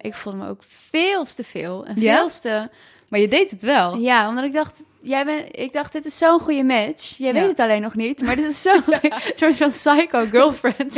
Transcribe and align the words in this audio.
Ik 0.00 0.14
voelde 0.14 0.38
me 0.38 0.48
ook 0.48 0.62
veel 0.90 1.24
te 1.24 1.44
veel 1.44 1.86
en 1.86 2.00
Ja? 2.00 2.16
veel 2.16 2.40
te... 2.40 2.68
Maar 3.08 3.20
je 3.20 3.28
deed 3.28 3.50
het 3.50 3.62
wel. 3.62 3.96
Ja, 3.96 4.28
omdat 4.28 4.44
ik 4.44 4.52
dacht, 4.52 4.82
jij 5.00 5.24
bent, 5.24 5.58
ik 5.58 5.72
dacht, 5.72 5.92
dit 5.92 6.04
is 6.04 6.18
zo'n 6.18 6.40
goede 6.40 6.64
match. 6.64 7.16
Jij 7.16 7.32
Ja. 7.32 7.40
weet 7.40 7.48
het 7.48 7.60
alleen 7.60 7.80
nog 7.82 7.94
niet, 7.94 8.22
maar 8.22 8.36
dit 8.36 8.50
is 8.50 8.62
zo'n 8.62 8.82
soort 9.34 9.56
van 9.56 9.70
psycho 9.70 10.26
girlfriend. 10.30 10.94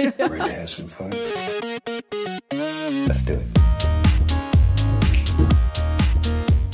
Let's 3.06 3.24
do 3.24 3.32
it. 3.32 3.58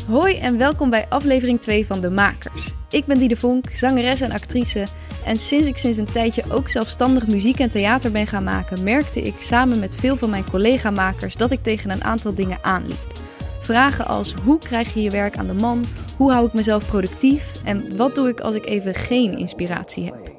Hoi 0.08 0.36
en 0.38 0.58
welkom 0.58 0.90
bij 0.90 1.06
aflevering 1.08 1.60
2 1.60 1.86
van 1.86 2.00
De 2.00 2.10
Makers. 2.10 2.72
Ik 2.90 3.04
ben 3.04 3.18
Diede 3.18 3.36
Vonk, 3.36 3.70
zangeres 3.70 4.20
en 4.20 4.30
actrice. 4.30 4.86
En 5.24 5.36
sinds 5.36 5.66
ik 5.66 5.76
sinds 5.76 5.98
een 5.98 6.10
tijdje 6.10 6.44
ook 6.50 6.68
zelfstandig 6.68 7.26
muziek 7.26 7.58
en 7.58 7.70
theater 7.70 8.10
ben 8.10 8.26
gaan 8.26 8.44
maken, 8.44 8.84
merkte 8.84 9.22
ik 9.22 9.34
samen 9.38 9.78
met 9.78 9.96
veel 9.96 10.16
van 10.16 10.30
mijn 10.30 10.50
collega-makers 10.50 11.36
dat 11.36 11.50
ik 11.50 11.62
tegen 11.62 11.90
een 11.90 12.04
aantal 12.04 12.34
dingen 12.34 12.58
aanliep. 12.62 13.12
Vragen 13.60 14.06
als 14.06 14.32
hoe 14.32 14.58
krijg 14.58 14.94
je 14.94 15.02
je 15.02 15.10
werk 15.10 15.36
aan 15.36 15.46
de 15.46 15.54
man, 15.54 15.84
hoe 16.16 16.32
hou 16.32 16.46
ik 16.46 16.52
mezelf 16.52 16.86
productief 16.86 17.64
en 17.64 17.96
wat 17.96 18.14
doe 18.14 18.28
ik 18.28 18.40
als 18.40 18.54
ik 18.54 18.66
even 18.66 18.94
geen 18.94 19.38
inspiratie 19.38 20.04
heb. 20.04 20.34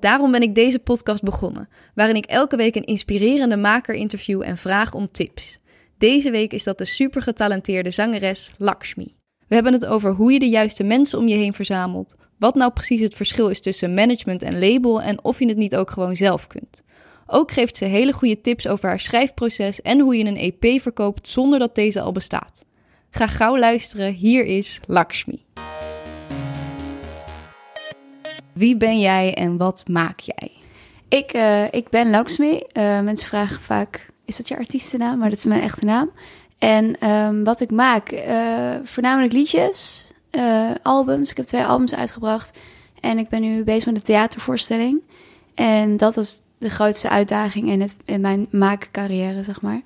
Daarom 0.00 0.30
ben 0.30 0.42
ik 0.42 0.54
deze 0.54 0.78
podcast 0.78 1.22
begonnen, 1.22 1.68
waarin 1.94 2.16
ik 2.16 2.26
elke 2.26 2.56
week 2.56 2.74
een 2.74 2.84
inspirerende 2.84 3.56
maker 3.56 3.94
interview 3.94 4.42
en 4.42 4.56
vraag 4.56 4.94
om 4.94 5.10
tips. 5.10 5.58
Deze 5.98 6.30
week 6.30 6.52
is 6.52 6.64
dat 6.64 6.78
de 6.78 6.84
super 6.84 7.22
getalenteerde 7.22 7.90
zangeres 7.90 8.52
Lakshmi. 8.58 9.19
We 9.50 9.56
hebben 9.56 9.72
het 9.72 9.86
over 9.86 10.12
hoe 10.12 10.32
je 10.32 10.38
de 10.38 10.48
juiste 10.48 10.84
mensen 10.84 11.18
om 11.18 11.28
je 11.28 11.34
heen 11.34 11.52
verzamelt, 11.52 12.14
wat 12.38 12.54
nou 12.54 12.72
precies 12.72 13.00
het 13.00 13.14
verschil 13.14 13.48
is 13.48 13.60
tussen 13.60 13.94
management 13.94 14.42
en 14.42 14.58
label 14.58 15.02
en 15.02 15.24
of 15.24 15.38
je 15.38 15.48
het 15.48 15.56
niet 15.56 15.76
ook 15.76 15.90
gewoon 15.90 16.16
zelf 16.16 16.46
kunt. 16.46 16.82
Ook 17.26 17.50
geeft 17.50 17.76
ze 17.76 17.84
hele 17.84 18.12
goede 18.12 18.40
tips 18.40 18.68
over 18.68 18.88
haar 18.88 19.00
schrijfproces 19.00 19.82
en 19.82 20.00
hoe 20.00 20.16
je 20.16 20.24
een 20.24 20.54
EP 20.60 20.80
verkoopt 20.80 21.28
zonder 21.28 21.58
dat 21.58 21.74
deze 21.74 22.00
al 22.00 22.12
bestaat. 22.12 22.64
Ga 23.10 23.26
gauw 23.26 23.58
luisteren, 23.58 24.12
hier 24.12 24.44
is 24.44 24.80
Lakshmi. 24.86 25.44
Wie 28.52 28.76
ben 28.76 29.00
jij 29.00 29.34
en 29.34 29.56
wat 29.56 29.88
maak 29.88 30.20
jij? 30.20 30.50
Ik, 31.08 31.32
eh, 31.32 31.72
ik 31.72 31.88
ben 31.88 32.10
Lakshmi. 32.10 32.62
Eh, 32.72 33.00
mensen 33.00 33.28
vragen 33.28 33.62
vaak, 33.62 34.10
is 34.24 34.36
dat 34.36 34.48
je 34.48 34.56
artiestennaam? 34.56 35.18
Maar 35.18 35.30
dat 35.30 35.38
is 35.38 35.44
mijn 35.44 35.62
echte 35.62 35.84
naam. 35.84 36.10
En 36.60 36.98
ehm, 36.98 37.42
wat 37.42 37.60
ik 37.60 37.70
maak, 37.70 38.08
eh, 38.08 38.74
voornamelijk 38.84 39.32
liedjes, 39.32 40.10
eh, 40.30 40.70
albums. 40.82 41.30
Ik 41.30 41.36
heb 41.36 41.46
twee 41.46 41.64
albums 41.64 41.94
uitgebracht. 41.94 42.58
En 43.00 43.18
ik 43.18 43.28
ben 43.28 43.40
nu 43.40 43.64
bezig 43.64 43.86
met 43.86 43.94
een 43.94 44.02
theatervoorstelling. 44.02 45.00
En 45.54 45.96
dat 45.96 46.14
was 46.14 46.40
de 46.58 46.70
grootste 46.70 47.08
uitdaging 47.08 47.68
in, 47.68 47.80
het, 47.80 47.96
in 48.04 48.20
mijn 48.20 48.46
maakcarrière, 48.50 49.44
zeg 49.44 49.60
maar. 49.60 49.80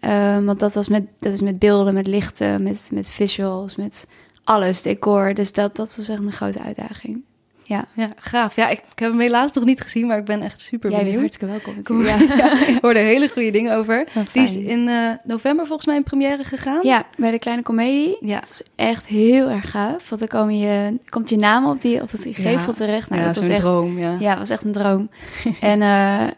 Ehm, 0.00 0.44
want 0.44 0.60
dat, 0.60 0.74
was 0.74 0.88
met, 0.88 1.06
dat 1.18 1.32
is 1.32 1.40
met 1.40 1.58
beelden, 1.58 1.94
met 1.94 2.06
lichten, 2.06 2.62
met, 2.62 2.90
met 2.92 3.10
visuals, 3.10 3.76
met 3.76 4.06
alles, 4.44 4.82
decor. 4.82 5.34
Dus 5.34 5.52
dat, 5.52 5.76
dat 5.76 5.96
was 5.96 6.08
echt 6.08 6.18
een 6.18 6.32
grote 6.32 6.60
uitdaging. 6.60 7.22
Ja, 7.66 7.84
Ja, 7.94 8.12
gaaf. 8.18 8.56
Ja, 8.56 8.68
ik, 8.68 8.78
ik 8.78 8.98
heb 8.98 9.10
hem 9.10 9.20
helaas 9.20 9.52
nog 9.52 9.64
niet 9.64 9.80
gezien, 9.80 10.06
maar 10.06 10.18
ik 10.18 10.24
ben 10.24 10.42
echt 10.42 10.60
super 10.60 10.90
jij 10.90 11.04
bent 11.04 11.14
benieuwd. 11.14 11.38
hartstikke 11.40 11.54
welkom. 11.54 11.74
Natuurlijk. 11.76 12.38
Ja. 12.44 12.66
Ik 12.66 12.78
hoorde 12.80 12.98
er 12.98 13.04
hele 13.06 13.28
goede 13.28 13.50
dingen 13.50 13.76
over. 13.76 14.06
Die 14.32 14.42
is 14.42 14.56
in 14.56 14.88
eh, 14.88 15.10
november 15.24 15.66
volgens 15.66 15.86
mij 15.86 15.96
in 15.96 16.02
première 16.02 16.44
gegaan. 16.44 16.78
Ja, 16.82 17.06
bij 17.16 17.30
de 17.30 17.38
kleine 17.38 17.62
komedie. 17.62 18.16
Ja. 18.20 18.40
Het 18.40 18.50
is 18.50 18.62
echt 18.76 19.06
heel 19.06 19.48
erg 19.48 19.70
gaaf. 19.70 20.08
Want 20.08 20.28
dan 20.28 20.40
kom 20.40 20.50
je, 20.50 20.98
komt 21.08 21.28
je 21.30 21.36
naam 21.36 21.66
op, 21.66 21.82
die, 21.82 22.02
op 22.02 22.10
dat 22.10 22.20
gevel 22.22 22.50
Ja. 22.50 22.72
terecht. 22.72 23.08
Nou, 23.08 23.20
ja, 23.20 23.26
dat 23.26 23.36
was 23.36 23.48
echt, 23.48 23.60
droom, 23.60 23.98
ja. 23.98 24.16
Ja, 24.18 24.38
was 24.38 24.50
echt 24.50 24.64
een 24.64 24.72
droom. 24.72 25.08
en 25.60 25.82
eh, 25.82 26.22
eh, 26.24 26.30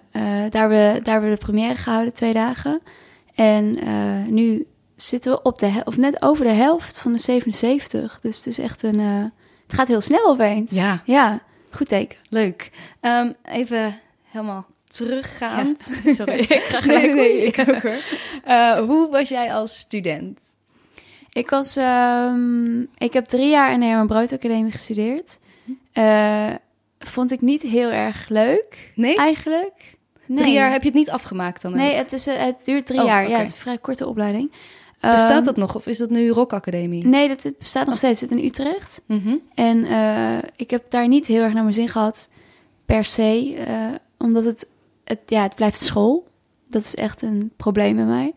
daar, 0.51 0.61
hebben 0.61 0.79
we, 0.95 1.01
daar 1.03 1.13
hebben 1.13 1.31
we 1.31 1.37
de 1.39 1.45
première 1.45 1.75
gehouden, 1.77 2.15
twee 2.15 2.33
dagen. 2.33 2.81
En 3.35 3.79
nu 4.29 4.67
zitten 4.97 5.33
we 5.33 5.43
op 5.43 5.59
de 5.59 5.71
of 5.85 5.97
net 5.97 6.23
over 6.23 6.45
de 6.45 6.51
helft 6.51 6.99
van 6.99 7.13
de 7.13 7.19
77. 7.19 8.19
Dus 8.23 8.37
het 8.37 8.47
is 8.47 8.59
echt 8.59 8.83
een... 8.83 9.33
het 9.67 9.75
gaat 9.77 9.87
heel 9.89 10.01
snel 10.01 10.27
opeens. 10.29 10.71
Ja. 10.71 11.03
Ja, 11.05 11.41
goed 11.71 11.89
teken. 11.89 12.19
Leuk. 12.29 12.71
Ehm, 13.01 13.33
even 13.45 13.99
helemaal 14.25 14.67
teruggaand. 14.89 15.83
Sorry, 16.17 16.39
ik 16.39 16.63
ga 16.63 16.81
gelijk. 16.81 17.15
nee, 17.15 17.43
ik 17.43 17.59
ook 17.59 17.83
hoor. 17.83 17.97
Eh, 18.45 18.79
hoe 18.79 19.11
was 19.11 19.29
jij 19.29 19.53
als 19.53 19.79
student? 19.79 20.39
Ik 21.33 21.51
was, 21.51 21.77
ehm, 21.77 22.81
ik 22.81 23.13
heb 23.13 23.25
drie 23.25 23.49
jaar 23.49 23.73
in 23.73 23.81
de 23.81 23.87
Herman 23.87 24.07
Brood 24.07 24.33
Academie 24.33 24.73
gestudeerd. 24.73 25.39
Eh, 25.93 26.51
vond 26.99 27.33
ik 27.33 27.41
niet 27.41 27.63
heel 27.63 27.91
erg 27.91 28.29
leuk, 28.29 28.93
Nee? 28.95 29.17
eigenlijk. 29.17 29.97
Nee. 30.27 30.39
Drie 30.39 30.53
jaar 30.53 30.71
heb 30.71 30.81
je 30.83 30.89
het 30.89 30.97
niet 30.97 31.11
afgemaakt 31.11 31.63
dan? 31.63 31.77
Nee, 31.77 31.95
het, 31.95 32.13
is, 32.13 32.27
eh, 32.27 32.35
het 32.39 32.65
duurt 32.65 32.87
drie 32.87 33.01
Oh, 33.01 33.07
jaar. 33.07 33.29
Ja, 33.29 33.39
het 33.39 33.47
is 33.47 33.53
een 33.53 33.59
vrij 33.59 33.79
korte 33.79 34.07
opleiding. 34.07 34.53
Bestaat 35.01 35.31
Ehm, 35.31 35.45
dat 35.45 35.57
nog 35.57 35.75
of 35.77 35.87
is 35.87 35.99
dat 35.99 36.11
nu 36.11 36.29
Rock 36.29 36.53
Academie? 36.53 37.07
Nee, 37.07 37.29
dat, 37.29 37.43
het 37.43 37.59
bestaat 37.59 37.87
nog 37.87 37.97
steeds. 37.97 38.21
Het 38.21 38.31
zit 38.31 38.39
in 38.39 38.45
Utrecht. 38.45 39.01
Mhm. 39.07 39.35
En 39.55 39.85
eh, 39.85 40.39
ik 40.57 40.71
heb 40.71 40.85
daar 40.91 41.09
niet 41.09 41.27
heel 41.27 41.43
erg 41.43 41.53
naar 41.53 41.63
mijn 41.63 41.75
zin 41.75 41.89
gehad, 41.89 42.29
per 42.87 43.05
se. 43.05 43.55
eh, 43.67 43.77
omdat 44.19 44.45
het, 44.45 44.69
het, 45.05 45.19
ja, 45.27 45.43
het 45.43 45.55
blijft 45.55 45.81
school. 45.81 46.27
Dat 46.71 46.83
is 46.83 46.95
echt 46.95 47.23
een 47.23 47.51
probleem 47.57 47.97
bij 47.97 48.05
mij. 48.05 48.33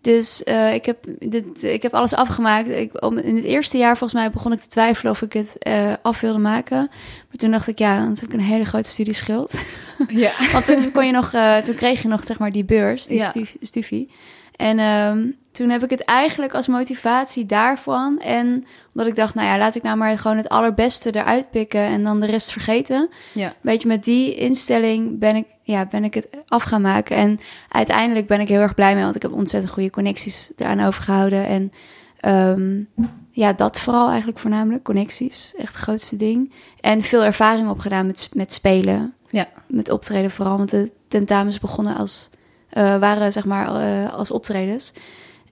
Dus 0.00 0.42
eh, 0.44 0.74
ik, 0.74 0.84
heb 0.86 0.98
dit, 1.18 1.44
ik 1.60 1.82
heb 1.82 1.94
alles 1.94 2.14
afgemaakt. 2.14 2.68
Ik, 2.68 3.02
om, 3.04 3.18
in 3.18 3.36
het 3.36 3.44
eerste 3.44 3.78
jaar 3.78 3.96
volgens 3.98 4.20
mij 4.20 4.30
begon 4.30 4.52
ik 4.52 4.60
te 4.60 4.68
twijfelen 4.68 5.12
of 5.12 5.22
ik 5.22 5.32
het 5.32 5.56
af 6.02 6.20
wilde 6.20 6.38
maken. 6.38 6.76
Maar 7.28 7.36
toen 7.36 7.50
dacht 7.50 7.66
ik, 7.68 7.78
ja, 7.78 7.98
dan 7.98 8.08
heb 8.08 8.22
ik 8.22 8.32
een 8.32 8.40
hele 8.40 8.64
grote 8.64 8.88
studieschuld. 8.90 9.52
Ja. 10.08 10.32
Want 10.52 10.64
toen, 10.66 10.92
kon 10.92 11.06
je 11.06 11.12
nog, 11.12 11.30
toen 11.64 11.74
kreeg 11.74 12.02
je 12.02 12.08
nog 12.08 12.22
zeg 12.26 12.38
maar 12.38 12.52
die 12.52 12.64
beurs, 12.64 13.06
die 13.06 13.18
Ja. 13.18 13.28
stu- 13.28 13.46
stufie. 13.60 14.10
En 14.56 14.78
ehm, 14.78 15.26
toen 15.52 15.70
heb 15.70 15.82
ik 15.82 15.90
het 15.90 16.04
eigenlijk 16.04 16.54
als 16.54 16.66
motivatie 16.66 17.46
daarvan. 17.46 18.18
En 18.18 18.64
omdat 18.94 19.10
ik 19.10 19.16
dacht, 19.16 19.34
nou 19.34 19.46
ja, 19.46 19.58
laat 19.58 19.74
ik 19.74 19.82
nou 19.82 19.96
maar 19.96 20.18
gewoon 20.18 20.36
het 20.36 20.48
allerbeste 20.48 21.16
eruit 21.16 21.50
pikken 21.50 21.80
en 21.80 22.02
dan 22.02 22.20
de 22.20 22.26
rest 22.26 22.52
vergeten. 22.52 23.08
Ja. 23.32 23.54
Weet 23.60 23.82
je, 23.82 23.88
met 23.88 24.04
die 24.04 24.34
instelling 24.34 25.18
ben 25.18 25.36
ik, 25.36 25.46
ja, 25.62 25.86
ben 25.86 26.04
ik 26.04 26.14
het 26.14 26.28
af 26.46 26.62
gaan 26.62 26.80
maken. 26.82 27.16
En 27.16 27.40
uiteindelijk 27.68 28.26
ben 28.26 28.40
ik 28.40 28.48
heel 28.48 28.60
erg 28.60 28.74
blij 28.74 28.94
mee, 28.94 29.02
want 29.02 29.16
ik 29.16 29.22
heb 29.22 29.32
ontzettend 29.32 29.72
goede 29.72 29.90
connecties 29.90 30.52
eraan 30.56 30.80
overgehouden. 30.86 31.46
En 31.46 31.72
ehm, 32.20 32.82
ja, 33.30 33.52
dat 33.52 33.80
vooral 33.80 34.08
eigenlijk 34.08 34.38
voornamelijk, 34.38 34.84
connecties, 34.84 35.54
echt 35.58 35.74
het 35.74 35.82
grootste 35.82 36.16
ding. 36.16 36.52
En 36.80 37.02
veel 37.02 37.24
ervaring 37.24 37.68
opgedaan 37.68 38.06
met, 38.06 38.28
met 38.32 38.52
spelen 38.52 39.14
Ja. 39.28 39.48
met 39.66 39.90
optreden 39.90 40.30
vooral. 40.30 40.56
Want 40.56 40.70
de 40.70 40.92
tentamens 41.08 41.58
begonnen 41.58 41.96
als, 41.96 42.30
eh, 42.68 42.98
waren 42.98 43.32
zeg 43.32 43.44
maar 43.44 43.74
eh, 43.74 44.12
als 44.12 44.30
optredens. 44.30 44.92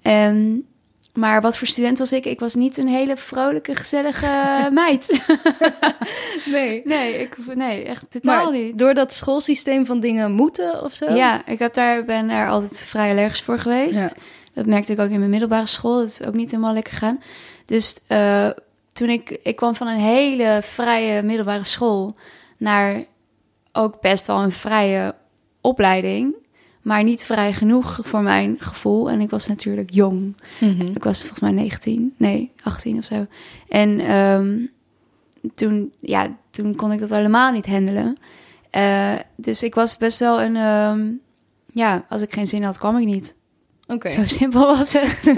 Ehm, 0.09 0.57
maar 1.13 1.41
wat 1.41 1.57
voor 1.57 1.67
student 1.67 1.99
was 1.99 2.13
ik? 2.13 2.25
Ik 2.25 2.41
was 2.41 2.55
niet 2.55 2.77
een 2.77 2.89
hele 2.89 3.17
vrolijke, 3.17 3.75
gezellige 3.75 4.29
meid. 4.71 5.07
Nee. 6.45 6.83
nee, 6.85 7.19
ik, 7.19 7.37
nee, 7.55 7.85
echt 7.85 8.05
totaal 8.09 8.45
Maar 8.45 8.61
niet. 8.61 8.79
door 8.79 8.95
dat 8.95 9.13
schoolsysteem 9.13 9.87
van 9.87 10.01
dingen 10.01 10.33
moeten 10.33 10.83
of 10.85 10.95
zo? 10.95 11.15
Ja, 11.15 11.47
ik 11.47 11.59
heb 11.59 11.75
daar, 11.75 12.05
ben 12.05 12.29
daar 12.29 12.49
altijd 12.49 12.81
vrij 12.81 13.11
allergisch 13.11 13.43
voor 13.43 13.59
geweest. 13.59 14.01
Ja. 14.01 14.13
Dat 14.55 14.67
merkte 14.67 14.93
ik 14.93 14.99
ook 14.99 15.11
in 15.11 15.19
mijn 15.19 15.31
middelbare 15.31 15.67
school. 15.67 15.99
Dat 15.99 16.09
is 16.09 16.23
ook 16.23 16.35
niet 16.35 16.51
helemaal 16.51 16.73
lekker 16.73 16.97
gaan. 16.97 17.23
Dus 17.65 17.99
eh, 18.07 18.51
toen 18.93 19.09
ik... 19.09 19.39
Ik 19.43 19.57
kwam 19.57 19.75
van 19.75 19.87
een 19.87 19.99
hele 19.99 20.61
vrije 20.63 21.23
middelbare 21.23 21.65
school... 21.65 22.17
naar 22.59 23.05
ook 23.73 24.01
best 24.01 24.27
wel 24.27 24.43
een 24.43 24.53
vrije 24.53 25.15
opleiding... 25.61 26.35
maar 26.83 27.03
niet 27.03 27.25
vrij 27.25 27.53
genoeg 27.53 27.99
voor 28.03 28.23
mijn 28.23 28.57
gevoel. 28.59 29.11
En 29.11 29.21
ik 29.21 29.31
was 29.31 29.47
natuurlijk 29.47 29.91
jong. 29.91 30.35
Mhm. 30.61 30.87
Ik 30.87 31.05
was 31.05 31.19
volgens 31.19 31.41
mij 31.41 31.51
19, 31.51 32.15
nee, 32.17 32.53
18 32.63 32.99
of 32.99 33.05
zo. 33.05 33.27
En 33.69 34.01
ehm, 34.01 34.57
toen, 35.55 35.93
ja, 36.01 36.37
toen 36.51 36.77
kon 36.77 36.93
ik 36.93 37.01
dat 37.01 37.11
helemaal 37.11 37.53
niet 37.53 37.67
handelen. 37.67 38.19
Eh, 38.71 39.15
dus 39.37 39.63
ik 39.63 39.75
was 39.75 39.97
best 39.97 40.19
wel 40.19 40.43
een... 40.43 40.57
ehm, 40.57 41.07
ja, 41.73 42.05
als 42.09 42.23
ik 42.23 42.33
geen 42.33 42.47
zin 42.47 42.63
had, 42.63 42.79
kwam 42.79 42.97
ik 42.97 43.07
niet. 43.07 43.35
Oké. 43.87 44.09
Zo 44.09 44.27
simpel 44.27 44.67
was 44.67 44.93
het. 44.93 45.27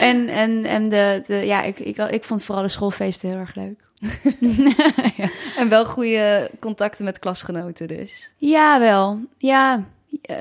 en 0.00 0.28
en, 0.28 0.64
en 0.64 0.88
de, 0.88 1.22
de, 1.26 1.34
ja, 1.34 1.62
ik, 1.62 1.78
ik, 1.78 1.96
ik 1.96 2.24
vond 2.24 2.44
vooral 2.44 2.62
de 2.62 2.68
schoolfeesten 2.68 3.28
heel 3.28 3.38
erg 3.38 3.54
leuk. 3.54 3.84
ja. 5.16 5.30
En 5.56 5.68
wel 5.68 5.84
goede 5.84 6.50
contacten 6.60 7.04
met 7.04 7.18
klasgenoten 7.18 7.88
dus. 7.88 8.32
ja, 8.36 8.80
wel. 8.80 9.20
Ja, 9.38 9.84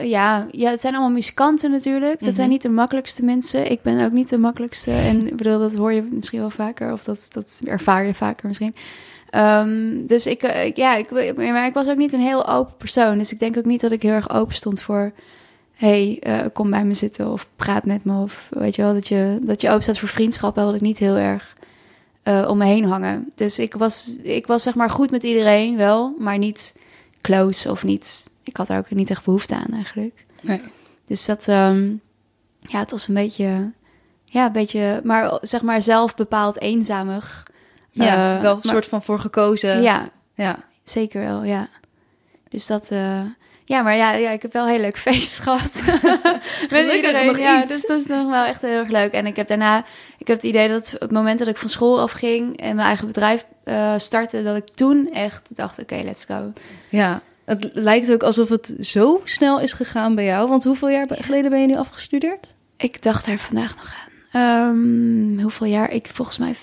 ja, 0.04 0.48
ja, 0.52 0.70
het 0.70 0.82
zijn 0.82 0.94
allemaal 0.94 1.12
muzikanten 1.14 1.72
natuurlijk. 1.72 2.14
Dat 2.20 2.22
Mhm. 2.28 2.34
zijn 2.36 2.50
niet 2.50 2.62
de 2.62 2.70
makkelijkste 2.70 3.24
mensen. 3.26 3.72
Ik 3.72 3.82
ben 3.82 4.06
ook 4.06 4.12
niet 4.12 4.30
de 4.30 4.38
makkelijkste. 4.38 4.92
En 4.92 5.28
ik 5.28 5.36
bedoel, 5.36 5.60
dat 5.60 5.76
hoor 5.76 5.94
je 5.94 6.08
misschien 6.12 6.40
wel 6.40 6.50
vaker. 6.50 6.92
Of 6.92 7.04
dat, 7.04 7.28
dat 7.30 7.60
ervaar 7.66 8.06
je 8.06 8.14
vaker 8.14 8.48
misschien. 8.48 8.76
Ehm, 9.30 10.06
dus 10.06 10.26
ik, 10.26 10.44
eh, 10.44 10.66
ik- 10.66 10.78
ja, 10.78 10.96
ik, 10.96 11.36
maar 11.36 11.66
ik 11.66 11.74
was 11.74 11.90
ook 11.90 11.98
niet 11.98 12.14
een 12.14 12.20
heel 12.20 12.48
open 12.48 12.76
persoon. 12.78 13.18
Dus 13.18 13.32
ik 13.32 13.40
denk 13.40 13.58
ook 13.58 13.66
niet 13.66 13.82
dat 13.82 13.92
ik 13.92 14.02
heel 14.02 14.12
erg 14.12 14.30
open 14.30 14.56
stond 14.56 14.82
voor... 14.82 15.12
hey, 15.74 16.18
eh, 16.22 16.40
kom 16.54 16.70
bij 16.70 16.86
me 16.86 16.94
zitten 16.94 17.32
of 17.32 17.48
praat 17.56 17.86
met 17.86 18.04
me. 18.06 18.22
Of 18.22 18.48
weet 18.50 18.76
je 18.76 18.82
wel, 18.82 18.94
dat 18.94 19.08
je, 19.08 19.40
dat 19.44 19.62
je 19.62 19.70
open 19.70 19.84
staat 19.84 19.98
voor 20.00 20.08
vriendschap. 20.10 20.56
wilde 20.56 20.76
ik 20.76 20.82
niet 20.82 20.98
heel 21.00 21.16
erg 21.16 21.56
eh, 22.24 22.46
om 22.50 22.58
me 22.58 22.66
heen 22.66 22.84
hangen. 22.86 23.32
Dus 23.36 23.60
ik 23.60 23.74
was, 23.74 24.18
ik 24.22 24.48
was 24.48 24.64
zeg 24.64 24.76
maar 24.76 24.90
goed 24.90 25.12
met 25.12 25.24
iedereen 25.24 25.78
wel, 25.78 26.16
maar 26.20 26.38
niet 26.38 26.76
close 27.22 27.72
of 27.72 27.84
niet. 27.84 28.30
Ik 28.44 28.58
had 28.58 28.68
daar 28.68 28.78
ook 28.78 28.90
niet 28.90 29.10
echt 29.10 29.24
behoefte 29.26 29.56
aan 29.56 29.74
eigenlijk. 29.74 30.26
Nee. 30.42 30.62
Dus 31.06 31.26
dat, 31.26 31.48
ehm, 31.48 31.90
ja, 32.60 32.80
het 32.80 32.92
was 32.92 33.08
een 33.08 33.14
beetje, 33.14 33.72
ja, 34.26 34.46
een 34.46 34.52
beetje, 34.52 35.02
maar 35.04 35.38
zeg 35.42 35.62
maar 35.62 35.82
zelf 35.82 36.16
bepaald 36.16 36.60
eenzamig. 36.60 37.44
Ja, 37.92 38.36
Eh, 38.36 38.42
wel 38.42 38.52
een 38.56 38.60
maar- 38.64 38.74
soort 38.74 38.88
van 38.88 39.04
voor 39.04 39.20
gekozen. 39.20 39.82
Ja, 39.82 40.10
ja. 40.34 40.60
zeker 40.84 41.22
wel, 41.22 41.44
ja. 41.44 41.68
Dus 42.50 42.68
dat, 42.68 42.90
eh, 42.92 43.22
ja, 43.66 43.82
maar 43.82 43.96
ja, 43.96 44.12
ja, 44.14 44.30
ik 44.30 44.42
heb 44.42 44.54
wel 44.54 44.68
heel 44.68 44.80
leuk 44.80 44.98
feestjes 45.08 45.40
gehad. 45.40 45.72
Met 46.70 46.92
iedereen. 46.96 47.26
nog 47.26 47.38
ja, 47.38 47.62
iets. 47.62 47.72
dus 47.72 47.86
dat 47.86 48.00
is 48.00 48.06
nog 48.06 48.30
wel 48.30 48.44
echt 48.46 48.62
heel 48.62 48.80
erg 48.80 48.90
leuk. 48.90 49.12
En 49.12 49.26
ik 49.26 49.36
heb 49.36 49.48
daarna, 49.48 49.78
ik 50.18 50.28
heb 50.28 50.36
het 50.36 50.46
idee 50.46 50.70
dat 50.70 50.92
op 50.94 51.00
het 51.00 51.12
moment 51.12 51.40
dat 51.40 51.48
ik 51.48 51.58
van 51.58 51.70
school 51.70 52.00
afging 52.00 52.58
en 52.58 52.76
mijn 52.76 52.88
eigen 52.88 53.08
bedrijf 53.08 53.46
eh, 53.64 53.94
startte, 53.98 54.44
dat 54.44 54.56
ik 54.56 54.68
toen 54.76 55.10
echt 55.14 55.56
dacht, 55.56 55.80
oké, 55.80 56.02
let's 56.04 56.24
go. 56.24 56.54
Ja, 56.90 57.22
het 57.60 57.70
lijkt 57.74 58.12
ook 58.12 58.24
alsof 58.24 58.50
het 58.50 58.74
zo 58.80 59.22
snel 59.24 59.60
is 59.60 59.74
gegaan 59.74 60.16
bij 60.16 60.26
jou. 60.26 60.50
Want 60.50 60.64
hoeveel 60.64 60.90
jaar 60.90 61.08
geleden 61.10 61.50
ben 61.50 61.62
je 61.62 61.68
nu 61.68 61.76
afgestudeerd? 61.76 62.54
Ik 62.78 63.02
dacht 63.02 63.26
daar 63.26 63.38
vandaag 63.38 63.76
nog 63.76 63.94
aan. 63.94 64.10
Ehm, 64.32 65.42
hoeveel 65.42 65.68
jaar? 65.68 65.92
Ik 65.92 66.08
volgens 66.14 66.38
mij. 66.38 66.56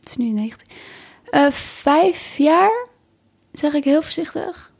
Het 0.00 0.08
is 0.08 0.16
nu 0.16 0.24
19. 0.30 0.68
Eh, 1.30 1.50
vijf 1.50 2.36
jaar, 2.36 2.86
zeg 3.52 3.72
ik 3.72 3.84
heel 3.84 4.02
voorzichtig. 4.02 4.70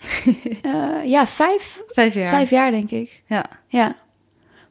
Eh, 0.62 1.04
ja, 1.04 1.26
vijf, 1.26 1.80
Vijf 1.88 2.14
jaar. 2.14 2.30
vijf 2.30 2.50
jaar 2.50 2.70
denk 2.70 2.90
ik. 2.90 3.22
Ja. 3.26 3.44
Ja. 3.66 3.96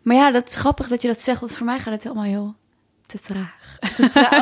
Maar 0.01 0.15
ja, 0.15 0.31
dat 0.31 0.49
is 0.49 0.55
grappig 0.55 0.87
dat 0.87 1.01
je 1.01 1.07
dat 1.07 1.21
zegt, 1.21 1.39
want 1.39 1.53
voor 1.53 1.65
mij 1.65 1.79
gaat 1.79 1.93
het 1.93 2.03
helemaal 2.03 2.23
heel 2.23 2.55
te 3.05 3.19
traag. 3.19 3.77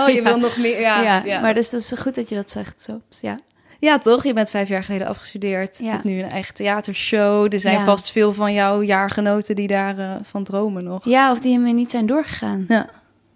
Oh, 0.02 0.08
je 0.10 0.14
Ja. 0.22 0.24
wil 0.24 0.38
nog 0.40 0.58
meer. 0.58 0.80
Ja, 0.80 1.02
Ja, 1.02 1.24
ja. 1.26 1.42
maar 1.42 1.54
dus 1.54 1.70
dat 1.70 1.82
is 1.82 1.92
goed 1.98 2.16
dat 2.16 2.30
je 2.30 2.36
dat 2.36 2.52
zegt. 2.52 2.82
Zo. 2.82 3.02
Ja. 3.22 3.36
Ja, 3.80 3.98
toch? 3.98 4.24
Je 4.24 4.34
bent 4.34 4.50
vijf 4.50 4.68
jaar 4.70 4.84
geleden 4.84 5.08
afgestudeerd. 5.08 5.78
Je 5.78 5.90
hebt 5.90 6.04
nu 6.04 6.20
een 6.24 6.30
eigen 6.30 6.54
theatershow. 6.54 7.54
Er 7.54 7.60
zijn 7.60 7.78
Ja. 7.78 7.86
vast 7.86 8.12
veel 8.12 8.34
van 8.34 8.54
jouw 8.54 8.82
jaargenoten 8.82 9.56
die 9.56 9.68
daarvan 9.68 10.20
van 10.24 10.44
dromen 10.44 10.84
nog. 10.84 11.06
ja, 11.06 11.32
of 11.32 11.40
die 11.40 11.60
hem 11.60 11.76
niet 11.76 11.92
zijn 11.92 12.06
doorgegaan. 12.06 12.66
Ja. 12.68 12.90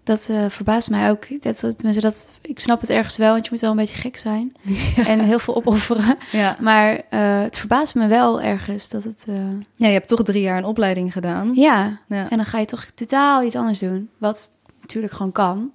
Dat 0.04 0.28
eh, 0.30 0.44
verbaast 0.48 0.90
mij 0.90 1.10
ook. 1.10 1.42
Dat, 1.42 1.60
dat, 1.60 1.84
dat, 2.00 2.28
ik 2.40 2.60
snap 2.60 2.80
het 2.80 2.90
ergens 2.90 3.16
wel, 3.16 3.32
want 3.32 3.44
je 3.44 3.50
moet 3.52 3.60
wel 3.60 3.70
een 3.70 3.76
beetje 3.76 3.96
gek 3.96 4.16
zijn. 4.16 4.52
En 5.06 5.20
heel 5.20 5.38
veel 5.38 5.56
opofferen. 5.56 6.16
Ja. 6.32 6.56
Maar 6.60 7.02
eh, 7.10 7.40
het 7.40 7.58
verbaast 7.58 7.94
me 7.94 8.06
wel 8.06 8.40
ergens 8.42 8.88
dat 8.88 9.04
het... 9.04 9.24
eh, 9.28 9.34
ja, 9.76 9.86
je 9.86 9.92
hebt 9.92 10.08
toch 10.08 10.22
drie 10.22 10.42
jaar 10.42 10.58
een 10.58 10.64
opleiding 10.64 11.12
gedaan. 11.12 11.52
ja, 11.54 11.98
Ja. 12.08 12.30
en 12.30 12.36
dan 12.36 12.46
ga 12.46 12.58
je 12.58 12.64
toch 12.66 12.84
totaal 12.94 13.42
iets 13.42 13.56
anders 13.56 13.78
doen. 13.78 14.10
Wat 14.18 14.50
natuurlijk 14.80 15.12
gewoon 15.12 15.32
kan. 15.32 15.70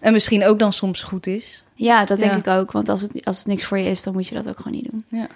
En 0.00 0.12
misschien 0.12 0.44
ook 0.44 0.58
dan 0.58 0.72
soms 0.72 1.02
goed 1.02 1.26
is. 1.26 1.64
Ja, 1.82 2.04
dat 2.04 2.18
denk 2.18 2.32
Ja. 2.32 2.38
ik 2.38 2.46
ook. 2.46 2.72
Want 2.72 2.88
als 2.88 3.00
het, 3.00 3.24
als 3.24 3.38
het 3.38 3.46
niks 3.46 3.64
voor 3.64 3.78
je 3.78 3.90
is, 3.90 4.02
dan 4.02 4.12
moet 4.12 4.28
je 4.28 4.34
dat 4.34 4.48
ook 4.48 4.56
gewoon 4.56 4.72
niet 4.72 4.90
doen. 4.90 5.04
Ja. 5.08 5.26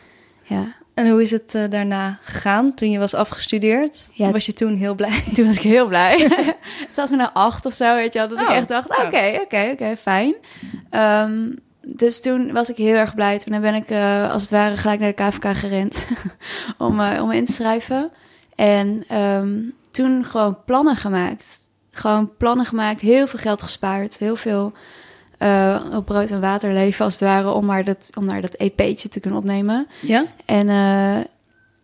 Ja, 0.42 0.64
En 0.94 1.10
hoe 1.10 1.22
is 1.22 1.30
het 1.30 1.54
eh, 1.54 1.62
daarna 1.70 2.18
gegaan 2.22 2.74
toen 2.74 2.90
je 2.90 2.98
was 2.98 3.14
afgestudeerd? 3.14 4.08
Ja. 4.12 4.30
Was 4.30 4.46
je 4.46 4.52
toen 4.52 4.74
heel 4.76 4.94
blij? 4.94 5.22
toen 5.34 5.46
was 5.46 5.56
ik 5.56 5.62
heel 5.62 5.86
blij. 5.86 6.18
het 6.86 6.94
zat 6.94 7.10
me 7.10 7.16
naar 7.16 7.30
acht 7.32 7.66
of 7.66 7.74
zo, 7.74 7.94
weet 7.94 8.12
je 8.12 8.18
wel. 8.18 8.28
Dat 8.28 8.40
ik 8.40 8.48
Oh, 8.48 8.54
echt 8.54 8.68
dacht, 8.68 8.88
oh. 8.98 9.04
oké, 9.06 9.38
oké, 9.42 9.68
oké, 9.72 9.96
fijn. 9.96 10.34
Ehm, 10.90 11.52
dus 11.86 12.20
toen 12.20 12.52
was 12.52 12.70
ik 12.70 12.76
heel 12.76 12.94
erg 12.94 13.14
blij. 13.14 13.38
Toen 13.38 13.60
ben 13.60 13.74
ik 13.74 13.90
eh, 13.90 14.30
als 14.32 14.42
het 14.42 14.50
ware 14.50 14.76
gelijk 14.76 15.00
naar 15.00 15.14
de 15.14 15.22
KVK 15.28 15.56
gerend 15.56 16.06
om, 16.78 17.00
eh, 17.00 17.22
om 17.22 17.30
in 17.30 17.44
te 17.44 17.52
schrijven. 17.52 18.10
En 18.54 19.04
ehm, 19.08 19.58
toen 19.90 20.24
gewoon 20.24 20.58
plannen 20.64 20.96
gemaakt. 20.96 21.60
Gewoon 21.90 22.36
plannen 22.36 22.66
gemaakt, 22.66 23.00
heel 23.00 23.26
veel 23.26 23.38
geld 23.38 23.62
gespaard. 23.62 24.18
Heel 24.18 24.36
veel 24.36 24.72
eh, 25.38 25.84
op 25.92 26.06
brood 26.06 26.30
en 26.30 26.40
water 26.40 26.72
leven 26.72 27.04
als 27.04 27.14
het 27.14 27.22
ware 27.22 27.52
om 27.52 27.64
maar 27.64 27.84
dat, 27.84 28.10
om 28.14 28.24
maar 28.24 28.40
dat 28.40 28.54
EP'tje 28.54 29.08
te 29.08 29.20
kunnen 29.20 29.38
opnemen. 29.38 29.86
Ja? 30.00 30.24
En 30.44 30.68
eh, 30.68 31.18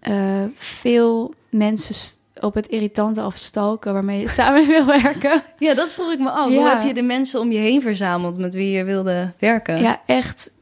eh, 0.00 0.49
veel 0.54 1.34
mensen 1.50 2.20
op 2.40 2.54
het 2.54 2.66
irritante 2.66 3.20
afstalken 3.20 3.93
waarmee 3.93 4.20
je 4.20 4.28
samen 4.38 4.66
wil 4.66 4.87
werken. 4.87 5.43
Ja, 5.58 5.75
dat 5.75 5.93
vroeg 5.93 6.12
ik 6.12 6.19
me 6.19 6.31
af. 6.31 6.50
Ja. 6.50 6.54
Hoe 6.54 6.69
heb 6.69 6.82
je 6.82 6.94
de 6.94 7.02
mensen 7.02 7.40
om 7.40 7.52
je 7.52 7.58
heen 7.58 7.81
verzameld 7.81 8.38
met 8.38 8.54
wie 8.54 8.70
je 8.70 8.84
wilde 8.84 9.32
werken? 9.38 9.82
Ja, 9.82 10.00
echt, 10.06 10.52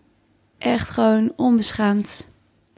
echt 0.59 0.91
gewoon 0.91 1.33
onbeschaamd 1.37 2.29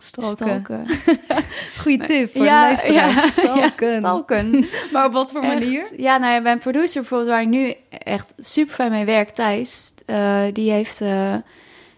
stalken. 0.02 0.36
stalken. 0.36 0.86
Goeie 1.82 2.06
tip 2.06 2.32
voor 2.32 2.44
ja, 2.44 2.60
de 2.60 2.66
luisteraars. 2.66 3.14
ja, 3.14 3.42
Stalken. 3.42 3.88
ja, 3.92 3.98
stalken. 3.98 4.66
Maar 4.92 5.06
op 5.06 5.12
wat 5.12 5.32
voor 5.32 5.40
manier? 5.40 5.92
Ja, 5.96 6.18
nou 6.18 6.32
ja, 6.32 6.40
mijn 6.40 6.58
producer 6.58 7.00
bijvoorbeeld, 7.00 7.30
waar 7.30 7.42
ik 7.42 7.48
nu 7.48 7.74
echt 7.88 8.34
super 8.36 8.74
fijn 8.74 8.90
mee 8.90 9.04
werk, 9.04 9.30
Thijs, 9.30 9.91
eh, 10.06 10.44
die 10.52 10.70
heeft, 10.70 11.00
eh, 11.00 11.34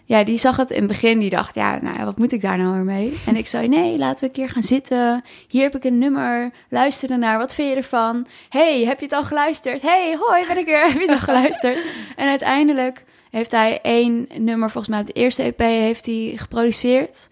ja, 0.05 0.25
die 0.25 0.39
zag 0.39 0.57
het 0.57 0.71
in 0.71 0.79
het 0.79 0.87
begin, 0.87 1.19
die 1.19 1.31
dacht, 1.31 1.55
ja, 1.55 1.79
nou, 1.83 2.05
wat 2.05 2.19
moet 2.19 2.33
ik 2.33 2.41
daar 2.41 2.59
nou 2.59 2.73
weer 2.73 2.85
mee? 2.85 3.21
En 3.27 3.37
ik 3.37 3.47
zei, 3.47 3.69
nee, 3.69 3.99
laten 3.99 4.21
we 4.21 4.27
een 4.27 4.43
keer 4.43 4.51
gaan 4.51 4.63
zitten. 4.63 5.25
Hier 5.49 5.63
heb 5.63 5.77
ik 5.77 5.85
een 5.85 5.99
nummer, 5.99 6.51
luister 6.69 7.11
ernaar, 7.11 7.39
wat 7.39 7.55
vind 7.55 7.71
je 7.71 7.77
ervan? 7.77 8.27
hey, 8.49 8.85
heb 8.85 8.99
je 8.99 9.05
het 9.05 9.15
al 9.15 9.25
geluisterd? 9.25 9.83
hey, 9.83 10.17
hoi, 10.21 10.47
ben 10.47 10.59
ik 10.59 10.69
er, 10.69 10.87
heb 10.87 10.93
je 10.93 11.01
het 11.01 11.11
al 11.11 11.19
geluisterd? 11.35 11.79
En 12.17 12.29
uiteindelijk 12.29 13.05
heeft 13.31 13.51
hij 13.51 13.81
één 13.83 14.29
nummer, 14.39 14.71
volgens 14.71 14.89
mij 14.89 15.01
op 15.01 15.07
de 15.07 15.13
eerste 15.13 15.43
EP, 15.43 15.59
heeft 15.59 16.07
hij 16.07 16.33
geproduceerd. 16.37 17.29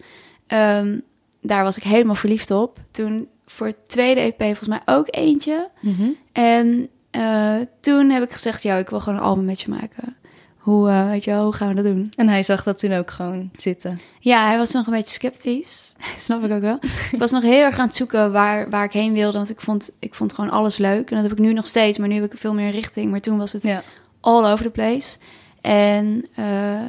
Ehm, 0.47 0.99
daar 1.41 1.63
was 1.63 1.77
ik 1.77 1.83
helemaal 1.83 2.15
verliefd 2.15 2.51
op. 2.51 2.79
Toen 2.91 3.27
voor 3.45 3.67
het 3.67 3.89
tweede 3.89 4.21
EP 4.21 4.41
volgens 4.41 4.67
mij 4.67 4.81
ook 4.85 5.07
eentje. 5.09 5.69
Mhm. 5.79 6.09
En 6.31 6.89
eh, 7.11 7.55
toen 7.79 8.09
heb 8.09 8.23
ik 8.23 8.31
gezegd, 8.31 8.63
ja, 8.63 8.75
ik 8.75 8.89
wil 8.89 8.99
gewoon 8.99 9.19
een 9.19 9.25
album 9.25 9.45
met 9.45 9.61
je 9.61 9.69
maken. 9.69 10.15
Hoe, 10.63 10.89
eh, 10.89 11.07
weet 11.07 11.23
je 11.23 11.31
wel, 11.31 11.43
hoe 11.43 11.53
gaan 11.53 11.67
we 11.67 11.73
dat 11.73 11.83
doen? 11.83 12.11
En 12.15 12.27
hij 12.27 12.43
zag 12.43 12.63
dat 12.63 12.77
toen 12.77 12.91
ook 12.93 13.11
gewoon 13.11 13.49
zitten. 13.55 13.99
Ja, 14.19 14.47
hij 14.47 14.57
was 14.57 14.71
nog 14.71 14.85
een 14.87 14.93
beetje 14.93 15.09
sceptisch. 15.19 15.95
Snap 16.17 16.43
ik 16.43 16.51
ook 16.51 16.61
wel. 16.61 16.79
ik 17.11 17.19
was 17.19 17.31
nog 17.31 17.41
heel 17.43 17.63
erg 17.63 17.77
aan 17.77 17.85
het 17.87 17.95
zoeken 17.95 18.31
waar, 18.31 18.69
waar 18.69 18.83
ik 18.83 18.91
heen 18.91 19.13
wilde. 19.13 19.37
Want 19.37 19.49
ik 19.49 19.61
vond, 19.61 19.91
ik 19.99 20.15
vond 20.15 20.33
gewoon 20.33 20.49
alles 20.49 20.77
leuk. 20.77 21.09
En 21.09 21.15
dat 21.15 21.23
heb 21.23 21.31
ik 21.31 21.43
nu 21.45 21.53
nog 21.53 21.65
steeds. 21.67 21.97
Maar 21.97 22.07
nu 22.07 22.15
heb 22.21 22.33
ik 22.33 22.39
veel 22.39 22.53
meer 22.53 22.71
richting. 22.71 23.11
Maar 23.11 23.19
toen 23.19 23.37
was 23.37 23.51
het 23.51 23.63
Ja. 23.63 23.83
all 24.19 24.51
over 24.51 24.65
the 24.65 24.71
place. 24.71 25.17
En 25.61 26.25
eh, 26.35 26.81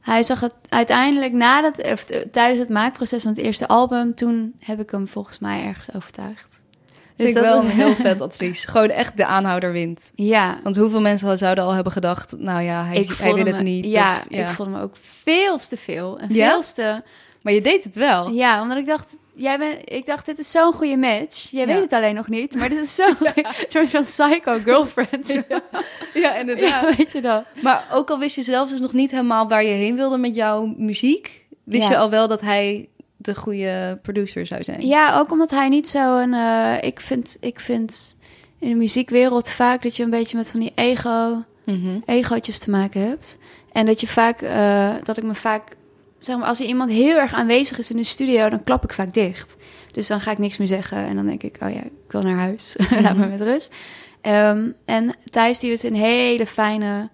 hij 0.00 0.22
zag 0.22 0.40
het 0.40 0.54
uiteindelijk 0.68 1.32
nadat, 1.32 1.82
of, 1.92 2.04
tijdens 2.32 2.60
het 2.60 2.68
maakproces 2.68 3.22
van 3.22 3.30
het 3.32 3.40
eerste 3.40 3.68
album. 3.68 4.14
Toen 4.14 4.54
heb 4.58 4.80
ik 4.80 4.90
hem 4.90 5.08
volgens 5.08 5.38
mij 5.38 5.64
ergens 5.64 5.94
overtuigd. 5.94 6.59
Dus 7.24 7.32
dat 7.34 7.42
wel 7.42 7.58
een 7.60 7.66
heel 7.70 7.94
vet 7.94 8.20
advies. 8.20 8.64
Gewoon 8.64 8.88
echt 8.88 9.16
de 9.16 9.26
aanhouder 9.26 9.72
wint. 9.72 10.10
Ja, 10.14 10.58
Want 10.62 10.76
hoeveel 10.76 11.00
mensen 11.00 11.38
zouden 11.38 11.64
al 11.64 11.72
hebben 11.72 11.92
gedacht... 11.92 12.34
nou 12.38 12.62
ja, 12.62 12.84
hij, 12.84 13.06
hij 13.18 13.34
wil 13.34 13.44
het 13.46 13.62
niet. 13.62 13.84
Ja, 13.84 14.16
of- 14.30 14.38
ik 14.38 14.46
voelde 14.48 14.72
me 14.72 14.82
ook 14.82 14.94
veel 15.22 15.58
te 15.58 15.76
veel. 15.76 16.18
En 16.18 16.34
Ja? 16.34 16.50
veel 16.50 16.62
te... 16.74 17.02
Maar 17.42 17.52
je 17.52 17.60
deed 17.60 17.84
het 17.84 17.96
wel. 17.96 18.30
Ja, 18.30 18.62
omdat 18.62 18.76
ik 18.78 18.86
dacht, 18.86 19.16
jij 19.34 19.58
bent, 19.58 19.74
ik 19.84 20.06
dacht, 20.06 20.26
dit 20.26 20.38
is 20.38 20.50
zo'n 20.50 20.72
goede 20.72 20.96
match. 20.96 21.50
Jij 21.50 21.60
Ja. 21.60 21.66
weet 21.66 21.82
het 21.82 21.92
alleen 21.92 22.14
nog 22.14 22.28
niet, 22.28 22.54
maar 22.54 22.68
dit 22.68 22.78
is 22.82 22.94
zo'n 22.94 23.16
soort 23.72 23.88
van 23.90 24.02
psycho 24.02 24.58
girlfriend. 24.64 25.28
Ja, 26.14 26.36
Ja, 26.56 26.94
weet 26.96 27.12
je 27.12 27.20
dat? 27.20 27.44
Maar 27.62 27.84
ook 27.92 28.10
al 28.10 28.18
wist 28.18 28.36
je 28.36 28.42
zelf 28.42 28.68
dus 28.70 28.80
nog 28.80 28.92
niet 28.92 29.10
helemaal 29.10 29.48
waar 29.48 29.64
je 29.64 29.72
heen 29.72 29.96
wilde 29.96 30.18
met 30.18 30.34
jouw 30.34 30.74
muziek... 30.76 31.44
wist 31.64 31.82
Ja. 31.82 31.90
je 31.90 31.96
al 31.98 32.10
wel 32.10 32.28
dat 32.28 32.40
hij 32.40 32.88
de 33.22 33.34
goede 33.34 33.98
producer 34.02 34.46
zou 34.46 34.64
zijn. 34.64 34.86
Ja, 34.86 35.18
ook 35.18 35.30
omdat 35.32 35.50
hij 35.50 35.68
niet 35.68 35.88
zo 35.88 36.18
een. 36.18 36.34
eh, 36.34 36.74
ik, 36.88 37.00
vind, 37.00 37.36
ik 37.40 37.60
vind 37.60 38.16
in 38.58 38.68
de 38.68 38.74
muziekwereld 38.74 39.50
vaak 39.50 39.82
dat 39.82 39.96
je 39.96 40.02
een 40.02 40.10
beetje 40.10 40.36
met 40.36 40.48
van 40.50 40.60
die 40.60 40.72
ego, 40.74 41.44
Mhm. 41.64 41.98
egootjes 42.06 42.58
te 42.58 42.70
maken 42.70 43.00
hebt. 43.08 43.38
En 43.72 43.86
dat 43.86 44.00
je 44.00 44.06
vaak, 44.06 44.42
eh, 44.42 44.94
dat 45.02 45.16
ik 45.16 45.22
me 45.22 45.34
vaak, 45.34 45.62
zeg 46.18 46.36
maar, 46.38 46.46
als 46.46 46.60
er 46.60 46.66
iemand 46.66 46.90
heel 46.90 47.16
erg 47.16 47.32
aanwezig 47.32 47.78
is 47.78 47.90
in 47.90 47.96
de 47.96 48.04
studio, 48.04 48.48
dan 48.48 48.64
klap 48.64 48.84
ik 48.84 48.92
vaak 48.92 49.14
dicht. 49.14 49.56
Dus 49.92 50.06
dan 50.06 50.20
ga 50.20 50.30
ik 50.30 50.38
niks 50.38 50.58
meer 50.58 50.68
zeggen 50.68 50.98
en 51.06 51.16
dan 51.16 51.26
denk 51.26 51.42
ik, 51.42 51.56
oh 51.62 51.70
ja, 51.72 51.80
ik 51.82 51.92
wil 52.08 52.22
naar 52.22 52.36
huis, 52.38 52.76
laat 53.02 53.16
me 53.16 53.26
met 53.26 53.40
rust. 53.42 53.74
Ehm, 54.20 54.70
en 54.84 55.14
Thijs, 55.30 55.58
die 55.58 55.72
is 55.72 55.82
een 55.82 55.94
hele 55.94 56.46
fijne, 56.46 57.08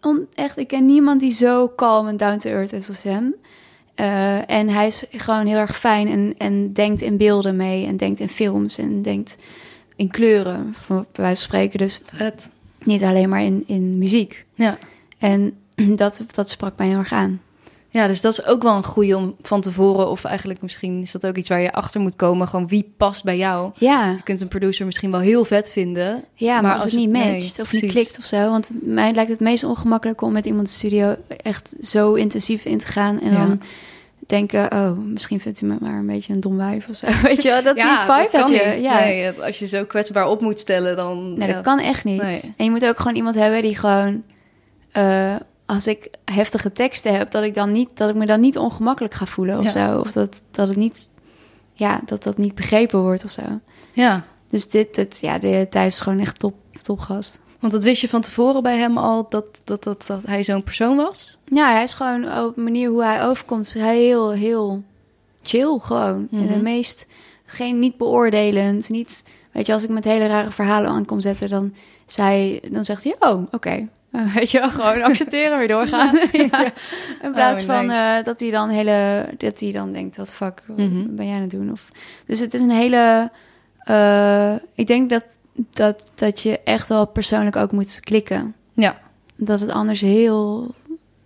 on, 0.00 0.26
echt, 0.34 0.56
ik 0.58 0.68
ken 0.68 0.86
niemand 0.86 1.20
die 1.20 1.32
zo 1.32 1.72
calm 1.76 2.08
en 2.08 2.16
down 2.16 2.36
to 2.38 2.50
earth 2.50 2.72
is 2.72 2.88
als 2.88 3.02
hem. 3.02 3.34
Eh, 3.96 4.50
en 4.50 4.68
hij 4.68 4.86
is 4.86 5.04
gewoon 5.10 5.46
heel 5.46 5.58
erg 5.58 5.78
fijn 5.78 6.08
en, 6.08 6.34
en 6.38 6.72
denkt 6.72 7.02
in 7.02 7.16
beelden 7.16 7.56
mee 7.56 7.86
en 7.86 7.96
denkt 7.96 8.20
in 8.20 8.28
films 8.28 8.78
en 8.78 9.02
denkt 9.02 9.38
in 9.96 10.10
kleuren, 10.10 10.74
bij 10.86 11.04
wijze 11.12 11.12
van 11.12 11.36
spreken. 11.36 11.78
Dus 11.78 12.02
niet 12.82 13.02
alleen 13.02 13.28
maar 13.28 13.42
in, 13.42 13.64
in 13.66 13.98
muziek. 13.98 14.44
Ja. 14.54 14.78
En 15.18 15.58
dat, 15.96 16.24
dat 16.34 16.50
sprak 16.50 16.76
mij 16.76 16.86
heel 16.86 16.98
erg 16.98 17.12
aan. 17.12 17.40
Ja, 17.96 18.06
dus 18.06 18.20
dat 18.20 18.32
is 18.32 18.44
ook 18.46 18.62
wel 18.62 18.76
een 18.76 18.84
goede 18.84 19.16
om 19.16 19.34
van 19.42 19.60
tevoren... 19.60 20.08
of 20.10 20.24
eigenlijk 20.24 20.62
misschien 20.62 21.02
is 21.02 21.12
dat 21.12 21.26
ook 21.26 21.36
iets 21.36 21.48
waar 21.48 21.60
je 21.60 21.72
achter 21.72 22.00
moet 22.00 22.16
komen... 22.16 22.48
gewoon 22.48 22.68
wie 22.68 22.92
past 22.96 23.24
bij 23.24 23.36
jou. 23.36 23.70
Ja, 23.74 24.10
Je 24.10 24.22
kunt 24.22 24.40
een 24.40 24.48
producer 24.48 24.86
misschien 24.86 25.10
wel 25.10 25.20
heel 25.20 25.44
vet 25.44 25.70
vinden... 25.70 26.24
ja 26.34 26.52
maar, 26.54 26.62
Maar 26.62 26.72
als, 26.74 26.82
als 26.82 26.92
het 26.92 27.00
niet 27.00 27.10
nee, 27.10 27.32
matcht 27.32 27.60
of 27.60 27.72
niet 27.72 27.86
klikt 27.92 28.18
of 28.18 28.24
zo. 28.24 28.50
Want 28.50 28.70
mij 28.82 29.12
lijkt 29.12 29.30
het 29.30 29.40
meest 29.40 29.64
ongemakkelijk 29.64 30.20
om 30.22 30.32
met 30.32 30.46
iemand 30.46 30.68
studio 30.68 31.16
echt 31.42 31.74
zo 31.82 32.14
intensief 32.14 32.64
in 32.64 32.78
te 32.78 32.86
gaan. 32.86 33.20
En 33.20 33.32
Ja. 33.32 33.46
dan 33.46 33.60
denken, 34.26 34.72
oh, 34.72 34.98
misschien 34.98 35.40
vindt 35.40 35.60
hij 35.60 35.68
me 35.68 35.76
maar 35.80 35.94
een 35.98 36.06
beetje 36.06 36.32
een 36.32 36.40
dom 36.40 36.56
wijf 36.56 36.88
of 36.88 36.96
zo. 36.96 37.06
Weet 37.22 37.42
je 37.42 37.48
wel, 37.48 37.62
dat 37.62 37.74
die 37.74 37.84
ja, 37.84 38.00
vibe 38.00 38.28
dat 38.32 38.40
kan 38.40 38.52
heb 38.52 38.64
je. 38.64 38.70
niet. 38.74 38.82
Ja. 38.82 38.98
Nee, 38.98 39.30
als 39.30 39.58
je 39.58 39.66
zo 39.66 39.84
kwetsbaar 39.84 40.28
op 40.28 40.40
moet 40.40 40.60
stellen, 40.60 40.96
dan... 40.96 41.34
Nee, 41.38 41.48
ja. 41.48 41.54
dat 41.54 41.62
kan 41.64 41.78
echt 41.78 42.04
niet. 42.04 42.22
Nee. 42.22 42.40
En 42.56 42.64
je 42.64 42.70
moet 42.70 42.86
ook 42.86 42.98
gewoon 42.98 43.16
iemand 43.16 43.34
hebben 43.34 43.62
die 43.62 43.76
gewoon... 43.76 44.22
eh, 44.92 45.34
als 45.66 45.86
ik 45.86 46.10
heftige 46.24 46.72
teksten 46.72 47.16
heb, 47.16 47.30
dat 47.30 47.42
ik, 47.42 47.54
dan 47.54 47.72
niet, 47.72 47.96
dat 47.96 48.08
ik 48.08 48.14
me 48.14 48.26
dan 48.26 48.40
niet 48.40 48.58
ongemakkelijk 48.58 49.14
ga 49.14 49.26
voelen 49.26 49.58
of 49.58 49.64
Ja. 49.64 49.70
zo. 49.70 50.00
Of 50.00 50.12
dat, 50.12 50.42
dat 50.50 50.68
het 50.68 50.76
niet... 50.76 51.08
Ja, 51.72 52.00
dat 52.06 52.22
dat 52.22 52.36
niet 52.38 52.54
begrepen 52.54 53.00
wordt 53.00 53.24
of 53.24 53.30
zo. 53.30 53.42
Ja, 53.92 54.24
Dus 54.48 54.68
dit, 54.70 54.94
dit 54.94 55.18
ja, 55.20 55.38
de, 55.38 55.66
Thijs 55.70 55.94
is 55.94 56.00
gewoon 56.00 56.18
echt 56.18 56.38
top, 56.38 56.54
topgast. 56.82 57.40
Want 57.60 57.72
dat 57.72 57.84
wist 57.84 58.00
je 58.00 58.08
van 58.08 58.20
tevoren 58.20 58.62
bij 58.62 58.78
hem 58.78 58.98
al, 58.98 59.26
dat, 59.28 59.44
dat, 59.64 59.82
dat, 59.82 60.04
dat 60.06 60.20
hij 60.26 60.44
zo'n 60.44 60.62
persoon 60.62 60.96
was? 60.96 61.38
Ja, 61.44 61.72
hij 61.72 61.82
is 61.82 61.94
gewoon 61.94 62.38
op 62.44 62.54
de 62.54 62.60
manier 62.60 62.88
hoe 62.90 63.04
hij 63.04 63.24
overkomt, 63.24 63.72
heel, 63.72 64.30
heel 64.32 64.82
chill 65.42 65.78
gewoon. 65.78 66.26
Mhm. 66.30 66.46
De 66.52 66.62
meest, 66.62 67.06
geen, 67.44 67.78
niet 67.78 67.96
beoordelend, 67.96 68.88
niet... 68.88 69.24
Weet 69.52 69.66
je, 69.66 69.72
als 69.72 69.82
ik 69.82 69.88
met 69.88 70.04
hele 70.04 70.26
rare 70.26 70.50
verhalen 70.50 70.90
aan 70.90 71.04
kom 71.04 71.20
zetten, 71.20 71.48
dan, 71.48 71.74
zij, 72.06 72.62
dan 72.70 72.84
zegt 72.84 73.04
hij, 73.04 73.16
oh, 73.18 73.42
oké. 73.50 73.88
Uh, 74.16 74.34
weet 74.36 74.50
je 74.50 74.58
wel, 74.60 74.70
gewoon 74.70 75.02
accepteren, 75.02 75.58
weer 75.58 75.68
doorgaan. 75.68 76.18
ja. 76.32 76.64
In 77.22 77.32
plaats 77.32 77.62
Oh, 77.62 77.68
van 77.68 77.86
nice. 77.86 77.98
eh, 78.18 78.24
dat 78.24 78.40
hij 78.40 78.50
dan 78.50 78.68
hele, 78.68 79.28
dat 79.38 79.60
hij 79.60 79.72
dan 79.72 79.92
denkt, 79.92 80.16
wat 80.16 80.32
fuck 80.32 80.62
wat 80.66 80.76
Mhm. 80.76 81.14
ben 81.14 81.26
jij 81.26 81.34
aan 81.34 81.40
het 81.40 81.50
doen? 81.50 81.72
Of, 81.72 81.88
dus 82.26 82.40
het 82.40 82.54
is 82.54 82.60
een 82.60 82.70
hele, 82.70 83.30
eh, 83.78 84.54
ik 84.74 84.86
denk 84.86 85.10
dat, 85.10 85.24
dat, 85.70 86.10
dat 86.14 86.40
je 86.40 86.60
echt 86.60 86.88
wel 86.88 87.06
persoonlijk 87.06 87.56
ook 87.56 87.72
moet 87.72 88.00
klikken. 88.00 88.54
Ja. 88.72 88.96
Dat 89.36 89.60
het 89.60 89.70
anders 89.70 90.00
heel, 90.00 90.74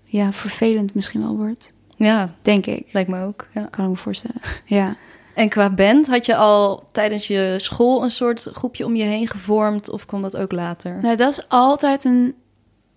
ja, 0.05 0.33
vervelend 0.33 0.95
misschien 0.95 1.23
wel 1.23 1.37
wordt. 1.37 1.73
Ja, 1.97 2.31
Denk 2.43 2.67
ik. 2.67 2.87
lijkt 2.93 3.11
me 3.11 3.23
ook. 3.25 3.47
Ja. 3.55 3.69
Kan 3.71 3.85
ik 3.85 3.91
me 3.91 3.97
voorstellen. 3.97 4.41
Ja. 4.65 4.97
En 5.35 5.49
qua 5.49 5.71
band, 5.71 6.07
had 6.07 6.27
je 6.27 6.37
al 6.37 6.89
tijdens 6.93 7.27
je 7.27 7.55
school 7.57 8.03
een 8.05 8.11
soort 8.11 8.49
groepje 8.53 8.85
om 8.85 8.97
je 8.97 9.03
heen 9.03 9.29
gevormd? 9.29 9.91
Of 9.91 10.07
kwam 10.07 10.23
dat 10.23 10.37
ook 10.37 10.53
later? 10.53 10.99
Nou, 11.03 11.17
dat 11.17 11.31
is 11.31 11.49
altijd 11.49 12.05
een 12.05 12.35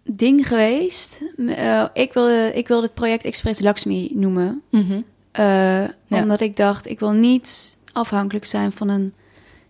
ding 0.03 0.47
geweest. 0.47 1.19
Eh, 1.47 1.85
ik, 1.93 2.13
wilde, 2.13 2.51
ik 2.53 2.67
wilde 2.67 2.83
het 2.83 2.93
project 2.93 3.25
Express 3.25 3.59
Lakshmi 3.59 4.11
noemen. 4.13 4.61
Mhm. 4.69 5.01
Eh, 5.31 5.83
Omdat 6.09 6.39
ik 6.39 6.55
dacht, 6.55 6.89
ik 6.89 6.99
wil 6.99 7.11
niet 7.11 7.77
afhankelijk 7.91 8.45
zijn 8.45 8.71
van 8.71 8.89
een 8.89 9.13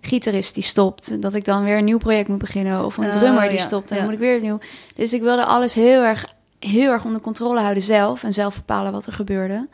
gitarist 0.02 0.54
die 0.54 0.64
stopt. 0.64 1.22
Dat 1.22 1.34
ik 1.34 1.46
dan 1.46 1.64
weer 1.64 1.78
een 1.78 1.84
nieuw 1.86 1.98
project 1.98 2.28
moet 2.28 2.38
beginnen. 2.38 2.86
Of 2.86 2.98
een 2.98 3.06
Oh, 3.06 3.12
drummer 3.12 3.50
die 3.50 3.58
ja, 3.58 3.64
stopt. 3.64 3.90
En 3.92 3.96
dan 3.96 4.06
moet 4.06 4.14
ik 4.14 4.20
weer 4.20 4.40
nieuw. 4.42 4.60
Dus 4.96 5.14
ik 5.14 5.22
wilde 5.22 5.46
alles 5.46 5.74
heel 5.74 6.02
erg, 6.02 6.34
heel 6.60 6.92
erg 6.92 7.06
onder 7.06 7.22
controle 7.22 7.60
houden 7.60 7.84
zelf. 7.84 8.24
En 8.24 8.34
zelf 8.34 8.56
bepalen 8.56 8.92
wat 8.92 9.06
er 9.06 9.14
gebeurde. 9.14 9.68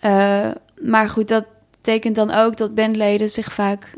Eh, 0.00 0.50
maar 0.82 1.08
goed, 1.08 1.28
dat 1.28 1.44
betekent 1.70 2.14
dan 2.14 2.30
ook 2.30 2.56
dat 2.56 2.74
bandleden 2.74 3.30
zich 3.30 3.52
vaak... 3.52 3.94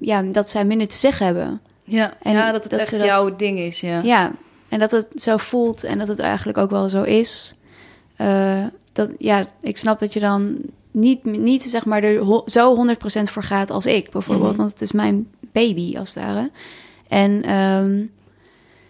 ja, 0.00 0.22
dat 0.22 0.50
zij 0.50 0.64
minder 0.64 0.88
te 0.88 0.96
zeggen 0.96 1.26
hebben. 1.26 1.60
Ja, 1.84 2.12
En 2.22 2.32
ja, 2.32 2.52
dat 2.52 2.62
het 2.62 2.70
dat 2.70 2.80
echt 2.80 2.90
dat- 2.90 3.02
jouw 3.04 3.36
ding 3.36 3.58
is, 3.58 3.80
ja. 3.80 4.00
Ja, 4.02 4.32
en 4.68 4.78
dat 4.78 4.90
het 4.90 5.08
zo 5.14 5.36
voelt 5.36 5.84
en 5.84 5.98
dat 5.98 6.08
het 6.08 6.18
eigenlijk 6.18 6.58
ook 6.58 6.70
wel 6.70 6.88
zo 6.88 7.02
is. 7.02 7.54
Eh, 8.16 8.64
dat, 8.92 9.10
ja, 9.18 9.46
ik 9.60 9.76
snap 9.76 9.98
dat 9.98 10.12
je 10.12 10.20
dan 10.20 10.56
niet, 10.90 11.24
niet 11.24 11.62
zeg 11.62 11.84
maar 11.84 12.02
er 12.02 12.42
zo 12.44 12.74
100% 12.74 13.30
voor 13.30 13.42
gaat 13.42 13.70
als 13.70 13.86
ik 13.86 14.10
bijvoorbeeld. 14.10 14.48
Mhm. 14.50 14.58
Want 14.58 14.70
het 14.70 14.80
is 14.80 14.92
mijn 14.92 15.28
baby 15.40 15.98
als 15.98 16.14
het 16.14 16.24
ware. 16.24 16.50
En 17.08 17.42
ehm, 17.42 18.04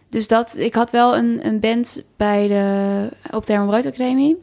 dus 0.08 0.28
dat, 0.28 0.56
ik 0.56 0.74
had 0.74 0.90
wel 0.90 1.16
een, 1.16 1.46
een 1.46 1.60
band 1.60 2.02
bij 2.16 2.48
de, 2.48 3.08
op 3.30 3.46
de 3.46 3.52
Herman 3.52 3.70
Brood 3.70 3.86
Academie. 3.86 4.42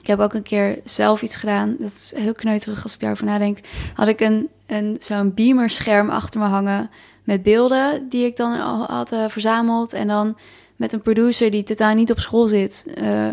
Ik 0.00 0.06
heb 0.06 0.18
ook 0.18 0.34
een 0.34 0.42
keer 0.42 0.78
zelf 0.84 1.22
iets 1.22 1.36
gedaan. 1.36 1.76
Dat 1.78 1.92
is 1.92 2.12
heel 2.16 2.32
kneuterig 2.32 2.82
als 2.82 2.94
ik 2.94 3.00
daarover 3.00 3.24
nadenk. 3.24 3.58
Had 3.94 4.08
ik 4.08 4.20
een, 4.20 4.48
een, 4.66 4.96
zo'n 5.00 5.34
beamerscherm 5.34 6.10
achter 6.10 6.40
me 6.40 6.46
hangen 6.46 6.90
met 7.24 7.42
beelden 7.42 8.08
die 8.08 8.24
ik 8.24 8.36
dan 8.36 8.60
al 8.60 8.84
had 8.84 9.12
eh, 9.12 9.24
verzameld. 9.28 9.92
En 9.92 10.08
dan 10.08 10.36
met 10.76 10.92
een 10.92 11.02
producer 11.02 11.50
die 11.50 11.62
totaal 11.62 11.94
niet 11.94 12.10
op 12.10 12.18
school 12.18 12.46
zit. 12.46 12.92
eh, 12.94 13.28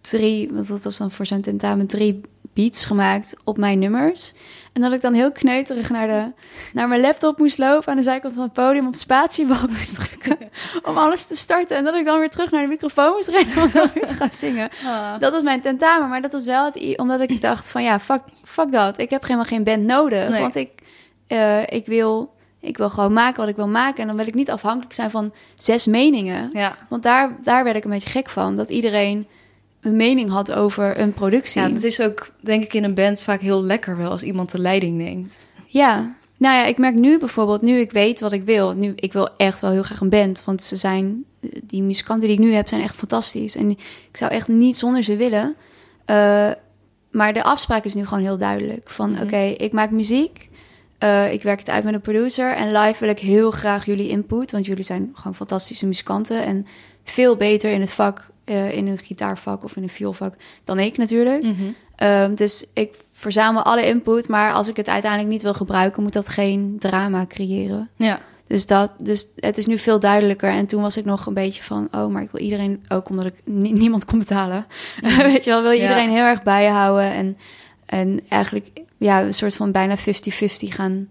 drie, 0.00 0.48
want 0.52 0.68
dat 0.68 0.84
was 0.84 0.96
dan 0.96 1.10
voor 1.10 1.26
zo'n 1.26 1.40
tentamen, 1.40 1.86
drie 1.86 2.20
beats 2.54 2.84
gemaakt 2.84 3.36
op 3.44 3.56
mijn 3.56 3.78
nummers. 3.78 4.32
En 4.72 4.82
dat 4.82 4.92
ik 4.92 5.00
dan 5.00 5.14
heel 5.14 5.32
kneuterig 5.32 5.90
naar, 5.90 6.06
de, 6.06 6.26
naar 6.72 6.88
mijn 6.88 7.00
laptop 7.00 7.38
moest 7.38 7.58
lopen 7.58 7.88
aan 7.88 7.96
de 7.96 8.02
zijkant 8.02 8.34
van 8.34 8.42
het 8.42 8.52
podium 8.52 8.86
op 8.86 8.94
spatiebalk 8.94 9.68
moest 9.78 9.94
drukken 9.94 10.38
om 10.84 10.98
alles 10.98 11.24
te 11.24 11.36
starten. 11.36 11.76
En 11.76 11.84
dat 11.84 11.94
ik 11.94 12.04
dan 12.04 12.18
weer 12.18 12.30
terug 12.30 12.50
naar 12.50 12.62
de 12.62 12.68
microfoon 12.68 13.12
moest 13.12 13.28
rennen 13.28 13.62
om 13.62 13.70
dan 13.72 13.90
weer 13.94 14.06
te 14.06 14.14
gaan 14.14 14.32
zingen. 14.32 14.70
Ah. 14.86 15.18
Dat 15.20 15.32
was 15.32 15.42
mijn 15.42 15.60
tentamen, 15.60 16.08
maar 16.08 16.22
dat 16.22 16.32
was 16.32 16.44
wel 16.44 16.64
het, 16.64 16.96
omdat 16.98 17.20
ik 17.20 17.40
dacht 17.40 17.68
van 17.68 17.82
ja, 17.82 18.00
fuck, 18.00 18.22
fuck 18.44 18.72
dat. 18.72 18.98
Ik 18.98 19.10
heb 19.10 19.22
helemaal 19.22 19.44
geen 19.44 19.64
band 19.64 19.82
nodig, 19.82 20.28
Nee. 20.28 20.40
want 20.40 20.54
ik, 20.54 20.70
eh, 21.26 21.62
ik, 21.66 21.86
wil, 21.86 22.34
ik 22.62 22.76
wil 22.76 22.90
gewoon 22.90 23.12
maken 23.12 23.40
wat 23.40 23.48
ik 23.48 23.56
wil 23.56 23.68
maken. 23.68 24.00
En 24.00 24.06
dan 24.06 24.16
wil 24.16 24.26
ik 24.26 24.34
niet 24.34 24.50
afhankelijk 24.50 24.92
zijn 24.92 25.10
van 25.10 25.32
zes 25.56 25.86
meningen. 25.86 26.50
Ja. 26.52 26.76
Want 26.88 27.02
daar, 27.02 27.36
daar 27.44 27.64
werd 27.64 27.76
ik 27.76 27.84
een 27.84 27.90
beetje 27.90 28.10
gek 28.10 28.28
van, 28.30 28.56
dat 28.56 28.68
iedereen 28.70 29.26
een 29.80 29.96
mening 29.96 30.30
had 30.30 30.52
over 30.52 30.98
een 31.00 31.12
productie. 31.12 31.60
ja, 31.62 31.68
dat 31.68 31.82
is 31.82 32.00
ook 32.00 32.30
denk 32.40 32.62
ik 32.64 32.74
in 32.74 32.84
een 32.84 32.94
band 32.94 33.20
vaak 33.22 33.40
heel 33.40 33.62
lekker 33.62 33.96
wel 33.96 34.10
als 34.10 34.22
iemand 34.22 34.50
de 34.50 34.58
leiding 34.58 34.96
neemt. 34.96 35.46
Ja, 35.66 36.14
nou 36.36 36.56
ja, 36.56 36.64
ik 36.64 36.78
merk 36.78 36.94
nu 36.94 37.18
bijvoorbeeld, 37.18 37.62
nu 37.62 37.78
ik 37.78 37.92
weet 37.92 38.20
wat 38.20 38.32
ik 38.32 38.44
wil. 38.44 38.72
Nu, 38.72 38.92
ik 38.94 39.12
wil 39.12 39.28
echt 39.36 39.60
wel 39.60 39.70
heel 39.70 39.82
graag 39.82 40.00
een 40.00 40.08
band, 40.08 40.42
want 40.44 40.62
ze 40.62 40.76
zijn, 40.76 41.24
die 41.62 41.82
muzikanten 41.82 42.28
die 42.28 42.36
ik 42.36 42.42
nu 42.44 42.52
heb, 42.52 42.68
zijn 42.68 42.80
echt 42.82 42.94
fantastisch. 42.96 43.56
En 43.56 43.70
ik 43.70 44.16
zou 44.16 44.30
echt 44.30 44.48
niet 44.48 44.76
zonder 44.76 45.02
ze 45.02 45.16
willen. 45.16 45.54
Eh, 46.04 46.50
maar 47.10 47.32
de 47.32 47.42
afspraak 47.42 47.84
is 47.84 47.94
nu 47.94 48.06
gewoon 48.06 48.22
heel 48.22 48.38
duidelijk. 48.38 48.90
Van 48.90 49.10
Mhm. 49.10 49.22
oké, 49.22 49.36
ik 49.40 49.72
maak 49.72 49.90
muziek, 49.90 50.48
eh, 51.02 51.32
ik 51.32 51.42
werk 51.42 51.58
het 51.58 51.68
uit 51.70 51.84
met 51.84 51.94
een 51.94 52.00
producer. 52.00 52.54
En 52.54 52.72
live 52.78 53.00
wil 53.00 53.08
ik 53.08 53.18
heel 53.18 53.50
graag 53.50 53.84
jullie 53.86 54.08
input, 54.08 54.52
want 54.52 54.66
jullie 54.66 54.84
zijn 54.84 55.10
gewoon 55.14 55.34
fantastische 55.34 55.86
muzikanten. 55.86 56.44
En 56.44 56.66
veel 57.04 57.36
beter 57.36 57.70
in 57.70 57.80
het 57.80 57.92
vak, 57.92 58.26
eh, 58.44 58.72
in 58.76 58.86
een 58.86 58.98
gitaarvak 58.98 59.64
of 59.64 59.76
in 59.76 59.82
een 59.82 59.88
vioolvak, 59.88 60.34
dan 60.64 60.78
ik 60.78 60.96
natuurlijk. 60.96 61.44
Ehm, 61.96 62.34
dus 62.34 62.66
ik 62.74 62.94
verzamel 63.12 63.62
alle 63.62 63.86
input, 63.86 64.28
maar 64.28 64.52
als 64.52 64.68
ik 64.68 64.76
het 64.76 64.88
uiteindelijk 64.88 65.30
niet 65.32 65.42
wil 65.42 65.54
gebruiken, 65.54 66.02
moet 66.02 66.12
dat 66.12 66.28
geen 66.28 66.76
drama 66.78 67.26
creëren. 67.26 67.88
Ja. 67.96 68.20
Dus, 68.46 68.66
dat, 68.66 68.92
dus 68.98 69.26
het 69.36 69.58
is 69.58 69.66
nu 69.66 69.78
veel 69.78 70.00
duidelijker. 70.00 70.50
En 70.50 70.66
toen 70.66 70.82
was 70.82 70.96
ik 70.96 71.04
nog 71.04 71.26
een 71.26 71.34
beetje 71.34 71.62
van, 71.62 71.88
oh, 71.92 72.06
maar 72.06 72.22
ik 72.22 72.30
wil 72.30 72.40
iedereen, 72.40 72.82
ook 72.88 73.08
omdat 73.08 73.26
ik 73.26 73.34
ni- 73.44 73.72
niemand 73.72 74.04
kon 74.04 74.18
betalen. 74.18 74.66
Weet 75.16 75.44
je 75.44 75.50
wel, 75.50 75.62
wil 75.62 75.70
je 75.70 75.76
Ja. 75.76 75.82
iedereen 75.82 76.10
heel 76.10 76.24
erg 76.24 76.42
bij 76.42 76.64
je 76.64 76.70
houden. 76.70 77.12
En, 77.12 77.36
en 77.92 78.20
eigenlijk, 78.28 78.68
ja, 78.96 79.22
een 79.22 79.34
soort 79.34 79.54
van 79.54 79.72
bijna 79.72 79.96
50-50 79.98 80.00
gaan. 80.68 81.08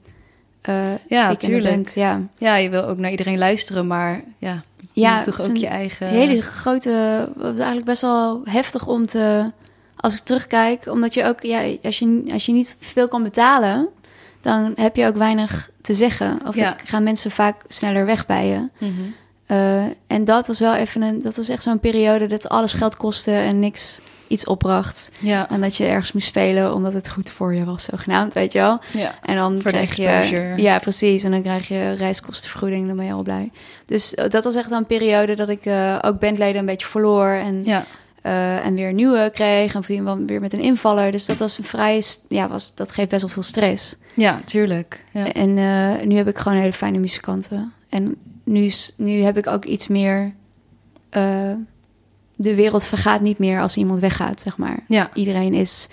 eh 0.62 0.76
Ja, 1.08 1.24
ik 1.24 1.30
en 1.30 1.34
de 1.34 1.38
tuurlijk. 1.38 1.76
band, 1.76 1.94
ja. 1.96 2.22
Ja, 2.38 2.56
je 2.56 2.70
wil 2.70 2.84
ook 2.84 2.98
naar 2.98 3.12
iedereen 3.12 3.38
luisteren, 3.38 3.88
maar 3.88 4.24
ja, 4.38 4.64
je 4.92 5.02
Ja, 5.02 5.22
toch 5.22 5.40
ook 5.50 5.56
je 5.56 5.68
eigen... 5.68 6.08
hele 6.08 6.42
grote, 6.42 7.30
was 7.36 7.56
eigenlijk 7.56 7.86
best 7.86 8.02
wel 8.02 8.42
heftig 8.46 8.88
om 8.88 9.06
te, 9.06 9.52
als 9.96 10.14
ik 10.14 10.20
terugkijk, 10.20 10.86
omdat 10.88 11.14
je 11.14 11.24
ook, 11.26 11.42
ja, 11.44 11.62
als 11.84 12.00
je, 12.00 12.24
als 12.34 12.46
je 12.46 12.52
niet 12.52 12.78
veel 12.80 13.08
kan 13.08 13.24
betalen, 13.24 13.88
dan 14.42 14.74
heb 14.76 14.96
je 14.96 15.06
ook 15.08 15.16
weinig 15.18 15.70
te 15.82 15.94
zeggen. 15.94 16.40
Of 16.48 16.56
Ja. 16.56 16.64
dan 16.78 16.88
gaan 16.88 17.04
mensen 17.04 17.32
vaak 17.32 17.56
sneller 17.68 18.06
weg 18.06 18.26
bij 18.26 18.48
je. 18.48 18.70
Mhm. 18.78 18.92
Eh, 19.46 19.84
en 20.08 20.26
dat 20.26 20.48
was 20.48 20.60
wel 20.60 20.76
even 20.76 21.02
een, 21.02 21.22
dat 21.22 21.36
was 21.36 21.50
echt 21.50 21.64
zo'n 21.64 21.80
periode 21.80 22.28
dat 22.28 22.50
alles 22.50 22.74
geld 22.74 22.96
kostte 22.98 23.32
en 23.32 23.60
niks 23.60 24.00
iets 24.32 24.46
opbracht. 24.46 25.12
Ja, 25.20 25.50
En 25.50 25.62
dat 25.62 25.76
je 25.76 25.86
ergens 25.86 26.12
moest 26.12 26.28
spelen 26.28 26.74
omdat 26.74 26.94
het 26.94 27.10
goed 27.10 27.30
voor 27.32 27.54
je 27.54 27.66
was, 27.66 27.84
zogenaamd, 27.84 28.34
weet 28.34 28.52
je 28.52 28.60
wel. 28.60 28.80
ja. 28.94 29.16
En 29.22 29.36
dan 29.36 29.62
Voor 29.62 29.72
krijg 29.72 29.96
je... 29.96 30.54
Ja, 30.58 30.80
precies. 30.80 31.24
En 31.24 31.32
dan 31.32 31.42
krijg 31.42 31.68
je 31.68 31.92
reiskostenvergoeding, 31.94 32.88
dan 32.88 32.96
ben 32.96 33.06
je 33.06 33.14
al 33.14 33.22
blij. 33.24 33.52
Dus 33.86 34.16
eh, 34.16 34.30
dat 34.30 34.44
was 34.44 34.56
echt 34.56 34.72
een 34.72 34.86
periode 34.86 35.36
dat 35.36 35.50
ik 35.50 35.66
eh, 35.66 35.98
ook 36.02 36.20
bandleden 36.20 36.60
een 36.60 36.66
beetje 36.66 36.88
verloor. 36.88 37.28
En, 37.30 37.64
ja. 37.66 37.86
eh, 38.22 38.66
en 38.66 38.76
weer 38.76 38.94
nieuwe 38.94 39.30
kreeg. 39.34 39.74
En 39.76 39.82
weer- 39.88 40.26
weer 40.26 40.40
met 40.42 40.54
een 40.54 40.60
invaller. 40.62 41.12
Dus 41.12 41.26
dat 41.26 41.38
was 41.38 41.58
een 41.58 41.64
vrij... 41.64 42.04
Ja, 42.30 42.48
was, 42.48 42.76
dat 42.76 42.92
geeft 42.92 43.10
best 43.10 43.22
wel 43.22 43.32
veel 43.32 43.44
stress. 43.44 43.96
Ja, 44.14 44.42
tuurlijk. 44.46 45.04
Ja. 45.12 45.34
En 45.34 45.54
nu 46.08 46.16
heb 46.16 46.28
ik 46.28 46.38
gewoon 46.38 46.58
hele 46.58 46.74
fijne 46.74 46.98
muzikanten. 47.00 47.74
En 47.90 48.16
nu, 48.44 48.72
nu 48.98 49.22
heb 49.22 49.38
ik 49.38 49.48
ook 49.48 49.66
iets 49.66 49.88
meer... 49.88 50.34
de 52.42 52.56
wereld 52.56 52.84
vergaat 52.86 53.22
niet 53.22 53.38
meer 53.40 53.62
als 53.62 53.76
iemand 53.78 54.00
weggaat, 54.00 54.42
zeg 54.42 54.58
maar. 54.58 54.80
Ja. 54.88 55.10
Iedereen 55.14 55.54
is 55.54 55.90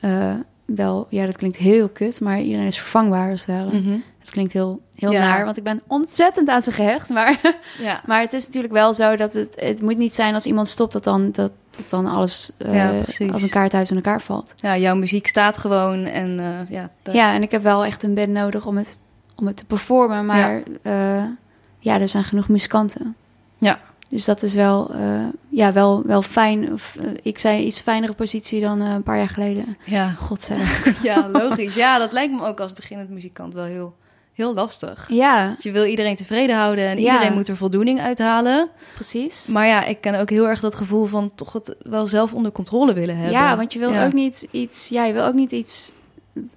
eh, 0.00 0.34
wel... 0.64 1.06
Ja, 1.10 1.26
dat 1.26 1.36
klinkt 1.36 1.56
heel 1.56 1.88
kut, 1.88 2.20
maar 2.20 2.40
iedereen 2.40 2.66
is 2.66 2.78
vervangbaar 2.78 3.30
als 3.30 3.46
het 3.46 3.56
ware. 3.56 3.80
Mhm. 3.80 3.96
Het 4.18 4.30
klinkt 4.30 4.52
heel, 4.52 4.80
heel 4.94 5.12
Ja. 5.12 5.20
naar, 5.20 5.44
want 5.44 5.56
ik 5.56 5.62
ben 5.64 5.82
ontzettend 5.86 6.48
aan 6.48 6.62
ze 6.62 6.72
gehecht. 6.72 7.08
Maar, 7.08 7.40
ja. 7.82 8.00
maar 8.06 8.20
het 8.20 8.32
is 8.32 8.46
natuurlijk 8.46 8.72
wel 8.72 8.94
zo 8.94 9.16
dat 9.16 9.32
het... 9.32 9.52
Het 9.60 9.82
moet 9.82 9.96
niet 9.96 10.14
zijn 10.14 10.34
als 10.34 10.46
iemand 10.46 10.68
stopt 10.68 10.92
dat 10.92 11.04
dan, 11.04 11.30
dat, 11.32 11.52
dat 11.70 11.90
dan 11.90 12.06
alles 12.06 12.50
eh, 12.58 12.74
Ja, 12.74 12.92
als 13.32 13.42
een 13.42 13.48
kaarthuis 13.50 13.90
in 13.90 13.96
elkaar 13.96 14.20
valt. 14.22 14.54
ja, 14.56 14.76
jouw 14.76 14.94
muziek 14.96 15.26
staat 15.26 15.58
gewoon 15.58 16.04
en 16.04 16.40
eh, 16.40 16.70
ja, 16.70 16.90
dat- 17.02 17.14
Ja, 17.14 17.34
en 17.34 17.42
ik 17.42 17.50
heb 17.50 17.62
wel 17.62 17.84
echt 17.84 18.02
een 18.02 18.14
band 18.14 18.28
nodig 18.28 18.66
om 18.66 18.76
het, 18.76 18.98
om 19.36 19.46
het 19.46 19.56
te 19.56 19.64
performen. 19.64 20.26
Maar 20.26 20.60
ja. 20.82 21.36
ja, 21.78 22.00
er 22.00 22.08
zijn 22.08 22.24
genoeg 22.24 22.48
muzikanten. 22.48 23.16
Ja. 23.58 23.80
Dus 24.10 24.24
dat 24.24 24.42
is 24.42 24.54
wel, 24.54 24.90
eh, 24.94 25.26
ja, 25.48 25.72
wel, 25.72 26.02
wel 26.06 26.22
fijn. 26.22 26.72
Of, 26.72 26.96
eh, 27.00 27.10
ik 27.22 27.38
zei 27.38 27.64
iets 27.64 27.80
fijnere 27.80 28.12
positie 28.12 28.60
dan 28.60 28.80
eh, 28.80 28.92
een 28.92 29.02
paar 29.02 29.16
jaar 29.18 29.28
geleden. 29.28 29.76
ja. 29.84 30.10
Godzijdank. 30.10 30.94
ja, 31.02 31.28
logisch. 31.28 31.74
Ja, 31.74 31.98
dat 31.98 32.12
lijkt 32.12 32.32
me 32.32 32.46
ook 32.46 32.60
als 32.60 32.72
beginnend 32.72 33.10
muzikant 33.10 33.54
wel 33.54 33.64
heel, 33.64 33.96
heel 34.32 34.54
lastig. 34.54 35.06
ja, 35.10 35.54
Je 35.58 35.70
wil 35.70 35.84
iedereen 35.84 36.16
tevreden 36.16 36.56
houden 36.56 36.84
en 36.84 36.98
Ja. 37.00 37.12
iedereen 37.12 37.32
moet 37.34 37.48
er 37.48 37.56
voldoening 37.56 38.00
uithalen. 38.00 38.68
precies. 38.94 39.46
Maar 39.46 39.66
ja, 39.66 39.84
ik 39.84 40.00
ken 40.00 40.20
ook 40.20 40.30
heel 40.30 40.48
erg 40.48 40.60
dat 40.60 40.74
gevoel 40.74 41.06
van 41.06 41.32
toch 41.34 41.52
het 41.52 41.76
wel 41.82 42.06
zelf 42.06 42.32
onder 42.34 42.52
controle 42.52 42.92
willen 42.92 43.14
hebben. 43.16 43.32
Ja, 43.32 43.56
want 43.56 43.72
je 43.72 43.78
wil 43.78 43.92
Ja. 43.92 44.06
ook 44.06 44.12
niet 44.12 44.48
iets. 44.50 44.88
Ja, 44.88 45.04
je 45.04 45.12
wil 45.12 45.24
ook 45.24 45.34
niet 45.34 45.52
iets. 45.52 45.92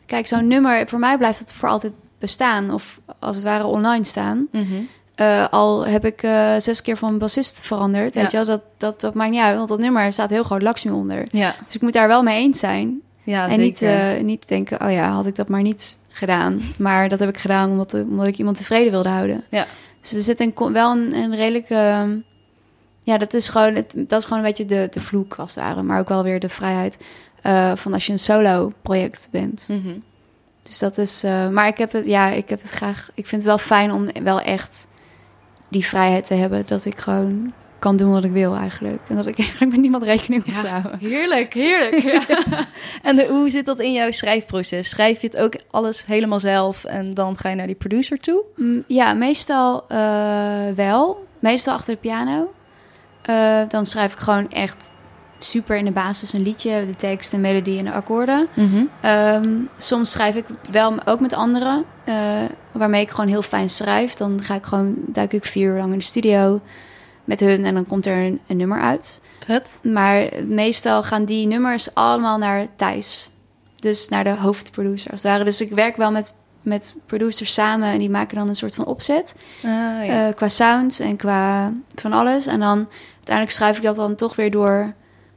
Kijk, 0.06 0.28
zo'n 0.28 0.48
nummer. 0.48 0.88
Voor 0.88 1.00
mij 1.00 1.18
blijft 1.18 1.40
het 1.40 1.52
voor 1.54 1.70
altijd 1.70 1.94
bestaan 2.20 2.72
of 2.72 3.00
als 3.20 3.36
het 3.36 3.46
ware 3.46 3.66
online 3.66 4.04
staan. 4.04 4.48
Mhm. 4.52 4.74
Eh, 5.16 5.48
al 5.50 5.88
heb 5.88 6.06
ik 6.06 6.24
eh, 6.24 6.56
zes 6.58 6.82
keer 6.82 6.98
van 6.98 7.18
bassist 7.18 7.60
veranderd, 7.62 8.16
weet 8.16 8.32
je 8.32 8.38
wel, 8.38 8.46
dat, 8.46 8.62
dat, 8.78 9.02
dat 9.02 9.14
maakt 9.14 9.32
niet 9.32 9.42
uit, 9.42 9.58
want 9.58 9.70
dat 9.70 9.80
nummer 9.80 10.14
staat 10.14 10.30
heel 10.30 10.44
groot 10.44 10.62
Lakshmi 10.62 10.92
onder. 10.92 11.24
Ja, 11.32 11.56
Dus 11.66 11.76
ik 11.76 11.82
moet 11.82 11.94
daar 11.94 12.08
wel 12.08 12.24
mee 12.24 12.42
eens 12.42 12.60
zijn. 12.60 13.02
ja 13.24 13.50
en 13.50 13.60
niet, 13.60 13.82
eh, 13.82 14.20
niet 14.22 14.48
denken, 14.48 14.82
oh 14.86 14.92
ja, 14.92 15.10
had 15.10 15.26
ik 15.26 15.36
dat 15.36 15.48
maar 15.48 15.62
niet 15.62 15.98
gedaan. 16.10 16.62
Maar 16.78 17.10
dat 17.10 17.20
heb 17.20 17.30
ik 17.30 17.38
gedaan 17.38 17.70
omdat, 17.70 17.94
omdat 17.94 18.28
ik 18.28 18.38
iemand 18.38 18.58
tevreden 18.58 18.92
wilde 18.92 19.10
houden. 19.10 19.44
Ja. 19.50 19.66
Dus 20.02 20.14
er 20.14 20.22
zit 20.22 20.40
een, 20.40 20.74
wel 20.74 20.92
een, 20.92 21.16
een 21.16 21.36
redelijke... 21.36 21.76
ehm, 21.76 22.18
ja, 23.04 23.18
dat 23.18 23.34
is 23.34 23.48
gewoon, 23.48 23.76
het, 23.76 23.94
dat 23.96 24.20
is 24.20 24.26
gewoon 24.28 24.40
een 24.40 24.48
beetje 24.50 24.66
de, 24.66 24.88
de 24.92 25.02
vloek 25.02 25.36
als 25.36 25.56
het 25.56 25.64
ware. 25.64 25.84
Maar 25.84 26.00
ook 26.00 26.10
wel 26.10 26.24
weer 26.24 26.40
de 26.40 26.50
vrijheid 26.50 26.98
van 27.76 27.94
als 27.94 28.06
je 28.06 28.12
een 28.12 28.20
solo 28.20 28.72
project 28.82 29.28
bent. 29.32 29.66
Mhm. 29.70 29.94
Dus 30.62 30.80
dat 30.80 30.98
is... 30.98 31.24
maar 31.52 31.68
ik 31.68 31.78
heb 31.78 31.92
het, 31.92 32.06
ja, 32.06 32.30
ik 32.30 32.50
heb 32.50 32.62
het 32.62 32.72
graag... 32.72 33.10
Ik 33.14 33.28
vind 33.28 33.42
het 33.42 33.50
wel 33.50 33.58
fijn 33.58 33.92
om 33.92 34.24
wel 34.24 34.42
echt 34.42 34.88
die 35.74 35.86
vrijheid 35.86 36.26
te 36.26 36.34
hebben. 36.34 36.64
Dat 36.66 36.86
ik 36.86 37.00
gewoon 37.00 37.54
kan 37.80 37.98
doen 37.98 38.12
wat 38.12 38.24
ik 38.24 38.32
wil 38.32 38.56
eigenlijk. 38.56 39.02
En 39.10 39.16
dat 39.16 39.28
ik 39.28 39.38
eigenlijk 39.46 39.72
met 39.72 39.82
niemand 39.82 40.04
rekening 40.04 40.46
hoef 40.46 40.62
te 40.62 40.68
houden. 40.68 41.00
Heerlijk, 41.00 41.54
heerlijk. 41.54 42.04
en 43.02 43.16
de- 43.16 43.28
hoe 43.28 43.50
zit 43.50 43.66
dat 43.66 43.80
in 43.80 43.94
jouw 43.94 44.12
schrijfproces? 44.12 44.90
Schrijf 44.90 45.22
je 45.22 45.28
het 45.28 45.38
ook 45.38 45.54
alles 45.72 46.06
helemaal 46.06 46.40
zelf 46.40 46.84
en 46.84 47.14
dan 47.14 47.38
ga 47.38 47.50
je 47.50 47.56
naar 47.56 47.68
die 47.68 47.76
producer 47.76 48.18
toe? 48.20 48.42
Mm, 48.56 48.84
Ja, 48.88 49.14
meestal 49.14 49.86
eh, 49.88 50.68
wel. 50.76 51.26
Meestal 51.40 51.74
achter 51.74 51.94
de 51.94 52.00
piano. 52.00 52.54
Eh, 53.22 53.62
dan 53.70 53.86
schrijf 53.86 54.12
ik 54.14 54.20
gewoon 54.20 54.50
echt 54.52 54.92
super 55.44 55.76
in 55.78 55.86
de 55.86 55.92
basis 55.92 56.34
een 56.34 56.42
liedje. 56.42 56.86
De 56.86 56.96
tekst, 56.96 57.32
de 57.32 57.38
melodie 57.38 57.78
en 57.80 57.86
de 57.86 57.92
akkoorden. 57.92 58.48
Ehm, 59.02 59.50
soms 59.78 60.12
schrijf 60.12 60.36
ik 60.36 60.46
wel 60.72 61.06
ook 61.06 61.20
met 61.20 61.34
anderen. 61.34 61.86
eh, 62.04 62.42
waarmee 62.72 63.02
ik 63.02 63.10
gewoon 63.10 63.28
heel 63.30 63.42
fijn 63.42 63.70
schrijf. 63.70 64.14
Dan 64.14 64.42
ga 64.42 64.56
ik 64.56 64.64
gewoon, 64.64 64.96
duik 65.08 65.34
ik 65.34 65.46
vier 65.46 65.72
uur 65.72 65.78
lang 65.78 65.92
in 65.94 65.98
de 66.00 66.04
studio 66.06 66.62
met 67.24 67.40
hun. 67.40 67.66
En 67.66 67.74
dan 67.74 67.86
komt 67.88 68.06
er 68.06 68.18
een, 68.18 68.40
een 68.48 68.58
nummer 68.58 68.82
uit. 68.82 69.22
Vet. 69.46 69.80
Maar 69.82 70.26
meestal 70.48 71.04
gaan 71.04 71.26
die 71.26 71.48
nummers 71.48 71.94
allemaal 71.94 72.38
naar 72.38 72.68
Thijs. 72.76 73.32
Dus 73.76 74.10
naar 74.10 74.24
de 74.24 74.30
hoofdproducer 74.36 75.12
als 75.12 75.24
het 75.24 75.32
ware. 75.32 75.44
Dus 75.44 75.62
ik 75.62 75.72
werk 75.72 75.96
wel 75.96 76.12
met, 76.12 76.34
met 76.62 77.02
producers 77.06 77.54
samen 77.54 77.92
en 77.92 78.00
die 78.00 78.10
maken 78.10 78.36
dan 78.38 78.48
een 78.48 78.56
soort 78.56 78.76
van 78.76 78.86
opzet. 78.86 79.36
Ah, 79.64 79.70
ja. 80.06 80.28
eh, 80.28 80.36
qua 80.36 80.50
sound 80.50 81.00
en 81.00 81.16
qua 81.16 81.72
van 81.96 82.14
alles. 82.14 82.46
En 82.46 82.60
dan 82.60 82.88
uiteindelijk 83.16 83.56
schrijf 83.56 83.78
ik 83.78 83.84
dat 83.84 83.96
dan 83.96 84.16
toch 84.16 84.36
weer 84.36 84.52
door 84.52 84.94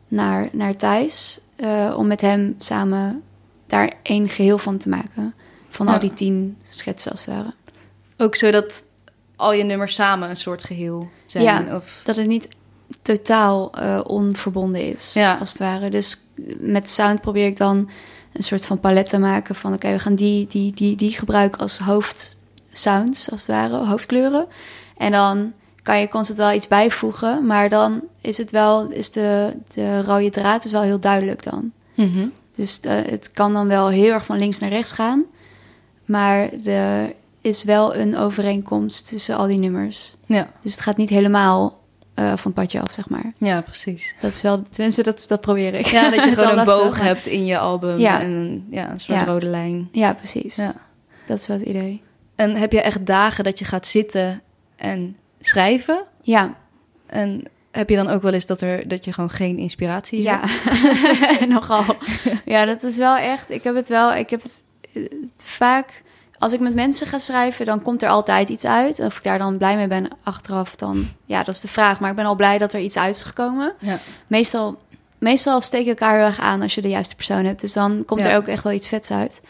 naar, 0.09 0.49
naar 0.53 0.77
Thijs. 0.77 1.41
eh, 1.57 1.95
om 1.97 2.07
met 2.07 2.21
hem 2.21 2.55
samen 2.59 3.23
daar 3.67 3.93
één 4.03 4.29
geheel 4.29 4.59
van 4.59 4.77
te 4.79 4.89
maken. 4.89 5.35
Van 5.69 5.87
Ja. 5.87 5.93
al 5.93 5.99
die 5.99 6.13
tien 6.13 6.57
schetsen 6.69 7.13
als 7.13 7.25
het 7.25 7.35
ware. 7.35 7.55
Ook 8.17 8.35
zodat 8.37 8.85
al 9.37 9.53
je 9.53 9.65
nummers 9.65 9.95
samen 9.95 10.29
een 10.31 10.37
soort 10.37 10.65
geheel 10.65 11.09
zijn. 11.27 11.45
Ja. 11.45 11.77
Of... 11.77 12.01
Dat 12.05 12.17
het 12.17 12.27
niet 12.27 12.49
totaal 13.03 13.73
eh, 13.73 14.01
onverbonden 14.07 14.93
is, 14.95 15.13
Ja. 15.13 15.37
als 15.41 15.49
het 15.49 15.59
ware. 15.59 15.91
Dus 15.91 16.21
met 16.59 16.91
sound 16.91 17.21
probeer 17.21 17.47
ik 17.47 17.57
dan 17.57 17.91
een 18.33 18.43
soort 18.43 18.67
van 18.67 18.81
palet 18.81 19.09
te 19.09 19.19
maken 19.19 19.55
van... 19.55 19.73
oké, 19.73 19.91
we 19.93 19.99
gaan 19.99 20.15
die, 20.15 20.47
die, 20.47 20.73
die, 20.75 20.97
die 20.97 21.11
gebruiken 21.11 21.61
als 21.61 21.79
hoofdsounds, 21.79 23.31
als 23.31 23.41
het 23.41 23.51
ware, 23.51 23.87
hoofdkleuren. 23.87 24.47
En 24.97 25.13
dan 25.13 25.53
kan 25.87 26.01
je 26.01 26.09
constant 26.09 26.39
wel 26.39 26.53
iets 26.53 26.69
bijvoegen, 26.69 27.47
maar 27.47 27.69
dan 27.69 28.03
is 28.21 28.39
het 28.39 28.51
wel... 28.51 28.89
is 28.91 29.11
de, 29.11 29.57
de 29.75 30.03
rode 30.03 30.31
draad 30.31 30.65
is 30.65 30.71
wel 30.73 30.83
heel 30.83 30.99
duidelijk 31.01 31.43
dan. 31.43 31.73
Mhm. 31.95 32.27
Dus 32.55 32.81
eh, 32.81 32.95
het 33.05 33.31
kan 33.31 33.53
dan 33.53 33.69
wel 33.69 33.89
heel 33.89 34.13
erg 34.13 34.25
van 34.25 34.39
links 34.39 34.59
naar 34.59 34.71
rechts 34.71 34.93
gaan... 34.93 35.25
maar 36.05 36.49
er 36.65 37.13
is 37.41 37.65
wel 37.65 37.97
een 37.97 38.17
overeenkomst 38.17 39.09
tussen 39.09 39.37
al 39.37 39.47
die 39.47 39.59
nummers. 39.59 40.17
Ja. 40.27 40.49
Dus 40.61 40.73
het 40.73 40.81
gaat 40.81 40.97
niet 40.97 41.09
helemaal 41.09 41.81
eh, 42.15 42.37
van 42.37 42.53
padje 42.53 42.81
af, 42.81 42.93
zeg 42.93 43.09
maar. 43.09 43.33
ja, 43.39 43.61
precies. 43.61 44.15
Dat 44.21 44.33
is 44.33 44.43
wel, 44.43 44.63
tenminste, 44.71 45.03
dat, 45.03 45.25
dat 45.27 45.41
probeer 45.41 45.75
ik. 45.75 45.87
Ja, 45.87 46.11
dat 46.11 46.25
je 46.25 46.37
gewoon 46.37 46.59
een 46.59 46.65
boog 46.65 46.97
maar- 46.97 47.07
hebt 47.07 47.27
in 47.27 47.45
je 47.47 47.59
album 47.59 47.99
Ja. 47.99 48.21
en 48.21 48.31
een, 48.31 48.67
ja, 48.71 48.91
een 48.91 49.01
soort 49.01 49.19
Ja. 49.19 49.25
rode 49.25 49.47
lijn. 49.47 49.89
Ja, 49.93 50.13
precies. 50.15 50.57
Ja. 50.57 50.75
Dat 51.27 51.39
is 51.39 51.47
wel 51.47 51.59
het 51.59 51.67
idee. 51.67 52.03
En 52.35 52.57
heb 52.57 52.73
je 52.73 52.81
echt 52.81 53.07
dagen 53.07 53.45
dat 53.45 53.59
je 53.59 53.65
gaat 53.65 53.87
zitten 53.87 54.41
en 54.77 55.17
schrijven? 55.47 56.05
Ja, 56.23 56.55
En 57.07 57.43
heb 57.71 57.89
je 57.91 57.97
dan 57.97 58.09
ook 58.09 58.23
wel 58.23 58.33
eens 58.33 58.47
dat, 58.47 58.61
er, 58.61 58.89
dat 58.89 59.05
je 59.05 59.13
gewoon 59.13 59.31
geen 59.31 59.59
inspiratie 59.59 60.23
ja. 60.23 60.41
hebt? 60.45 61.49
nogal. 61.55 61.85
Ja, 62.45 62.65
dat 62.65 62.83
is 62.83 62.97
wel 62.97 63.17
echt. 63.17 63.51
Ik 63.51 63.65
heb 63.65 63.75
het 63.75 63.89
wel. 63.89 64.15
Ik 64.15 64.31
heb 64.31 64.43
het 64.43 64.65
eh, 64.95 65.03
vaak. 65.37 66.03
Als 66.39 66.53
ik 66.53 66.61
met 66.61 66.75
mensen 66.75 67.07
ga 67.07 67.19
schrijven, 67.19 67.67
dan 67.67 67.83
komt 67.83 68.03
er 68.03 68.09
altijd 68.09 68.49
iets 68.49 68.65
uit. 68.65 69.01
Of 69.01 69.17
ik 69.17 69.23
daar 69.23 69.39
dan 69.39 69.59
blij 69.59 69.77
mee 69.77 69.87
ben 69.89 70.09
achteraf, 70.23 70.75
dan 70.77 71.09
ja, 71.25 71.43
dat 71.43 71.55
is 71.55 71.61
de 71.61 71.69
vraag. 71.69 72.01
Maar 72.01 72.11
ik 72.11 72.17
ben 72.17 72.25
al 72.25 72.35
blij 72.37 72.59
dat 72.59 72.73
er 72.73 72.81
iets 72.81 72.97
uit 72.99 73.15
is 73.15 73.23
gekomen. 73.23 73.73
Ja. 73.79 73.99
Meestal, 74.27 74.79
meestal 75.19 75.61
steek 75.63 75.85
je 75.85 75.89
elkaar 75.91 76.17
heel 76.17 76.27
erg 76.27 76.41
aan 76.41 76.63
als 76.63 76.75
je 76.75 76.83
de 76.83 76.89
juiste 76.89 77.15
persoon 77.15 77.45
hebt. 77.45 77.61
Dus 77.61 77.73
dan 77.73 78.03
komt 78.07 78.25
Ja. 78.25 78.31
er 78.31 78.37
ook 78.37 78.47
echt 78.47 78.63
wel 78.63 78.73
iets 78.73 78.89
vets 78.89 79.11
uit. 79.11 79.43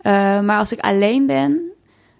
Eh, 0.00 0.40
maar 0.40 0.58
als 0.58 0.72
ik 0.72 0.80
alleen 0.80 1.26
ben, 1.26 1.60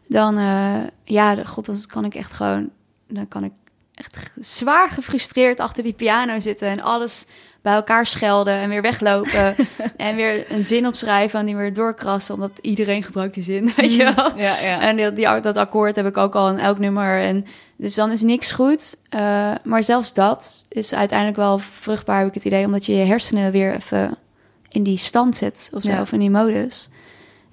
dan 0.06 0.38
eh, 0.38 0.74
ja, 1.04 1.44
god, 1.44 1.66
dan 1.66 1.76
kan 1.86 2.04
ik 2.04 2.14
echt 2.14 2.32
gewoon, 2.32 2.70
dan 3.08 3.28
kan 3.28 3.44
ik 3.44 3.52
echt 3.94 4.30
zwaar 4.40 4.90
gefrustreerd 4.90 5.60
achter 5.60 5.82
die 5.82 5.92
piano 5.92 6.40
zitten 6.40 6.68
en 6.68 6.80
alles 6.80 7.26
bij 7.62 7.74
elkaar 7.74 8.06
schelden 8.06 8.54
en 8.54 8.68
weer 8.68 8.82
weglopen 8.82 9.54
en 9.96 10.16
weer 10.16 10.52
een 10.52 10.62
zin 10.62 10.86
opschrijven 10.86 11.40
en 11.40 11.46
die 11.46 11.56
weer 11.56 11.74
doorkrassen, 11.74 12.34
omdat 12.34 12.58
iedereen 12.60 13.02
gebruikt 13.02 13.34
die 13.34 13.42
zin, 13.42 13.72
weet 13.76 13.94
je 13.94 14.14
wel. 14.14 14.36
Ja, 14.36 14.58
ja. 14.58 14.80
En 14.80 14.96
die, 14.96 15.12
die, 15.12 15.40
dat 15.40 15.56
akkoord 15.56 15.96
heb 15.96 16.06
ik 16.06 16.16
ook 16.16 16.34
al 16.34 16.48
in 16.48 16.58
elk 16.58 16.78
nummer. 16.78 17.20
En 17.20 17.46
dus 17.76 17.94
dan 17.94 18.10
is 18.10 18.22
niks 18.22 18.52
goed. 18.52 18.96
Eh, 19.08 19.54
maar 19.64 19.84
zelfs 19.84 20.12
dat 20.12 20.64
is 20.68 20.94
uiteindelijk 20.94 21.38
wel 21.38 21.58
vruchtbaar, 21.58 22.18
heb 22.18 22.28
ik 22.28 22.34
het 22.34 22.44
idee. 22.44 22.64
Omdat 22.64 22.86
je 22.86 22.94
je 22.94 23.04
hersenen 23.04 23.52
weer 23.52 23.74
even 23.74 24.16
in 24.68 24.82
die 24.82 24.98
stand 24.98 25.36
zet 25.36 25.70
of 25.74 25.82
zo, 25.82 25.92
Ja. 25.92 26.00
of 26.00 26.12
in 26.12 26.18
die 26.18 26.30
modus. 26.30 26.88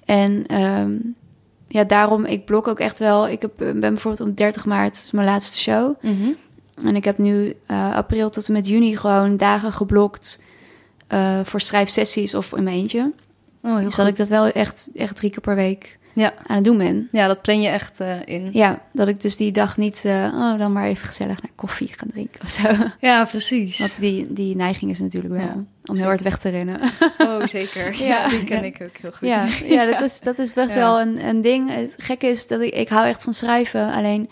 En 0.04 0.44
ehm, 0.46 0.96
ja, 1.68 1.84
daarom, 1.84 2.24
ik 2.24 2.44
blok 2.44 2.68
ook 2.68 2.78
echt 2.80 2.98
wel. 2.98 3.28
Ik 3.28 3.42
heb, 3.42 3.50
ben 3.56 3.80
bijvoorbeeld 3.80 4.28
op 4.28 4.36
30 4.36 4.64
maart, 4.64 4.96
is 4.96 5.10
mijn 5.10 5.26
laatste 5.26 5.58
show. 5.58 5.94
Mhm. 6.02 6.28
En 6.84 6.96
ik 6.96 7.04
heb 7.04 7.18
nu 7.18 7.56
eh, 7.66 7.94
april 7.94 8.30
tot 8.30 8.46
en 8.46 8.52
met 8.52 8.68
juni 8.68 8.96
gewoon 8.96 9.36
dagen 9.36 9.72
geblokt... 9.72 10.42
eh, 11.06 11.40
voor 11.44 11.60
schrijfsessies 11.60 12.34
of 12.34 12.52
in 12.52 12.62
mijn 12.64 12.76
eentje. 12.76 13.12
Oh, 13.62 13.76
heel 13.76 13.84
Dus 13.84 13.94
goed. 13.94 14.06
ik 14.06 14.16
dat 14.16 14.28
wel 14.28 14.46
echt, 14.46 14.90
echt 14.94 15.16
drie 15.16 15.30
keer 15.30 15.40
per 15.40 15.54
week 15.54 15.98
Ja. 16.16 16.34
aan 16.46 16.56
het 16.56 16.64
doen 16.64 16.78
ben. 16.78 17.08
ja, 17.12 17.26
dat 17.26 17.42
plan 17.42 17.60
je 17.60 17.68
echt 17.68 18.00
eh, 18.00 18.14
in. 18.24 18.48
Ja, 18.52 18.80
dat 18.92 19.08
ik 19.08 19.20
dus 19.20 19.36
die 19.36 19.52
dag 19.52 19.76
niet, 19.76 20.04
eh, 20.04 20.12
oh, 20.34 20.58
dan 20.58 20.72
maar 20.72 20.86
even 20.86 21.08
gezellig 21.08 21.42
naar 21.42 21.50
koffie 21.54 21.88
gaan 21.96 22.08
drinken 22.08 22.40
of 22.42 22.50
zo. 22.50 22.68
Ja, 23.00 23.24
precies. 23.24 23.78
Want 23.78 23.94
die, 24.00 24.32
die 24.32 24.56
neiging 24.56 24.90
is 24.90 24.98
natuurlijk 24.98 25.34
wel 25.34 25.42
Ja, 25.42 25.64
om 25.84 25.96
heel 25.96 26.04
hard 26.04 26.22
weg 26.22 26.38
te 26.38 26.48
rennen. 26.48 26.80
Oh, 27.18 27.46
zeker. 27.46 27.94
Ja, 27.98 28.06
Ja. 28.06 28.28
die 28.28 28.44
ken 28.44 28.64
ik 28.64 28.78
ook 28.82 28.96
heel 29.00 29.10
goed. 29.12 29.28
Ja, 29.28 29.46
ja 29.64 29.84
dat, 29.84 30.00
is, 30.00 30.20
dat 30.20 30.38
is 30.38 30.52
best 30.52 30.74
wel 30.74 31.00
een, 31.00 31.26
een 31.28 31.40
ding. 31.40 31.74
Het 31.74 31.94
gekke 31.96 32.26
is 32.26 32.46
dat 32.46 32.60
ik, 32.60 32.74
ik 32.74 32.88
hou 32.88 33.06
echt 33.06 33.22
van 33.22 33.32
schrijven. 33.34 33.92
Alleen, 33.92 34.28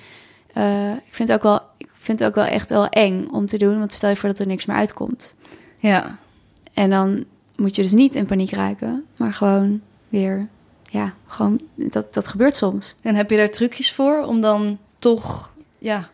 eh, 0.52 0.90
ik 0.90 1.14
vind 1.14 1.28
het 1.28 1.36
ook 1.38 1.42
wel, 1.44 1.60
ik 1.76 1.88
vind 1.98 2.18
het 2.18 2.28
ook 2.28 2.34
wel 2.34 2.44
echt 2.44 2.70
wel 2.70 2.88
eng 2.88 3.26
om 3.30 3.46
te 3.46 3.58
doen. 3.58 3.78
Want 3.78 3.92
stel 3.92 4.08
je 4.10 4.16
voor 4.16 4.28
dat 4.28 4.38
er 4.38 4.46
niks 4.46 4.66
meer 4.66 4.76
uitkomt. 4.76 5.34
Ja. 5.78 6.18
En 6.74 6.90
dan 6.90 7.24
moet 7.56 7.76
je 7.76 7.82
dus 7.82 7.92
niet 7.92 8.14
in 8.14 8.26
paniek 8.26 8.50
raken, 8.50 9.04
maar 9.16 9.32
gewoon 9.32 9.80
weer, 10.08 10.48
ja, 10.94 11.14
gewoon, 11.26 11.60
dat, 11.74 12.14
dat 12.14 12.26
gebeurt 12.26 12.56
soms. 12.56 12.94
En 13.02 13.14
heb 13.14 13.30
je 13.30 13.36
daar 13.36 13.50
trucjes 13.50 13.92
voor 13.92 14.22
om 14.22 14.40
dan 14.40 14.78
toch, 14.98 15.50
ja, 15.78 16.08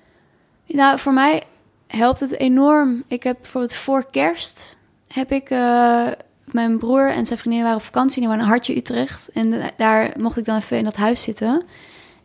Nou, 0.66 0.98
voor 0.98 1.12
mij 1.12 1.42
helpt 1.86 2.20
het 2.20 2.38
enorm. 2.38 3.02
Ik 3.06 3.22
heb 3.22 3.36
bijvoorbeeld 3.40 3.74
voor 3.74 4.06
kerst 4.10 4.78
heb 5.12 5.32
ik 5.32 5.50
eh, 5.50 6.06
mijn 6.44 6.78
broer 6.78 7.10
en 7.10 7.26
zijn 7.26 7.38
vriendin 7.38 7.62
waren 7.62 7.76
op 7.76 7.82
vakantie. 7.84 8.18
Die 8.20 8.28
waren 8.28 8.42
in 8.44 8.48
Hartje 8.50 8.76
Utrecht 8.76 9.30
en 9.32 9.50
da- 9.50 9.70
daar 9.76 10.10
mocht 10.18 10.36
ik 10.36 10.44
dan 10.44 10.56
even 10.56 10.76
in 10.78 10.84
dat 10.84 10.96
huis 10.96 11.22
zitten. 11.22 11.62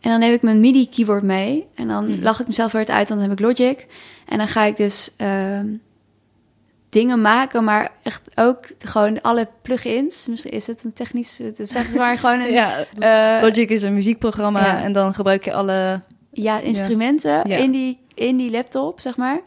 En 0.02 0.10
dan 0.12 0.20
neem 0.20 0.34
ik 0.34 0.42
mijn 0.42 0.60
MIDI 0.60 0.90
keyboard 0.90 1.24
mee 1.24 1.68
en 1.76 1.88
dan 1.88 2.10
Mhm. 2.10 2.24
lach 2.24 2.40
ik 2.40 2.48
mezelf 2.48 2.72
weer 2.72 2.88
uit. 2.88 3.08
Dan 3.08 3.20
heb 3.20 3.32
ik 3.32 3.40
Logic 3.40 3.86
en 4.26 4.38
dan 4.38 4.48
ga 4.48 4.64
ik 4.64 4.78
dus 4.78 5.14
ehm, 5.18 5.68
dingen 6.96 7.22
maken, 7.22 7.64
maar 7.64 7.92
echt 8.04 8.22
ook 8.36 8.60
gewoon 8.80 9.22
alle 9.22 9.48
plugins. 9.62 10.28
Misschien 10.28 10.52
is 10.52 10.68
het 10.68 10.84
een 10.84 10.94
technisch, 10.94 11.38
het 11.38 11.60
is 11.60 11.70
zeg 11.70 11.94
maar 11.94 12.18
gewoon 12.18 12.40
een 12.40 12.52
ja. 12.62 12.86
eh, 13.00 13.44
Logic 13.44 13.70
is 13.70 13.84
een 13.84 13.94
muziekprogramma 13.94 14.66
ja. 14.66 14.84
en 14.84 14.92
dan 14.92 15.14
gebruik 15.14 15.46
je 15.46 15.54
alle... 15.54 16.02
ja, 16.32 16.60
instrumenten 16.60 17.50
Ja. 17.50 17.58
In, 17.58 17.72
die, 17.72 18.00
in 18.14 18.38
die 18.38 18.52
laptop, 18.52 19.00
zeg 19.00 19.18
maar. 19.18 19.42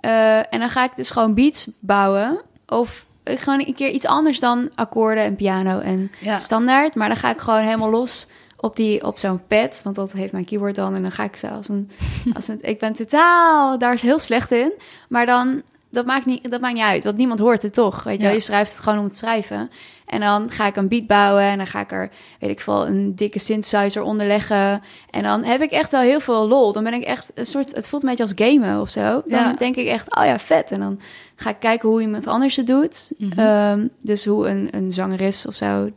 Eh, 0.00 0.36
en 0.38 0.58
dan 0.58 0.70
ga 0.70 0.84
ik 0.84 0.90
dus 0.96 1.10
gewoon 1.10 1.34
beats 1.34 1.70
bouwen. 1.80 2.40
Of 2.66 3.06
gewoon 3.24 3.62
een 3.66 3.74
keer 3.74 3.90
iets 3.90 4.06
anders 4.06 4.40
dan 4.40 4.70
akkoorden 4.74 5.24
en 5.24 5.36
piano 5.36 5.78
en 5.78 6.10
Ja. 6.20 6.38
standaard. 6.38 6.94
Maar 6.94 7.08
dan 7.08 7.16
ga 7.16 7.30
ik 7.30 7.38
gewoon 7.38 7.60
helemaal 7.62 7.90
los 7.90 8.26
op, 8.56 8.76
die, 8.76 9.04
op 9.04 9.18
zo'n 9.18 9.46
pad. 9.48 9.80
Want 9.84 9.96
dat 9.96 10.12
heeft 10.12 10.32
mijn 10.32 10.44
keyboard 10.44 10.74
dan. 10.74 10.94
En 10.94 11.02
dan 11.02 11.12
ga 11.12 11.24
ik 11.24 11.36
zo 11.36 11.46
als 11.46 11.68
een... 11.68 11.90
Als 12.36 12.48
een 12.48 12.58
ik 12.62 12.78
ben 12.78 12.92
totaal 12.92 13.78
daar 13.78 13.98
heel 14.00 14.18
slecht 14.18 14.52
in. 14.52 14.72
Maar 15.08 15.26
dan 15.26 15.62
dat 15.90 16.06
maakt, 16.06 16.26
niet, 16.26 16.50
dat 16.50 16.60
maakt 16.60 16.74
niet 16.74 16.82
uit, 16.82 17.04
want 17.04 17.16
niemand 17.16 17.40
hoort 17.40 17.62
het 17.62 17.72
toch. 17.74 18.02
Weet 18.02 18.14
je, 18.16 18.20
wel. 18.20 18.28
Ja. 18.28 18.34
je 18.34 18.42
schrijft 18.42 18.70
het 18.70 18.80
gewoon 18.80 18.98
om 18.98 19.04
het 19.04 19.16
schrijven. 19.16 19.70
En 20.06 20.20
dan 20.20 20.50
ga 20.50 20.66
ik 20.66 20.76
een 20.76 20.88
beat 20.88 21.06
bouwen 21.06 21.42
en 21.42 21.56
dan 21.56 21.66
ga 21.66 21.80
ik 21.80 21.92
er, 21.92 22.10
weet 22.40 22.50
ik 22.50 22.60
veel, 22.60 22.86
een 22.86 23.14
dikke 23.14 23.38
synthesizer 23.38 24.02
onder 24.02 24.26
leggen. 24.26 24.82
En 25.10 25.22
dan 25.22 25.44
heb 25.44 25.60
ik 25.60 25.70
echt 25.70 25.90
wel 25.90 26.00
heel 26.00 26.20
veel 26.20 26.48
lol. 26.48 26.72
Dan 26.72 26.84
ben 26.84 26.94
ik 26.94 27.02
echt 27.02 27.30
een 27.34 27.46
soort, 27.46 27.74
het 27.74 27.88
voelt 27.88 28.02
een 28.02 28.08
beetje 28.08 28.24
als 28.24 28.32
gamen 28.36 28.80
of 28.80 28.90
zo. 28.90 29.22
Dan 29.24 29.40
Ja. 29.40 29.52
denk 29.52 29.76
ik 29.76 29.86
echt, 29.86 30.16
oh 30.16 30.24
ja, 30.24 30.38
vet. 30.38 30.70
En 30.70 30.80
dan 30.80 31.00
ga 31.36 31.50
ik 31.50 31.56
kijken 31.60 31.88
hoe 31.88 32.00
iemand 32.00 32.26
anders 32.26 32.56
het 32.56 32.66
doet. 32.66 33.12
Mhm. 33.18 33.38
Ehm, 33.38 33.86
dus 34.00 34.24
hoe 34.24 34.48
een, 34.48 34.68
een 34.70 34.90
zangeres 34.90 35.46
of 35.46 35.54
zo, 35.54 35.90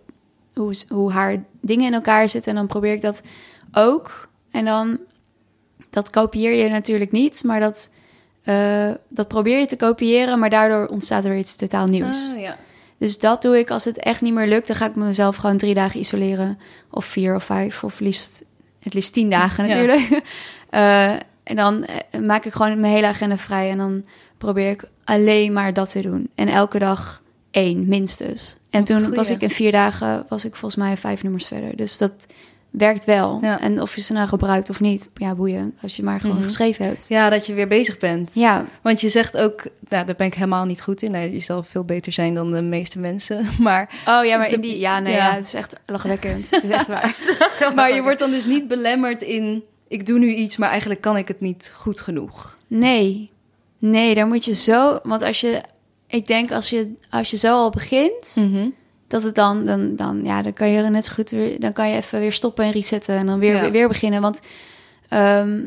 hoe, 0.54 0.73
hoe 0.89 1.12
haar 1.12 1.43
dingen 1.62 1.86
in 1.88 1.93
elkaar 1.93 2.30
zitten. 2.30 2.51
En 2.51 2.58
dan 2.58 2.67
probeer 2.67 2.93
ik 2.93 3.01
dat 3.01 3.21
ook. 3.71 4.30
En 4.51 4.65
dan, 4.65 4.97
dat 5.89 6.10
kopieer 6.10 6.54
je 6.54 6.69
natuurlijk 6.69 7.12
niet, 7.12 7.43
maar 7.43 7.60
dat, 7.60 7.91
eh, 8.43 8.89
dat 9.10 9.27
probeer 9.27 9.60
je 9.60 9.65
te 9.65 9.75
kopiëren. 9.75 10.39
Maar 10.39 10.49
daardoor 10.49 10.86
ontstaat 10.88 11.25
er 11.25 11.38
iets 11.38 11.56
totaal 11.56 11.88
nieuws. 11.88 12.32
Ah, 12.34 12.39
ja. 12.39 12.58
Dus 12.97 13.19
dat 13.19 13.41
doe 13.41 13.58
ik 13.60 13.69
als 13.69 13.86
het 13.86 13.97
echt 13.97 14.21
niet 14.21 14.34
meer 14.34 14.47
lukt. 14.47 14.67
Dan 14.67 14.75
ga 14.75 14.86
ik 14.86 14.95
mezelf 14.95 15.36
gewoon 15.36 15.58
drie 15.58 15.73
dagen 15.73 15.99
isoleren. 15.99 16.60
Of 16.89 17.06
vier 17.06 17.36
of 17.36 17.43
vijf. 17.43 17.84
Of 17.84 17.99
liefst, 17.99 18.43
het 18.80 18.93
liefst 18.93 19.13
tien 19.13 19.30
dagen 19.30 19.67
Ja. 19.67 19.75
natuurlijk. 19.75 20.21
Eh, 20.69 21.12
en 21.43 21.56
dan 21.56 21.84
eh, 21.86 22.21
maak 22.21 22.45
ik 22.45 22.54
gewoon 22.54 22.80
mijn 22.80 22.93
hele 22.93 23.08
agenda 23.08 23.38
vrij. 23.38 23.69
En 23.69 23.77
dan 23.77 24.06
probeer 24.38 24.69
ik 24.69 24.89
alleen 25.04 25.54
maar 25.54 25.73
dat 25.73 25.91
te 25.91 26.01
doen. 26.01 26.30
En 26.36 26.47
elke 26.47 26.80
dag 26.80 27.21
één, 27.51 27.88
minstens. 27.88 28.58
En 28.69 28.80
Wat 28.80 28.88
toen 28.89 28.99
goeie. 28.99 29.15
was 29.15 29.30
ik 29.30 29.41
in 29.41 29.49
vier 29.49 29.71
dagen, 29.71 30.25
was 30.30 30.45
ik 30.45 30.56
volgens 30.56 30.84
mij 30.84 30.97
vijf 30.97 31.23
nummers 31.23 31.45
verder. 31.45 31.75
Dus 31.75 31.97
dat 31.97 32.12
werkt 32.72 33.06
wel. 33.06 33.40
Ja. 33.42 33.60
En 33.60 33.82
of 33.82 33.96
je 33.96 34.02
ze 34.02 34.14
nou 34.14 34.28
gebruikt 34.28 34.70
of 34.70 34.80
niet, 34.80 35.10
ja, 35.14 35.36
boeien. 35.36 35.76
Als 35.82 35.96
je 35.96 36.04
maar 36.04 36.20
gewoon 36.20 36.36
Mhm. 36.36 36.44
geschreven 36.46 36.86
hebt. 36.86 37.08
ja, 37.08 37.30
dat 37.30 37.46
je 37.46 37.54
weer 37.54 37.68
bezig 37.68 37.98
bent. 37.98 38.32
Ja, 38.34 38.66
Want 38.82 39.02
je 39.02 39.10
zegt 39.10 39.38
ook, 39.38 39.64
nou, 39.90 40.06
daar 40.06 40.16
ben 40.16 40.28
ik 40.28 40.34
helemaal 40.34 40.66
niet 40.66 40.82
goed 40.82 41.02
in. 41.02 41.12
Nou, 41.12 41.34
je 41.34 41.40
zal 41.40 41.64
veel 41.64 41.84
beter 41.86 42.12
zijn 42.14 42.34
dan 42.34 42.52
de 42.52 42.62
meeste 42.62 43.00
mensen. 43.00 43.46
Maar, 43.60 43.90
oh 44.08 44.26
ja, 44.26 44.38
maar 44.38 44.50
De- 44.50 44.56
in 44.56 44.62
die, 44.62 44.80
ja, 44.80 45.00
nee, 45.00 45.14
ja. 45.14 45.28
ja. 45.30 45.36
het 45.36 45.46
is 45.46 45.54
echt 45.54 45.76
lachwekkend. 45.86 46.50
het 46.50 46.64
is 46.64 46.70
echt 46.70 46.88
waar. 46.88 47.16
maar 47.76 47.94
je 47.96 48.02
wordt 48.02 48.20
dan 48.20 48.32
dus 48.32 48.46
niet 48.46 48.68
belemmerd 48.68 49.22
in, 49.22 49.64
ik 49.88 50.06
doe 50.06 50.20
nu 50.20 50.34
iets, 50.34 50.58
maar 50.58 50.70
eigenlijk 50.70 51.02
kan 51.02 51.18
ik 51.18 51.28
het 51.28 51.42
niet 51.42 51.72
goed 51.76 52.02
genoeg. 52.02 52.58
Nee, 52.68 53.32
nee, 53.80 54.16
daar 54.16 54.28
moet 54.28 54.46
je 54.46 54.54
zo. 54.56 55.00
Want 55.04 55.24
als 55.24 55.42
je, 55.42 55.62
ik 56.08 56.28
denk 56.28 56.52
als 56.52 56.70
je, 56.70 56.94
als 57.10 57.32
je 57.32 57.38
zo 57.38 57.54
al 57.54 57.70
begint, 57.70 58.36
Mhm. 58.36 58.68
Dat 59.12 59.24
het 59.24 59.36
dan, 59.36 59.65
dan, 59.65 59.95
dan, 59.95 60.19
ja, 60.24 60.41
dan 60.41 60.54
kan 60.54 60.69
je 60.69 60.82
er 60.84 60.91
net 60.91 61.06
zo 61.06 61.13
goed 61.13 61.30
weer, 61.30 61.60
dan 61.60 61.74
kan 61.74 61.89
je 61.89 61.95
even 61.95 62.19
weer 62.19 62.32
stoppen 62.32 62.65
en 62.65 62.71
resetten 62.71 63.17
en 63.17 63.26
dan 63.26 63.39
weer, 63.39 63.54
Ja. 63.56 63.62
weer, 63.62 63.71
weer 63.71 63.88
beginnen. 63.88 64.21
Want 64.21 64.41
ehm, 65.08 65.60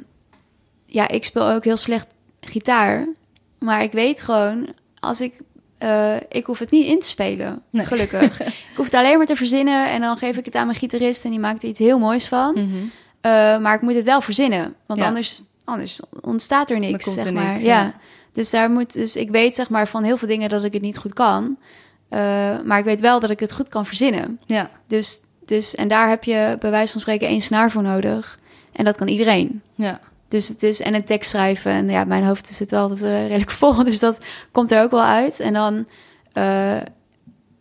ja, 0.87 1.09
ik 1.09 1.25
speel 1.25 1.51
ook 1.51 1.65
heel 1.65 1.77
slecht 1.77 2.07
gitaar, 2.41 3.07
maar 3.59 3.83
ik 3.83 3.93
weet 3.93 4.21
gewoon 4.21 4.69
als 4.99 5.21
ik, 5.21 5.33
eh, 5.79 6.17
ik 6.29 6.47
hoef 6.47 6.59
het 6.59 6.71
niet 6.71 6.87
in 6.87 7.01
te 7.01 7.09
spelen, 7.09 7.63
Nee. 7.71 7.85
gelukkig. 7.87 8.41
ik 8.71 8.77
hoef 8.77 8.85
het 8.85 8.95
alleen 8.95 9.17
maar 9.19 9.27
te 9.27 9.37
verzinnen 9.37 9.91
en 9.91 10.01
dan 10.01 10.17
geef 10.17 10.37
ik 10.37 10.45
het 10.45 10.55
aan 10.55 10.67
mijn 10.67 10.79
gitarist 10.79 11.25
en 11.25 11.31
die 11.31 11.41
maakt 11.41 11.63
er 11.63 11.69
iets 11.69 11.79
heel 11.79 11.99
moois 11.99 12.29
van. 12.29 12.53
Mhm. 12.55 12.77
Eh, 13.21 13.59
maar 13.59 13.75
ik 13.75 13.81
moet 13.81 13.95
het 13.95 14.05
wel 14.05 14.21
verzinnen, 14.21 14.75
want 14.87 15.01
Ja. 15.01 15.07
anders, 15.07 15.43
anders 15.65 16.01
ontstaat 16.21 16.71
er 16.71 16.79
niks. 16.79 17.13
zeg 17.15 17.25
er 17.25 17.33
maar. 17.33 17.51
niks, 17.51 17.63
ja. 17.63 17.83
ja. 17.83 17.95
Dus 18.33 18.51
daar 18.51 18.71
moet, 18.71 18.93
dus 18.93 19.17
ik 19.17 19.31
weet 19.31 19.55
zeg 19.55 19.69
maar 19.71 19.89
van 19.89 20.03
heel 20.03 20.17
veel 20.17 20.29
dingen 20.29 20.49
dat 20.49 20.65
ik 20.65 20.73
het 20.73 20.83
niet 20.83 20.99
goed 20.99 21.13
kan, 21.13 21.59
maar 22.65 22.79
ik 22.79 22.85
weet 22.85 23.01
wel 23.01 23.21
dat 23.21 23.31
ik 23.31 23.41
het 23.41 23.53
goed 23.53 23.69
kan 23.69 23.87
verzinnen. 23.87 24.41
Ja, 24.47 24.71
Dus, 24.87 25.21
dus 25.47 25.75
en 25.75 25.89
daar 25.89 26.09
heb 26.09 26.25
je 26.25 26.57
bij 26.61 26.71
wijze 26.71 26.93
van 26.93 27.01
spreken 27.01 27.29
één 27.29 27.41
snaar 27.41 27.71
voor 27.71 27.83
nodig, 27.83 28.39
en 28.73 28.85
dat 28.85 28.97
kan 28.97 29.09
iedereen. 29.09 29.63
ja. 29.75 30.01
Dus 30.29 30.49
het 30.49 30.63
is 30.63 30.81
en 30.81 30.95
een 30.95 31.05
tekst 31.05 31.31
schrijven 31.31 31.73
en 31.73 31.89
ja, 31.91 32.05
mijn 32.05 32.25
hoofd 32.25 32.47
zit 32.49 32.73
altijd 32.73 33.03
eh, 33.03 33.23
redelijk 33.27 33.51
vol, 33.61 33.85
dus 33.85 33.99
dat 33.99 34.19
komt 34.53 34.71
er 34.73 34.83
ook 34.83 34.91
wel 34.91 35.03
uit. 35.03 35.41
En 35.41 35.53
dan, 35.53 35.87
eh, 36.33 36.77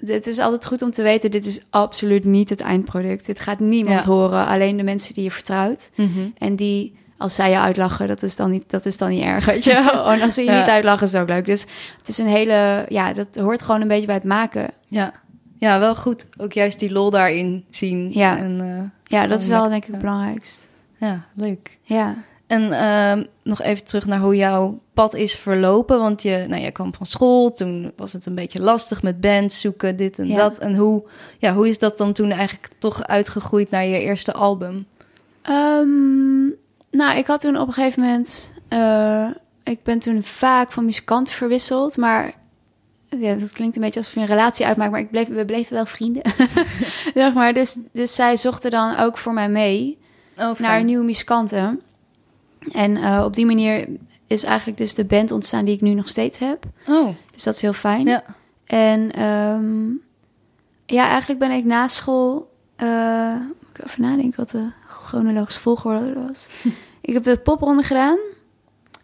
het 0.06 0.28
is 0.28 0.40
altijd 0.40 0.66
goed 0.66 0.82
om 0.82 0.92
te 0.92 1.04
weten, 1.04 1.32
dit 1.32 1.46
is 1.46 1.60
absoluut 1.70 2.24
niet 2.26 2.50
het 2.50 2.60
eindproduct. 2.62 3.26
Dit 3.26 3.40
gaat 3.40 3.60
niemand 3.60 4.04
Ja. 4.04 4.10
horen, 4.10 4.46
alleen 4.48 4.78
de 4.78 4.84
mensen 4.84 5.14
die 5.14 5.24
je 5.24 5.32
vertrouwt. 5.32 5.92
Mhm. 5.96 6.20
En 6.38 6.56
die, 6.56 6.96
als 7.24 7.36
zij 7.36 7.50
je 7.50 7.60
uitlachen, 7.60 8.08
dat 8.08 8.24
is 8.24 8.36
dan 8.36 8.52
niet, 8.52 8.64
dat 8.70 8.86
is 8.86 8.98
dan 8.98 9.10
niet 9.10 9.24
erg, 9.24 9.46
weet 9.46 9.64
je 9.64 9.74
wel. 9.94 10.12
En 10.12 10.22
als 10.22 10.34
ze 10.34 10.44
je 10.44 10.52
Ja. 10.52 10.60
niet 10.60 10.70
uitlachen, 10.70 11.06
is 11.08 11.12
het 11.14 11.22
ook 11.22 11.28
leuk. 11.30 11.46
Dus 11.46 11.62
het 11.98 12.08
is 12.08 12.18
een 12.18 12.28
hele, 12.28 12.86
ja, 12.90 13.14
dat 13.14 13.28
hoort 13.36 13.62
gewoon 13.62 13.82
een 13.82 13.88
beetje 13.88 14.06
bij 14.06 14.16
het 14.16 14.24
maken. 14.24 14.70
ja. 14.88 15.14
Ja, 15.58 15.80
wel 15.80 15.96
goed. 15.96 16.26
Ook 16.38 16.54
juist 16.54 16.80
die 16.80 16.92
lol 16.92 17.10
daarin 17.12 17.66
zien. 17.70 18.12
Ja. 18.12 18.38
En, 18.38 18.62
eh, 18.62 18.90
Ja, 19.20 19.28
dat 19.28 19.42
is 19.42 19.48
wel 19.48 19.70
denk 19.70 19.86
ik 19.86 19.92
het 19.92 20.00
belangrijkst. 20.02 20.68
ja, 20.98 21.26
leuk. 21.36 21.78
Ja. 21.82 22.16
En 22.48 22.72
ehm, 22.72 23.24
nog 23.44 23.62
even 23.62 23.86
terug 23.86 24.06
naar 24.06 24.20
hoe 24.20 24.36
jouw 24.36 24.80
pad 24.94 25.14
is 25.14 25.36
verlopen. 25.36 26.00
Want 26.00 26.22
je, 26.22 26.46
nou, 26.48 26.62
je 26.62 26.72
kwam 26.72 26.94
van 26.94 27.06
school, 27.06 27.52
toen 27.52 27.92
was 27.96 28.14
het 28.14 28.26
een 28.26 28.36
beetje 28.36 28.60
lastig 28.60 29.02
met 29.04 29.22
bands 29.22 29.60
zoeken, 29.62 29.96
dit 29.96 30.20
en 30.20 30.28
Ja. 30.28 30.36
dat. 30.38 30.58
En 30.58 30.76
hoe, 30.76 31.04
ja, 31.38 31.54
hoe 31.54 31.68
is 31.70 31.80
dat 31.80 31.98
dan 31.98 32.14
toen 32.14 32.32
eigenlijk 32.32 32.70
toch 32.80 33.04
uitgegroeid 33.04 33.70
naar 33.70 33.86
je 33.86 34.00
eerste 34.00 34.34
album? 34.34 34.86
Ehm, 35.42 36.48
nou, 36.94 37.18
ik 37.18 37.28
had 37.28 37.42
toen 37.42 37.58
op 37.60 37.68
een 37.68 37.74
gegeven 37.74 38.02
moment... 38.02 38.54
eh, 38.68 39.28
ik 39.64 39.84
ben 39.84 40.00
toen 40.00 40.24
vaak 40.24 40.72
van 40.72 40.86
muzikant 40.86 41.30
verwisseld, 41.30 41.98
maar... 41.98 42.34
Ja, 43.10 43.36
dat 43.36 43.52
klinkt 43.52 43.76
een 43.76 43.82
beetje 43.82 44.00
alsof 44.00 44.14
je 44.14 44.20
een 44.20 44.26
relatie 44.26 44.66
uitmaakt, 44.66 44.92
maar 44.92 45.00
ik 45.00 45.12
bleef, 45.12 45.28
we 45.28 45.46
bleven 45.46 45.74
wel 45.76 45.86
vrienden. 45.86 46.22
zeg 47.14 47.34
maar, 47.34 47.54
dus, 47.54 47.78
dus 47.92 48.16
zij 48.16 48.38
zochten 48.38 48.72
dan 48.72 48.98
ook 48.98 49.18
voor 49.18 49.34
mij 49.34 49.50
mee. 49.50 49.98
Oh, 50.38 50.60
naar 50.60 50.84
nieuwe 50.84 51.04
muzikanten. 51.04 51.82
En 52.72 52.98
eh, 52.98 53.22
op 53.26 53.34
die 53.36 53.46
manier 53.46 53.88
is 54.28 54.44
eigenlijk 54.44 54.78
dus 54.78 54.94
de 54.94 55.06
band 55.06 55.32
ontstaan 55.32 55.66
die 55.66 55.76
ik 55.76 55.82
nu 55.82 55.94
nog 55.94 56.10
steeds 56.10 56.38
heb. 56.38 56.66
Oh, 56.88 57.08
Dus 57.32 57.44
dat 57.44 57.54
is 57.56 57.62
heel 57.62 57.74
fijn. 57.74 58.06
ja. 58.06 58.24
En 58.66 59.12
ehm, 59.12 59.86
ja, 60.86 61.08
eigenlijk 61.08 61.40
ben 61.40 61.52
ik 61.52 61.66
na 61.66 61.88
school... 61.88 62.52
eh, 62.76 63.36
ik 63.78 63.86
even 63.86 64.02
nadenken 64.02 64.38
wat 64.38 64.50
de 64.50 64.70
chronologische 64.88 65.60
volgorde 65.62 66.14
was. 66.28 66.48
ik 67.02 67.14
heb 67.14 67.24
de 67.24 67.38
popronde 67.38 67.84
gedaan. 67.84 68.18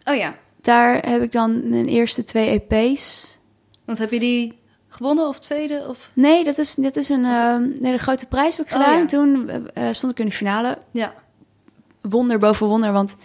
Oh 0.04 0.16
ja. 0.16 0.34
Daar 0.60 1.06
heb 1.08 1.22
ik 1.22 1.32
dan 1.32 1.68
mijn 1.68 1.86
eerste 1.86 2.24
twee 2.24 2.62
EP's. 2.68 3.38
Want 3.84 3.98
heb 3.98 4.10
je 4.10 4.18
die 4.20 4.58
gewonnen 4.88 5.28
of 5.28 5.38
tweede? 5.38 5.84
Of... 5.88 6.10
Nee, 6.12 6.44
dat 6.44 6.58
is, 6.58 6.74
dit 6.74 6.96
is 6.96 7.08
een 7.08 7.24
ehm, 7.24 7.60
nee, 7.80 7.92
de 7.92 7.98
grote 7.98 8.26
prijs 8.26 8.56
heb 8.56 8.66
ik 8.66 8.72
Oh, 8.74 8.78
gedaan. 8.80 8.98
ja. 8.98 9.06
Toen 9.06 9.48
eh, 9.74 9.88
stond 9.92 10.12
ik 10.12 10.18
in 10.18 10.26
de 10.26 10.32
finale. 10.32 10.78
Ja. 10.90 11.14
wonder 12.00 12.38
boven 12.38 12.66
wonder, 12.66 12.92
want 12.92 13.16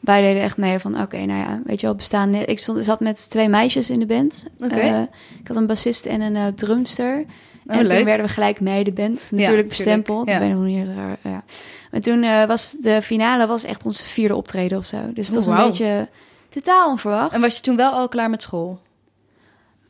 wij 0.00 0.22
deden 0.22 0.42
echt 0.42 0.56
mee 0.56 0.78
van, 0.78 1.00
oké, 1.00 1.16
nou 1.24 1.38
ja, 1.40 1.60
weet 1.64 1.80
je 1.80 1.86
wel, 1.86 1.94
bestaan. 1.96 2.30
net- 2.30 2.48
Ik 2.48 2.58
stond, 2.58 2.84
zat 2.84 3.00
met 3.00 3.30
twee 3.30 3.48
meisjes 3.48 3.90
in 3.90 3.98
de 3.98 4.06
band. 4.06 4.46
Oké. 4.60 4.74
Eh, 4.74 5.00
ik 5.40 5.48
had 5.48 5.56
een 5.56 5.66
bassist 5.66 6.04
en 6.06 6.20
een 6.20 6.36
eh, 6.36 6.46
drumster. 6.46 7.24
Oh, 7.66 7.76
en 7.76 7.82
leuk. 7.82 7.90
toen 7.96 8.04
werden 8.04 8.26
we 8.26 8.32
gelijk 8.32 8.60
meideband, 8.60 9.12
natuurlijk 9.14 9.46
tuurlijk, 9.46 9.68
bestempeld. 9.68 10.28
ja. 10.30 10.38
Nog 10.46 10.62
niet, 10.64 10.86
eh, 10.86 11.32
ja. 11.32 11.42
Maar 11.90 12.00
toen 12.00 12.22
eh, 12.22 12.46
was 12.46 12.76
de 12.80 13.02
finale 13.02 13.46
was 13.46 13.64
echt 13.64 13.84
onze 13.84 14.04
vierde 14.04 14.36
optreden 14.36 14.78
of 14.78 14.86
zo. 14.86 14.96
Dus 15.12 15.26
het 15.26 15.36
was 15.36 15.48
Oh, 15.48 15.58
een 15.58 15.66
beetje 15.66 16.08
totaal 16.48 16.88
onverwacht. 16.90 17.32
En 17.34 17.40
was 17.40 17.56
je 17.56 17.62
toen 17.62 17.76
wel 17.76 17.92
al 17.92 18.08
klaar 18.08 18.30
met 18.30 18.42
school? 18.42 18.80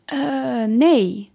Eh, 0.04 0.18
nee. 0.68 1.30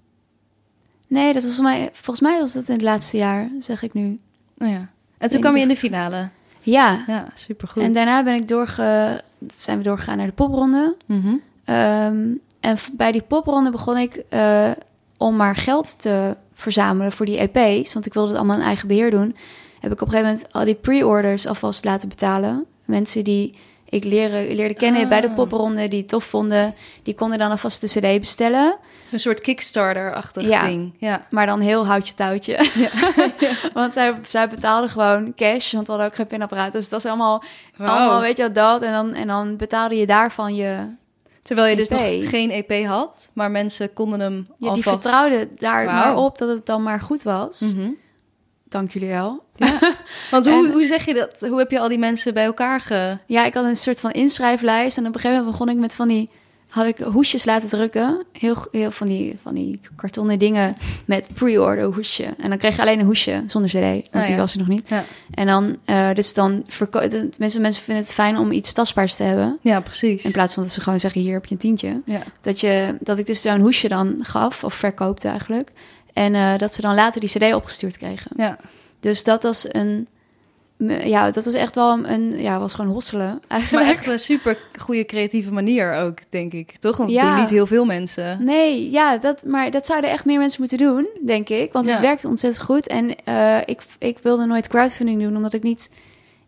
Nee, 1.07 1.33
dat 1.33 1.43
was 1.43 1.55
volgens 1.55 1.77
mij, 1.77 1.89
volgens 1.93 2.19
mij 2.29 2.39
was 2.39 2.53
dat 2.53 2.67
in 2.67 2.73
het 2.73 2.83
laatste 2.83 3.17
jaar, 3.17 3.49
zeg 3.59 3.83
ik 3.83 3.93
nu. 3.93 4.19
Oh 4.57 4.69
ja. 4.69 4.87
En 5.17 5.29
toen 5.29 5.39
kwam 5.41 5.55
je 5.55 5.61
in 5.61 5.67
de 5.67 5.75
finale. 5.77 6.29
Ja. 6.61 7.03
Ja, 7.07 7.25
supergoed. 7.35 7.83
En 7.83 7.93
daarna 7.93 8.23
ben 8.23 8.35
ik 8.35 8.47
doorge, 8.47 9.21
zijn 9.55 9.77
we 9.77 9.83
doorgegaan 9.83 10.17
naar 10.17 10.25
de 10.25 10.33
popronde. 10.33 10.95
Mhm. 11.05 11.33
Ehm, 11.65 12.27
en 12.59 12.77
bij 12.93 13.11
die 13.11 13.21
popronde 13.21 13.71
begon 13.71 13.97
ik 13.97 14.23
om 15.19 15.35
maar 15.35 15.55
geld 15.55 16.01
te 16.01 16.35
verzamelen 16.53 17.11
voor 17.11 17.25
die 17.25 17.49
EP's. 17.49 17.93
Want 17.93 18.05
ik 18.05 18.13
wilde 18.13 18.29
het 18.29 18.37
allemaal 18.37 18.57
in 18.57 18.63
eigen 18.63 18.87
beheer 18.87 19.11
doen. 19.11 19.35
Heb 19.79 19.91
ik 19.91 20.01
op 20.01 20.07
een 20.07 20.13
gegeven 20.13 20.31
moment 20.33 20.53
al 20.53 20.65
die 20.65 20.75
pre-orders 20.75 21.47
alvast 21.47 21.85
laten 21.85 22.09
betalen. 22.09 22.65
Mensen 22.85 23.23
die 23.23 23.57
ik 23.89 24.03
leren, 24.03 24.55
leerde 24.55 24.73
kennen 24.73 25.01
Ah. 25.03 25.09
bij 25.09 25.21
de 25.21 25.31
popronde, 25.31 25.87
die 25.87 25.99
het 25.99 26.09
tof 26.09 26.23
vonden, 26.23 26.75
die 27.03 27.15
konden 27.15 27.37
dan 27.39 27.51
alvast 27.51 27.81
de 27.81 27.87
CD 27.87 28.19
bestellen. 28.19 28.77
Zo'n 29.09 29.19
soort 29.19 29.41
Kickstarter-achtig 29.41 30.43
Ja. 30.47 30.65
ding. 30.65 30.93
Ja. 30.97 31.25
Maar 31.29 31.45
dan 31.45 31.59
heel 31.59 31.85
houtje 31.85 32.13
touwtje. 32.13 32.69
want 33.73 33.93
zij, 33.93 34.13
zij 34.27 34.49
betaalden 34.49 34.89
gewoon 34.89 35.33
cash, 35.35 35.71
want 35.73 35.85
we 35.85 35.91
hadden 35.91 36.09
ook 36.09 36.15
geen 36.15 36.27
pinapparaat. 36.27 36.71
Dus 36.71 36.89
dat 36.89 36.99
is 36.99 37.05
allemaal, 37.05 37.43
allemaal, 37.77 38.21
weet 38.21 38.37
je 38.37 38.43
wat, 38.43 38.55
dat. 38.55 38.81
En 38.81 38.91
dan, 38.91 39.13
en 39.13 39.27
dan 39.27 39.55
betaalde 39.57 39.95
je 39.95 40.05
daarvan 40.05 40.55
je... 40.55 40.97
Terwijl 41.41 41.67
je 41.69 41.75
dus 41.75 41.87
EP. 41.87 42.21
nog 42.21 42.29
geen 42.29 42.51
EP 42.51 42.85
had, 42.85 43.29
maar 43.33 43.51
mensen 43.51 43.93
konden 43.93 44.19
hem 44.19 44.47
Ja, 44.57 44.73
die 44.73 44.83
vertrouwden 44.83 45.49
daar 45.57 45.85
maar 45.85 46.15
op 46.15 46.37
dat 46.37 46.49
het 46.49 46.65
dan 46.65 46.83
maar 46.83 47.01
goed 47.01 47.23
was. 47.23 47.59
Mhm. 47.59 47.89
Dank 48.63 48.91
jullie 48.91 49.07
wel. 49.09 49.43
Want 50.31 50.45
hoe, 50.45 50.65
En- 50.67 50.71
hoe 50.71 50.85
zeg 50.85 51.05
je 51.05 51.13
dat? 51.13 51.49
Hoe 51.49 51.57
heb 51.57 51.71
je 51.71 51.79
al 51.79 51.87
die 51.87 51.97
mensen 51.97 52.33
bij 52.33 52.45
elkaar 52.45 52.81
ge... 52.81 53.17
Ja, 53.25 53.45
ik 53.45 53.53
had 53.53 53.65
een 53.65 53.77
soort 53.77 53.99
van 53.99 54.11
inschrijflijst. 54.11 54.97
En 54.97 55.07
op 55.07 55.13
een 55.15 55.19
gegeven 55.19 55.37
moment 55.43 55.57
begon 55.57 55.73
ik 55.75 55.81
met 55.81 55.93
van 55.93 56.07
die 56.07 56.29
had 56.69 56.85
ik 56.85 56.97
hoesjes 56.97 57.45
laten 57.45 57.69
drukken. 57.69 58.25
Heel, 58.31 58.67
heel 58.71 58.91
van 58.91 59.07
die, 59.07 59.37
van 59.41 59.53
die 59.55 59.79
kartonnen 59.95 60.39
dingen 60.39 60.75
met 61.05 61.29
pre-order 61.33 61.83
hoesje. 61.85 62.23
En 62.37 62.49
dan 62.49 62.57
kreeg 62.57 62.75
je 62.75 62.81
alleen 62.81 62.99
een 62.99 63.05
hoesje 63.05 63.43
zonder 63.47 63.69
cd, 63.69 63.81
want 63.81 64.07
Ah, 64.11 64.23
die 64.23 64.31
ja. 64.31 64.37
was 64.37 64.53
er 64.53 64.59
nog 64.59 64.67
niet. 64.67 64.89
Ja. 64.89 65.03
En 65.33 65.45
dan, 65.45 65.77
eh, 65.85 66.13
dus 66.13 66.33
dan 66.33 66.65
mensen, 67.37 67.61
mensen 67.61 67.83
vinden 67.83 68.03
het 68.03 68.13
fijn 68.13 68.37
om 68.37 68.51
iets 68.51 68.73
tastbaars 68.73 69.15
te 69.15 69.23
hebben. 69.23 69.57
Ja, 69.61 69.79
precies. 69.79 70.23
In 70.25 70.31
plaats 70.31 70.53
van 70.53 70.63
dat 70.63 70.71
ze 70.71 70.81
gewoon 70.81 70.99
zeggen, 70.99 71.21
hier 71.21 71.33
heb 71.33 71.45
je 71.45 71.51
een 71.51 71.59
tientje. 71.59 72.01
Ja. 72.05 72.23
Dat, 72.41 72.59
je, 72.59 72.97
dat 72.99 73.17
ik 73.17 73.25
dus 73.25 73.41
zo'n 73.41 73.59
hoesje 73.59 73.87
dan 73.87 74.15
gaf, 74.21 74.63
of 74.63 74.73
verkoopte 74.73 75.27
eigenlijk. 75.27 75.71
En 76.13 76.35
eh, 76.35 76.57
dat 76.57 76.73
ze 76.73 76.81
dan 76.81 76.95
later 76.95 77.21
die 77.21 77.29
cd 77.29 77.53
opgestuurd 77.53 77.97
kregen. 77.97 78.31
Ja. 78.37 78.57
Dus 78.99 79.23
dat 79.23 79.43
was 79.43 79.65
een... 79.73 80.07
Ja, 80.87 81.31
dat 81.31 81.45
was 81.45 81.53
echt 81.53 81.75
wel 81.75 82.05
een... 82.05 82.41
Ja, 82.41 82.59
was 82.59 82.73
gewoon 82.73 82.91
hosselen 82.91 83.27
Maar 83.47 83.59
eigenlijk. 83.59 83.87
echt 83.89 84.07
een 84.07 84.19
super 84.19 84.57
goede 84.79 85.05
creatieve 85.05 85.51
manier 85.53 85.93
ook, 85.93 86.17
denk 86.29 86.53
ik. 86.53 86.71
Toch? 86.79 86.97
Want 86.97 87.09
Ja. 87.09 87.21
dat 87.21 87.31
doen 87.31 87.39
niet 87.41 87.49
heel 87.49 87.65
veel 87.65 87.85
mensen. 87.85 88.43
Nee, 88.45 88.91
ja, 88.91 89.17
dat, 89.17 89.43
maar 89.45 89.71
dat 89.71 89.85
zouden 89.85 90.09
echt 90.09 90.25
meer 90.25 90.39
mensen 90.39 90.59
moeten 90.59 90.77
doen, 90.77 91.07
denk 91.25 91.49
ik. 91.49 91.71
Want 91.73 91.85
Ja. 91.85 91.91
het 91.91 92.01
werkt 92.01 92.25
ontzettend 92.25 92.65
goed. 92.65 92.87
En 92.87 93.15
eh, 93.23 93.57
ik, 93.65 93.81
ik 93.99 94.17
wilde 94.21 94.45
nooit 94.45 94.67
crowdfunding 94.67 95.21
doen, 95.21 95.35
omdat 95.35 95.53
ik 95.53 95.63
niet... 95.63 95.91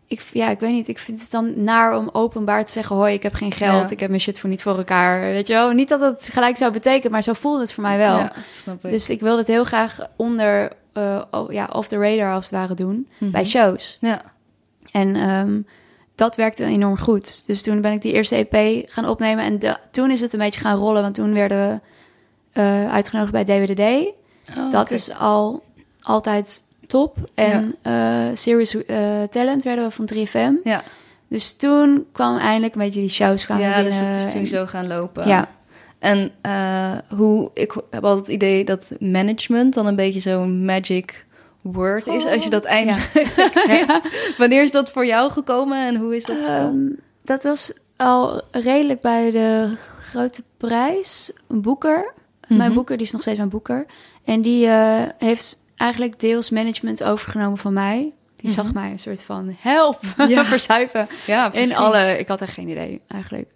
Ik, 0.06 0.22
ja, 0.32 0.48
ik 0.50 0.60
weet 0.60 0.72
niet. 0.72 0.88
Ik 0.88 0.98
vind 0.98 1.20
het 1.20 1.30
dan 1.30 1.64
naar 1.64 1.96
om 1.96 2.08
openbaar 2.12 2.64
te 2.64 2.72
zeggen... 2.72 2.96
hoi, 2.96 3.14
ik 3.14 3.22
heb 3.22 3.34
geen 3.34 3.52
geld, 3.52 3.88
Ja. 3.88 3.90
ik 3.94 4.00
heb 4.00 4.08
mijn 4.08 4.20
shit 4.20 4.38
voor 4.38 4.48
niet 4.50 4.62
voor 4.62 4.76
elkaar. 4.76 5.20
Weet 5.20 5.46
je 5.46 5.52
wel? 5.52 5.70
Niet 5.70 5.88
dat 5.88 6.00
het 6.00 6.28
gelijk 6.32 6.56
zou 6.56 6.72
betekenen, 6.72 7.12
maar 7.12 7.22
zo 7.22 7.32
voelde 7.32 7.60
het 7.60 7.72
voor 7.72 7.82
mij 7.82 7.98
wel. 7.98 8.16
Ja, 8.18 8.32
snap 8.54 8.84
ik. 8.84 8.90
Dus 8.90 9.10
ik 9.10 9.20
wilde 9.20 9.38
het 9.38 9.46
heel 9.48 9.64
graag 9.64 9.98
onder... 10.16 10.72
oh, 11.30 11.52
ja, 11.52 11.68
off 11.72 11.88
the 11.88 11.96
radar 11.98 12.32
als 12.34 12.44
het 12.44 12.54
ware 12.54 12.74
doen. 12.74 13.08
Mhm. 13.18 13.30
Bij 13.30 13.44
shows. 13.44 13.98
Ja. 14.00 14.22
En 14.92 15.16
ehm, 15.16 15.60
dat 16.14 16.36
werkte 16.36 16.64
enorm 16.64 16.98
goed. 16.98 17.46
Dus 17.46 17.62
toen 17.62 17.80
ben 17.80 17.92
ik 17.92 18.02
die 18.02 18.12
eerste 18.12 18.46
EP 18.50 18.84
gaan 18.90 19.08
opnemen. 19.08 19.44
En 19.44 19.58
de- 19.58 19.76
toen 19.90 20.10
is 20.10 20.20
het 20.20 20.32
een 20.32 20.38
beetje 20.38 20.60
gaan 20.60 20.78
rollen. 20.78 21.02
Want 21.02 21.14
toen 21.14 21.34
werden 21.34 21.68
we 21.68 21.80
eh, 22.60 22.92
uitgenodigd 22.92 23.32
bij 23.32 23.44
DWDD. 23.44 24.12
Oh, 24.58 24.70
dat 24.70 24.90
is 24.90 25.12
al 25.14 25.62
altijd 26.00 26.62
top. 26.86 27.16
En 27.34 27.74
eh 27.82 28.26
Serious 28.34 28.76
Talent 29.30 29.62
werden 29.62 29.84
we 29.84 29.90
van 29.90 30.08
3FM. 30.14 30.52
Ja, 30.64 30.82
Dus 31.28 31.56
toen 31.56 32.06
kwam 32.12 32.36
eindelijk 32.36 32.74
een 32.74 32.80
beetje 32.80 33.00
die 33.00 33.10
shows 33.10 33.44
kwamen 33.44 33.64
ja 33.64 33.82
dus 33.82 33.98
binnen. 33.98 34.12
dat 34.18 34.26
is 34.26 34.32
toen 34.32 34.46
zo 34.46 34.66
gaan 34.66 34.86
lopen. 34.86 35.28
Ja, 35.28 35.48
En 36.02 36.32
eh, 36.40 36.92
hoe, 37.16 37.50
ik 37.54 37.72
heb 37.90 38.04
altijd 38.04 38.26
het 38.26 38.34
idee 38.34 38.64
dat 38.64 38.92
management 38.98 39.74
dan 39.74 39.86
een 39.86 39.96
beetje 39.96 40.20
zo'n 40.20 40.64
magic 40.64 41.26
word 41.62 42.06
is. 42.06 42.24
Als 42.26 42.44
je 42.44 42.50
dat 42.50 42.64
eindelijk 42.64 43.10
hebt. 43.86 44.08
Wanneer 44.38 44.62
is 44.62 44.70
dat 44.70 44.90
voor 44.90 45.06
jou 45.06 45.30
gekomen 45.30 45.86
en 45.86 45.96
hoe 45.96 46.16
is 46.16 46.24
dat? 46.24 46.36
Ehm, 46.38 46.76
dat 47.24 47.42
was 47.42 47.72
al 47.96 48.42
redelijk 48.50 49.00
bij 49.00 49.30
de 49.30 49.74
grote 50.00 50.42
prijs. 50.56 51.32
Een 51.48 51.62
boeker. 51.62 52.12
Mijn 52.48 52.60
Mhm. 52.60 52.72
boeker, 52.74 52.96
die 52.96 53.06
is 53.06 53.12
nog 53.12 53.20
steeds 53.20 53.36
mijn 53.38 53.48
boeker. 53.48 53.86
En 54.24 54.42
die 54.42 54.66
eh, 54.66 55.02
heeft 55.18 55.58
eigenlijk 55.76 56.20
deels 56.20 56.50
management 56.50 57.02
overgenomen 57.04 57.58
van 57.58 57.72
mij. 57.72 58.12
Die 58.36 58.50
zag 58.50 58.64
Mhm. 58.64 58.74
mij 58.74 58.90
een 58.90 58.98
soort 58.98 59.22
van 59.22 59.56
help 59.58 60.00
Ja. 60.28 60.44
verzuipen. 60.44 61.08
Ja, 61.26 61.44
In 61.44 61.50
precies. 61.50 61.74
alle, 61.74 62.18
ik 62.18 62.28
had 62.28 62.40
echt 62.40 62.52
geen 62.52 62.68
idee 62.68 63.00
eigenlijk. 63.08 63.48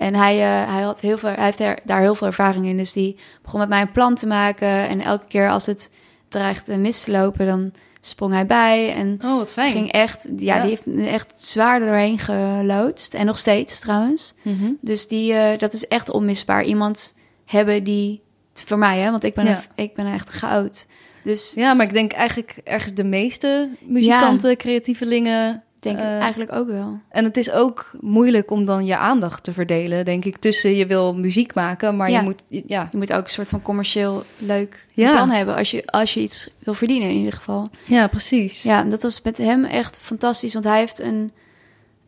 En 0.00 0.14
hij, 0.14 0.34
eh, 0.40 0.72
hij, 0.74 0.82
had 0.82 1.00
heel 1.00 1.18
veel, 1.18 1.28
hij 1.28 1.44
heeft 1.44 1.60
er, 1.60 1.78
daar 1.84 2.00
heel 2.00 2.14
veel 2.14 2.26
ervaring 2.26 2.66
in. 2.66 2.76
Dus 2.76 2.92
die 2.92 3.16
begon 3.42 3.60
met 3.60 3.68
mij 3.68 3.80
een 3.80 3.90
plan 3.90 4.14
te 4.14 4.26
maken. 4.26 4.68
En 4.88 5.00
elke 5.00 5.26
keer 5.26 5.50
als 5.50 5.66
het 5.66 5.90
dreigde 6.28 6.76
mis 6.76 7.02
te 7.04 7.10
lopen, 7.10 7.46
dan 7.46 7.72
sprong 8.00 8.32
hij 8.32 8.46
bij. 8.46 8.94
En 8.94 9.18
Oh, 9.24 9.36
wat 9.36 9.52
fijn. 9.52 9.72
ging 9.72 9.92
echt, 9.92 10.28
ja, 10.36 10.54
Ja. 10.56 10.60
die 10.62 10.70
heeft 10.70 11.08
echt 11.08 11.32
zwaar 11.36 11.80
doorheen 11.80 12.18
geloodst. 12.18 13.14
En 13.14 13.26
nog 13.26 13.38
steeds 13.38 13.78
trouwens. 13.78 14.34
Mhm. 14.42 14.70
Dus 14.80 15.08
die, 15.08 15.32
eh, 15.32 15.58
dat 15.58 15.72
is 15.72 15.88
echt 15.88 16.10
onmisbaar. 16.10 16.64
Iemand 16.64 17.14
hebben 17.46 17.84
die, 17.84 18.22
voor 18.64 18.78
mij 18.78 18.98
hè, 18.98 19.10
want 19.10 19.24
ik 19.24 19.34
ben, 19.34 19.44
Ja. 19.44 19.50
een, 19.76 19.84
ik 19.84 19.94
ben 19.94 20.06
echt 20.06 20.30
goud. 20.30 20.86
Dus 21.24 21.52
Ja, 21.54 21.74
maar 21.74 21.86
ik 21.86 21.92
denk 21.92 22.12
eigenlijk 22.12 22.54
ergens 22.64 22.94
de 22.94 23.04
meeste 23.04 23.68
muzikanten, 23.80 24.56
creatievelingen. 24.56 25.62
Denk 25.82 25.96
het 25.98 26.06
eh, 26.06 26.18
eigenlijk 26.18 26.52
ook 26.52 26.68
wel. 26.68 26.98
En 27.08 27.24
het 27.24 27.36
is 27.36 27.50
ook 27.50 27.90
moeilijk 28.00 28.50
om 28.50 28.64
dan 28.64 28.84
je 28.86 28.96
aandacht 28.96 29.44
te 29.44 29.52
verdelen, 29.52 30.04
denk 30.04 30.24
ik. 30.24 30.36
Tussen 30.36 30.76
je 30.76 30.86
wil 30.86 31.14
muziek 31.14 31.54
maken, 31.54 31.96
maar 31.96 32.10
Ja. 32.10 32.18
je 32.18 32.24
moet... 32.24 32.42
Ja, 32.66 32.88
Je 32.90 32.96
moet 32.96 33.12
ook 33.12 33.24
een 33.24 33.30
soort 33.30 33.48
van 33.48 33.62
commercieel 33.62 34.22
leuk 34.38 34.86
Ja. 34.92 35.10
plan 35.12 35.30
hebben 35.30 35.56
als 35.56 35.70
je, 35.70 35.86
als 35.86 36.14
je 36.14 36.20
iets 36.20 36.48
wil 36.58 36.74
verdienen 36.74 37.08
in 37.08 37.16
ieder 37.16 37.32
geval. 37.32 37.68
ja 37.84 38.06
precies. 38.06 38.62
Ja, 38.62 38.82
dat 38.82 39.02
was 39.02 39.22
met 39.22 39.36
hem 39.36 39.64
echt 39.64 39.98
fantastisch, 40.00 40.52
want 40.52 40.64
hij 40.64 40.78
heeft 40.78 40.98
een, 41.00 41.32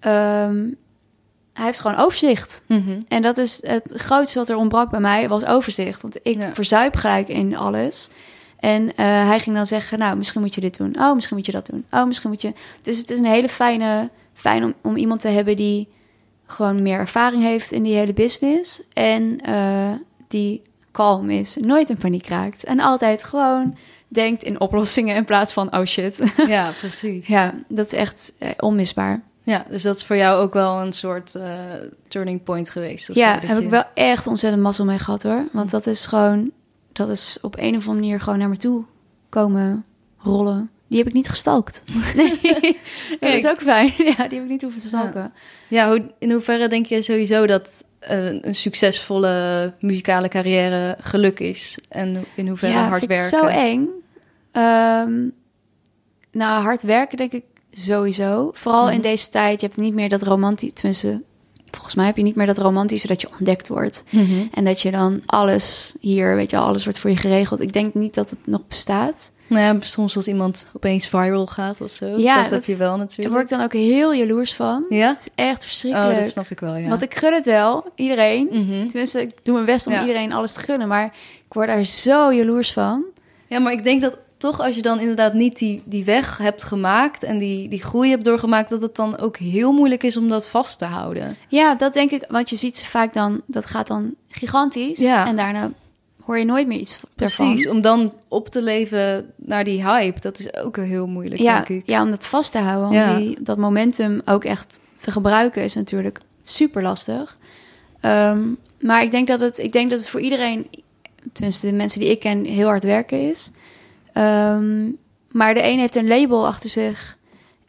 ehm, 0.00 0.68
hij 1.52 1.64
heeft 1.64 1.80
gewoon 1.80 1.96
overzicht. 1.96 2.62
Mhm. 2.66 3.00
En 3.08 3.22
dat 3.22 3.38
is 3.38 3.58
het 3.62 3.92
grootste 3.96 4.38
wat 4.38 4.48
er 4.48 4.56
ontbrak 4.56 4.90
bij 4.90 5.00
mij, 5.00 5.28
was 5.28 5.44
overzicht. 5.44 6.02
Want 6.02 6.18
ik 6.22 6.40
Ja. 6.40 6.54
verzuip 6.54 6.96
gelijk 6.96 7.28
in 7.28 7.56
alles. 7.56 8.08
En 8.62 8.88
eh, 8.96 9.06
hij 9.26 9.40
ging 9.40 9.56
dan 9.56 9.66
zeggen, 9.66 9.98
nou, 9.98 10.16
misschien 10.16 10.40
moet 10.40 10.54
je 10.54 10.60
dit 10.60 10.76
doen. 10.76 10.96
Oh, 10.98 11.14
misschien 11.14 11.36
moet 11.36 11.46
je 11.46 11.52
dat 11.52 11.66
doen. 11.66 11.84
Oh, 11.90 12.06
misschien 12.06 12.30
moet 12.30 12.42
je... 12.42 12.52
Dus 12.82 12.98
het 12.98 13.10
is 13.10 13.18
een 13.18 13.24
hele 13.24 13.48
fijne... 13.48 14.10
Fijn 14.34 14.64
om, 14.64 14.74
om 14.82 14.96
iemand 14.96 15.20
te 15.20 15.28
hebben 15.28 15.56
die 15.56 15.88
gewoon 16.46 16.82
meer 16.82 16.98
ervaring 16.98 17.42
heeft 17.42 17.72
in 17.72 17.82
die 17.82 17.94
hele 17.94 18.12
business. 18.12 18.82
En 18.92 19.40
eh, 19.40 19.90
die 20.28 20.62
kalm 20.90 21.30
is, 21.30 21.56
nooit 21.60 21.90
in 21.90 21.96
paniek 21.96 22.26
raakt. 22.26 22.64
En 22.64 22.80
altijd 22.80 23.24
gewoon 23.24 23.76
denkt 24.08 24.42
in 24.42 24.60
oplossingen 24.60 25.16
in 25.16 25.24
plaats 25.24 25.52
van, 25.52 25.76
oh 25.76 25.84
shit. 25.84 26.22
Ja, 26.46 26.70
precies. 26.80 27.26
ja, 27.26 27.54
dat 27.68 27.86
is 27.86 27.92
echt 27.92 28.32
eh, 28.38 28.48
onmisbaar. 28.58 29.22
Ja, 29.42 29.64
dus 29.70 29.82
dat 29.82 29.96
is 29.96 30.04
voor 30.04 30.16
jou 30.16 30.42
ook 30.42 30.52
wel 30.52 30.80
een 30.80 30.92
soort 30.92 31.36
turning 32.08 32.42
point 32.42 32.70
geweest. 32.70 33.14
Ja, 33.14 33.38
heb 33.40 33.58
je- 33.58 33.64
ik 33.64 33.70
wel 33.70 33.84
echt 33.94 34.26
ontzettend 34.26 34.62
mazzel 34.62 34.84
mee 34.84 34.98
gehad 34.98 35.22
hoor. 35.22 35.44
Want 35.52 35.70
dat 35.70 35.86
is 35.86 36.06
gewoon, 36.06 36.50
dat 36.92 37.08
is 37.08 37.38
op 37.40 37.56
een 37.58 37.76
of 37.76 37.88
andere 37.88 37.94
manier 37.94 38.20
gewoon 38.20 38.38
naar 38.38 38.48
me 38.48 38.56
toe 38.56 38.84
komen 39.28 39.84
rollen. 40.18 40.70
Die 40.88 40.98
heb 40.98 41.06
ik 41.08 41.14
niet 41.14 41.28
gestalkt. 41.28 41.82
Nee, 42.16 42.78
dat 43.20 43.32
is 43.32 43.46
ook 43.46 43.60
fijn. 43.62 43.92
Ja, 44.16 44.28
die 44.28 44.38
heb 44.38 44.42
ik 44.42 44.48
niet 44.48 44.62
hoeven 44.62 44.80
te 44.80 44.88
stalken. 44.88 45.32
Ja, 45.68 45.98
in 46.18 46.30
hoeverre 46.30 46.68
denk 46.68 46.86
je 46.86 47.02
sowieso 47.02 47.46
dat 47.46 47.84
eh, 47.98 48.26
een 48.42 48.54
succesvolle 48.54 49.72
muzikale 49.80 50.28
carrière 50.28 50.96
geluk 51.00 51.40
is? 51.40 51.78
En 51.88 52.24
in 52.34 52.48
hoeverre 52.48 52.72
Ja, 52.72 52.88
hard 52.88 52.98
vind 53.04 53.10
werken? 53.18 53.38
zo 53.38 53.46
eng. 53.46 53.88
Ehm, 54.52 55.28
nou, 56.32 56.62
hard 56.62 56.82
werken 56.82 57.16
denk 57.16 57.32
ik 57.32 57.44
sowieso. 57.70 58.50
Vooral 58.54 58.86
in 58.88 58.92
Mhm. 58.94 59.02
deze 59.02 59.30
tijd. 59.30 59.60
Je 59.60 59.66
hebt 59.66 59.78
niet 59.78 59.94
meer 59.94 60.08
dat 60.08 60.22
romantische... 60.22 60.74
Tenminste, 60.74 61.22
volgens 61.72 61.94
mij 61.94 62.06
heb 62.06 62.16
je 62.16 62.22
niet 62.22 62.34
meer 62.36 62.46
dat 62.46 62.58
romantische 62.58 63.06
dat 63.06 63.20
je 63.20 63.28
ontdekt 63.38 63.68
wordt. 63.68 64.04
Mhm. 64.10 64.46
En 64.52 64.64
dat 64.64 64.80
je 64.80 64.90
dan 64.90 65.22
alles 65.26 65.94
hier, 66.00 66.34
weet 66.36 66.50
je, 66.50 66.56
alles 66.56 66.84
wordt 66.84 66.98
voor 66.98 67.10
je 67.10 67.16
geregeld. 67.16 67.60
Ik 67.60 67.72
denk 67.72 67.94
niet 67.94 68.14
dat 68.14 68.30
het 68.30 68.38
nog 68.44 68.60
bestaat. 68.68 69.30
Nou 69.46 69.64
ja, 69.64 69.76
soms 69.80 70.16
als 70.16 70.28
iemand 70.28 70.66
opeens 70.72 71.08
viral 71.08 71.46
gaat 71.46 71.80
of 71.80 71.94
zo. 71.94 72.06
Ja, 72.06 72.40
dat, 72.48 72.50
dat- 72.66 72.76
wel 72.76 72.88
Daar 72.88 72.98
natuurlijk. 72.98 73.30
word 73.30 73.42
ik 73.44 73.50
dan 73.50 73.62
ook 73.62 73.72
heel 73.72 74.14
jaloers 74.14 74.54
van. 74.54 74.84
Ja? 74.88 75.08
Het 75.08 75.20
is 75.20 75.28
echt 75.34 75.54
Oh, 75.56 75.60
verschrikkelijk. 75.68 76.20
dat 76.20 76.30
snap 76.30 76.46
ik 76.50 76.60
wel, 76.60 76.76
ja. 76.76 76.88
Want 76.88 77.02
ik 77.02 77.14
gun 77.14 77.32
het 77.32 77.46
wel, 77.46 77.84
iedereen. 77.94 78.48
Mhm. 78.50 78.86
Tenminste, 78.88 79.20
ik 79.22 79.32
doe 79.42 79.54
mijn 79.54 79.66
best 79.66 79.86
om 79.86 79.92
Ja. 79.92 80.00
iedereen 80.00 80.32
alles 80.32 80.52
te 80.52 80.60
gunnen. 80.60 80.88
Maar 80.88 81.04
ik 81.46 81.52
word 81.52 81.66
daar 81.66 81.84
zo 81.84 82.32
jaloers 82.32 82.72
van. 82.72 83.02
Ja, 83.46 83.58
maar 83.58 83.72
ik 83.72 83.84
denk 83.84 84.00
dat 84.02 84.16
toch 84.42 84.60
als 84.60 84.74
je 84.76 84.82
dan 84.82 85.00
inderdaad 85.00 85.34
niet 85.34 85.58
die, 85.58 85.82
die 85.84 86.04
weg 86.04 86.38
hebt 86.38 86.62
gemaakt... 86.62 87.22
en 87.22 87.38
die, 87.38 87.68
die 87.68 87.82
groei 87.82 88.10
hebt 88.10 88.24
doorgemaakt... 88.24 88.70
dat 88.70 88.82
het 88.82 88.94
dan 88.96 89.18
ook 89.18 89.36
heel 89.36 89.72
moeilijk 89.72 90.02
is 90.02 90.16
om 90.16 90.28
dat 90.28 90.48
vast 90.48 90.78
te 90.78 90.84
houden. 90.84 91.36
Ja, 91.48 91.74
dat 91.74 91.94
denk 91.94 92.10
ik. 92.10 92.24
Want 92.28 92.50
je 92.50 92.56
ziet 92.56 92.76
ze 92.76 92.86
vaak 92.86 93.14
dan, 93.14 93.40
dat 93.46 93.66
gaat 93.66 93.86
dan 93.86 94.14
gigantisch. 94.28 94.98
Ja. 94.98 95.26
En 95.26 95.36
daarna 95.36 95.70
hoor 96.24 96.38
je 96.38 96.44
nooit 96.44 96.66
meer 96.66 96.78
iets 96.78 96.98
Precies, 97.14 97.36
daarvan. 97.38 97.72
om 97.76 97.80
dan 97.80 98.12
op 98.28 98.48
te 98.48 98.62
leven 98.62 99.32
naar 99.36 99.64
die 99.64 99.82
hype... 99.88 100.20
dat 100.20 100.38
is 100.38 100.54
ook 100.54 100.76
heel 100.76 101.06
moeilijk, 101.06 101.40
Ja, 101.40 101.54
denk 101.54 101.68
ik. 101.68 101.86
ja, 101.86 102.02
om 102.02 102.10
dat 102.10 102.26
vast 102.26 102.52
te 102.52 102.58
houden. 102.58 102.88
Om 102.88 102.94
Ja. 102.94 103.16
die, 103.16 103.38
dat 103.42 103.58
momentum 103.58 104.22
ook 104.24 104.44
echt 104.44 104.80
te 104.96 105.10
gebruiken 105.10 105.62
is 105.64 105.74
natuurlijk 105.74 106.20
super 106.44 106.82
lastig. 106.82 107.36
Ehm, 108.00 108.40
maar 108.80 109.02
ik 109.02 109.10
denk, 109.10 109.26
dat 109.28 109.40
het, 109.40 109.58
ik 109.58 109.72
denk 109.72 109.90
dat 109.90 109.98
het 109.98 110.08
voor 110.08 110.20
iedereen, 110.20 110.66
tenminste 111.32 111.66
de 111.66 111.72
mensen 111.72 112.00
die 112.00 112.10
ik 112.10 112.20
ken, 112.20 112.44
heel 112.44 112.66
hard 112.66 112.84
werken 112.84 113.28
is. 113.28 113.50
Ehm, 114.12 114.90
maar 115.30 115.54
de 115.54 115.62
een 115.64 115.78
heeft 115.78 115.96
een 115.96 116.08
label 116.08 116.46
achter 116.46 116.70
zich 116.70 117.16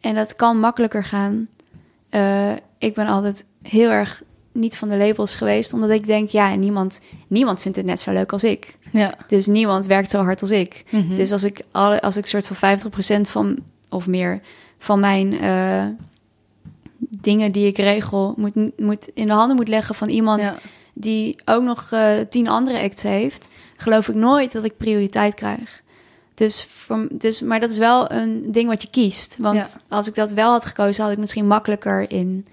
en 0.00 0.14
dat 0.14 0.36
kan 0.36 0.60
makkelijker 0.60 1.04
gaan. 1.04 1.48
Eh, 2.10 2.52
ik 2.78 2.94
ben 2.94 3.06
altijd 3.06 3.44
heel 3.62 3.90
erg 3.90 4.22
niet 4.52 4.76
van 4.76 4.88
de 4.88 4.96
labels 4.96 5.34
geweest, 5.34 5.72
omdat 5.72 5.90
ik 5.90 6.06
denk, 6.06 6.28
ja, 6.28 6.54
niemand, 6.54 7.00
niemand 7.26 7.62
vindt 7.62 7.76
het 7.76 7.86
net 7.86 8.00
zo 8.00 8.12
leuk 8.12 8.32
als 8.32 8.44
ik. 8.44 8.78
Ja. 8.90 9.14
Dus 9.26 9.46
niemand 9.46 9.86
werkt 9.86 10.10
zo 10.10 10.22
hard 10.22 10.40
als 10.40 10.50
ik. 10.50 10.84
Mhm. 10.90 11.16
Dus 11.16 11.32
als 11.32 11.44
ik, 11.44 11.62
alle, 11.70 12.02
als 12.02 12.16
ik 12.16 12.26
soort 12.26 12.46
van 12.46 12.56
50% 12.56 13.28
van 13.30 13.58
of 13.88 14.06
meer 14.06 14.40
van 14.78 15.00
mijn 15.00 15.38
eh, 15.38 15.84
dingen 16.98 17.52
die 17.52 17.66
ik 17.66 17.76
regel 17.76 18.34
moet, 18.36 18.78
moet 18.78 19.08
in 19.14 19.26
de 19.26 19.32
handen 19.32 19.56
moet 19.56 19.68
leggen 19.68 19.94
van 19.94 20.08
iemand 20.08 20.42
Ja. 20.42 20.56
die 20.94 21.36
ook 21.44 21.62
nog 21.62 21.88
eh, 21.90 22.12
tien 22.28 22.48
andere 22.48 22.80
acts 22.82 23.02
heeft, 23.02 23.48
geloof 23.76 24.08
ik 24.08 24.14
nooit 24.14 24.52
dat 24.52 24.64
ik 24.64 24.76
prioriteit 24.76 25.34
krijg. 25.34 25.82
Dus, 26.34 26.66
voor, 26.84 27.06
dus, 27.12 27.40
maar 27.40 27.60
dat 27.60 27.70
is 27.70 27.78
wel 27.78 28.10
een 28.12 28.44
ding 28.52 28.68
wat 28.68 28.82
je 28.82 28.90
kiest. 28.90 29.36
Want 29.38 29.56
Ja. 29.56 29.66
als 29.96 30.06
ik 30.08 30.14
dat 30.14 30.30
wel 30.32 30.50
had 30.50 30.64
gekozen, 30.64 31.02
had 31.02 31.12
ik 31.12 31.18
misschien 31.18 31.46
makkelijker 31.46 32.10
in, 32.10 32.46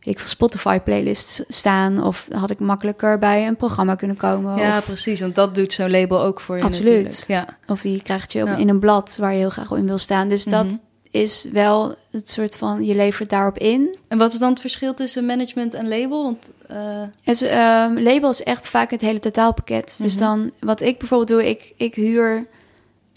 ik 0.00 0.18
veel, 0.18 0.28
Spotify 0.28 0.78
playlists 0.78 1.42
staan. 1.48 2.02
Of 2.04 2.26
had 2.32 2.50
ik 2.50 2.58
makkelijker 2.58 3.18
bij 3.18 3.46
een 3.46 3.56
programma 3.56 3.94
kunnen 3.94 4.16
komen. 4.16 4.56
Ja, 4.56 4.78
of, 4.78 4.84
precies. 4.84 5.20
Want 5.20 5.34
dat 5.34 5.54
doet 5.54 5.72
zo'n 5.72 5.90
label 5.90 6.20
ook 6.22 6.40
voor 6.40 6.56
je 6.56 6.62
Absoluut. 6.62 6.88
natuurlijk. 7.04 7.24
Ja. 7.28 7.46
of 7.66 7.80
die 7.80 8.02
krijgt 8.02 8.32
je 8.32 8.42
op- 8.42 8.48
Ja. 8.48 8.56
in 8.56 8.68
een 8.68 8.78
blad 8.78 9.16
waar 9.20 9.32
je 9.32 9.38
heel 9.38 9.50
graag 9.50 9.70
in 9.70 9.86
wil 9.86 9.98
staan. 9.98 10.28
Dus 10.28 10.44
dat 10.44 10.64
Mhm. 10.66 10.76
is 11.10 11.46
wel 11.52 11.94
het 12.10 12.30
soort 12.30 12.56
van, 12.56 12.84
je 12.84 12.94
levert 12.94 13.30
daarop 13.30 13.58
in. 13.58 13.96
En 14.08 14.18
wat 14.18 14.32
is 14.32 14.38
dan 14.38 14.50
het 14.50 14.60
verschil 14.60 14.94
tussen 14.94 15.26
management 15.26 15.74
en 15.74 15.88
label? 15.88 16.22
Want 16.22 16.50
eh, 16.66 17.02
Het 17.22 17.42
ehm, 17.42 17.98
label 17.98 18.30
is 18.30 18.42
echt 18.42 18.68
vaak 18.68 18.90
het 18.90 19.00
hele 19.00 19.18
totaalpakket. 19.18 19.98
Dus 20.02 20.12
Mhm. 20.14 20.22
dan, 20.22 20.50
wat 20.60 20.80
ik 20.80 20.98
bijvoorbeeld 20.98 21.28
doe, 21.30 21.48
ik, 21.48 21.72
ik 21.76 21.94
huur 21.94 22.46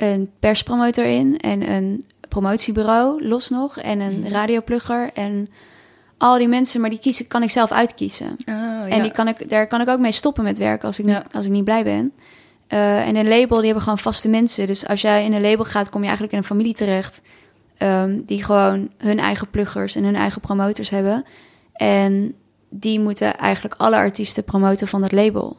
een 0.02 0.30
perspromotor 0.40 1.06
in 1.06 1.38
en 1.38 1.70
een 1.72 2.06
promotiebureau, 2.30 3.28
los 3.28 3.50
nog, 3.50 3.78
en 3.78 4.00
een 4.00 4.20
Mhm. 4.20 4.28
radioplugger 4.30 5.10
en 5.14 5.50
al 6.18 6.38
die 6.38 6.48
mensen, 6.48 6.82
maar 6.82 6.90
die 6.90 7.00
kiezen, 7.00 7.28
kan 7.28 7.44
ik 7.44 7.50
zelf 7.50 7.72
uitkiezen. 7.72 8.36
oh, 8.50 8.94
En 8.94 9.02
die 9.02 9.12
kan 9.12 9.28
ik, 9.28 9.50
daar 9.50 9.68
kan 9.68 9.82
ik 9.82 9.88
ook 9.90 10.00
mee 10.00 10.12
stoppen 10.12 10.44
met 10.44 10.58
werken 10.58 10.88
als 10.88 11.00
ik, 11.00 11.06
Ja. 11.06 11.18
niet, 11.24 11.34
als 11.34 11.46
ik 11.46 11.52
niet 11.52 11.64
blij 11.64 11.84
ben. 11.84 12.12
Eh, 12.68 13.08
en 13.08 13.16
een 13.16 13.28
label, 13.28 13.56
die 13.58 13.66
hebben 13.66 13.84
gewoon 13.84 13.98
vaste 14.00 14.30
mensen. 14.30 14.68
Dus 14.68 14.88
als 14.88 15.02
jij 15.02 15.26
in 15.26 15.34
een 15.34 15.42
label 15.42 15.66
gaat, 15.66 15.90
kom 15.90 16.00
je 16.00 16.06
eigenlijk 16.08 16.34
in 16.34 16.40
een 16.40 16.48
familie 16.50 16.74
terecht. 16.74 17.22
ehm, 17.78 18.20
die 18.26 18.44
gewoon 18.44 18.90
hun 18.98 19.20
eigen 19.20 19.50
pluggers 19.50 19.96
en 19.96 20.04
hun 20.04 20.16
eigen 20.16 20.42
promotors 20.42 20.90
hebben. 20.90 21.24
En 21.74 22.34
die 22.70 23.00
moeten 23.00 23.38
eigenlijk 23.38 23.76
alle 23.78 23.96
artiesten 23.96 24.44
promoten 24.44 24.88
van 24.88 25.02
dat 25.02 25.12
label. 25.12 25.58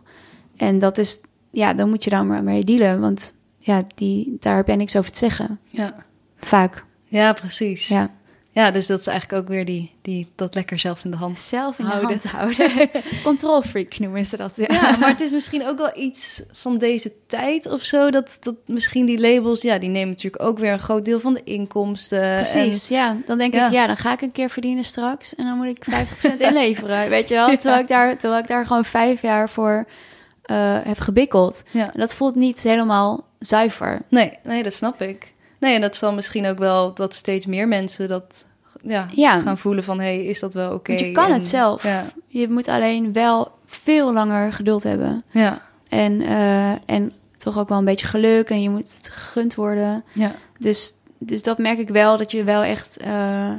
En 0.56 0.78
dat 0.78 0.98
is, 0.98 1.20
ja, 1.50 1.74
dan 1.74 1.88
moet 1.88 2.04
je 2.04 2.10
dan 2.10 2.26
maar 2.26 2.42
mee 2.42 2.64
dealen. 2.64 3.00
Want 3.00 3.34
ja, 3.60 3.82
die, 3.94 4.36
daar 4.40 4.56
heb 4.56 4.66
jij 4.66 4.76
niks 4.76 4.96
over 4.96 5.10
te 5.12 5.18
zeggen. 5.18 5.60
ja. 5.68 5.94
Vaak. 6.40 6.84
ja, 7.04 7.32
precies. 7.32 7.88
Ja. 7.88 8.10
Ja, 8.52 8.70
dus 8.70 8.86
dat 8.86 9.00
is 9.00 9.06
eigenlijk 9.06 9.42
ook 9.42 9.48
weer 9.48 9.64
die, 9.64 9.90
die, 10.02 10.28
dat 10.34 10.54
lekker 10.54 10.78
zelf 10.78 11.04
in 11.04 11.10
de 11.10 11.16
hand. 11.16 11.40
Zelf 11.40 11.78
in 11.78 11.84
Houden. 11.84 12.20
de 12.20 12.28
hand 12.28 12.56
houden. 12.58 12.90
Control 13.24 13.62
freak 13.62 13.98
noemen 13.98 14.26
ze 14.26 14.36
dat. 14.36 14.52
Ja. 14.56 14.66
Ja, 14.68 14.96
maar 14.96 15.08
het 15.08 15.20
is 15.20 15.30
misschien 15.30 15.66
ook 15.66 15.78
wel 15.78 15.90
iets 15.98 16.42
van 16.52 16.78
deze 16.78 17.12
tijd 17.26 17.66
of 17.66 17.82
zo. 17.82 18.10
Dat, 18.10 18.36
dat 18.40 18.54
misschien 18.66 19.06
die 19.06 19.20
labels, 19.20 19.62
ja, 19.62 19.78
die 19.78 19.88
nemen 19.88 20.08
natuurlijk 20.08 20.42
ook 20.42 20.58
weer 20.58 20.72
een 20.72 20.78
groot 20.78 21.04
deel 21.04 21.20
van 21.20 21.34
de 21.34 21.44
inkomsten. 21.44 22.34
Precies, 22.36 22.88
ja. 22.88 23.16
Dan 23.26 23.38
denk 23.38 23.54
Ja. 23.54 23.66
ik, 23.66 23.72
ja, 23.72 23.86
dan 23.86 23.96
ga 23.96 24.12
ik 24.12 24.20
een 24.20 24.32
keer 24.32 24.50
verdienen 24.50 24.84
straks. 24.84 25.34
En 25.34 25.44
dan 25.44 25.56
moet 25.56 25.66
ik 25.66 25.84
50% 25.90 26.36
inleveren, 26.38 27.08
weet 27.08 27.28
je 27.28 27.34
wel. 27.34 27.48
Terwijl, 27.48 27.80
ik 27.84 27.88
daar, 27.88 28.16
terwijl 28.18 28.42
ik 28.42 28.48
daar 28.48 28.66
gewoon 28.66 28.84
vijf 28.84 29.22
jaar 29.22 29.50
voor 29.50 29.86
eh, 30.50 30.78
heb 30.82 30.98
gebikkeld. 31.00 31.62
Ja. 31.70 31.92
En 31.94 32.00
dat 32.00 32.14
voelt 32.14 32.34
niet 32.34 32.62
helemaal 32.62 33.24
zuiver. 33.38 34.02
Nee, 34.08 34.32
nee, 34.42 34.62
dat 34.62 34.72
snap 34.74 35.00
ik. 35.00 35.34
Nee, 35.58 35.74
en 35.74 35.80
dat 35.80 35.96
zal 35.96 36.12
misschien 36.14 36.46
ook 36.46 36.58
wel 36.58 36.94
dat 36.94 37.14
steeds 37.14 37.46
meer 37.46 37.68
mensen 37.68 38.08
dat 38.08 38.44
ja, 38.82 39.06
Ja. 39.14 39.40
gaan 39.40 39.58
voelen 39.58 39.84
van... 39.84 39.98
hé, 40.00 40.04
hey, 40.14 40.24
is 40.24 40.40
dat 40.40 40.54
wel 40.54 40.72
oké? 40.74 40.92
Je 40.92 41.12
kan 41.12 41.26
En- 41.26 41.32
het 41.32 41.46
zelf. 41.46 41.82
Ja, 41.82 42.04
Je 42.26 42.48
moet 42.48 42.68
alleen 42.68 43.12
wel 43.12 43.52
veel 43.66 44.12
langer 44.12 44.52
geduld 44.52 44.82
hebben. 44.82 45.24
ja, 45.30 45.62
En, 45.88 46.20
eh, 46.22 46.70
en 46.86 47.12
toch 47.38 47.58
ook 47.58 47.68
wel 47.68 47.78
een 47.78 47.84
beetje 47.84 48.06
geluk. 48.06 48.50
En 48.50 48.62
je 48.62 48.70
moet 48.70 48.94
het 48.96 49.08
gegund 49.12 49.54
worden. 49.54 50.04
ja. 50.12 50.34
Dus, 50.58 50.92
dus 51.18 51.42
dat 51.42 51.58
merk 51.58 51.78
ik 51.78 51.88
wel, 51.88 52.16
dat 52.16 52.30
je 52.30 52.44
wel 52.44 52.62
echt, 52.62 52.96
eh, 52.98 53.52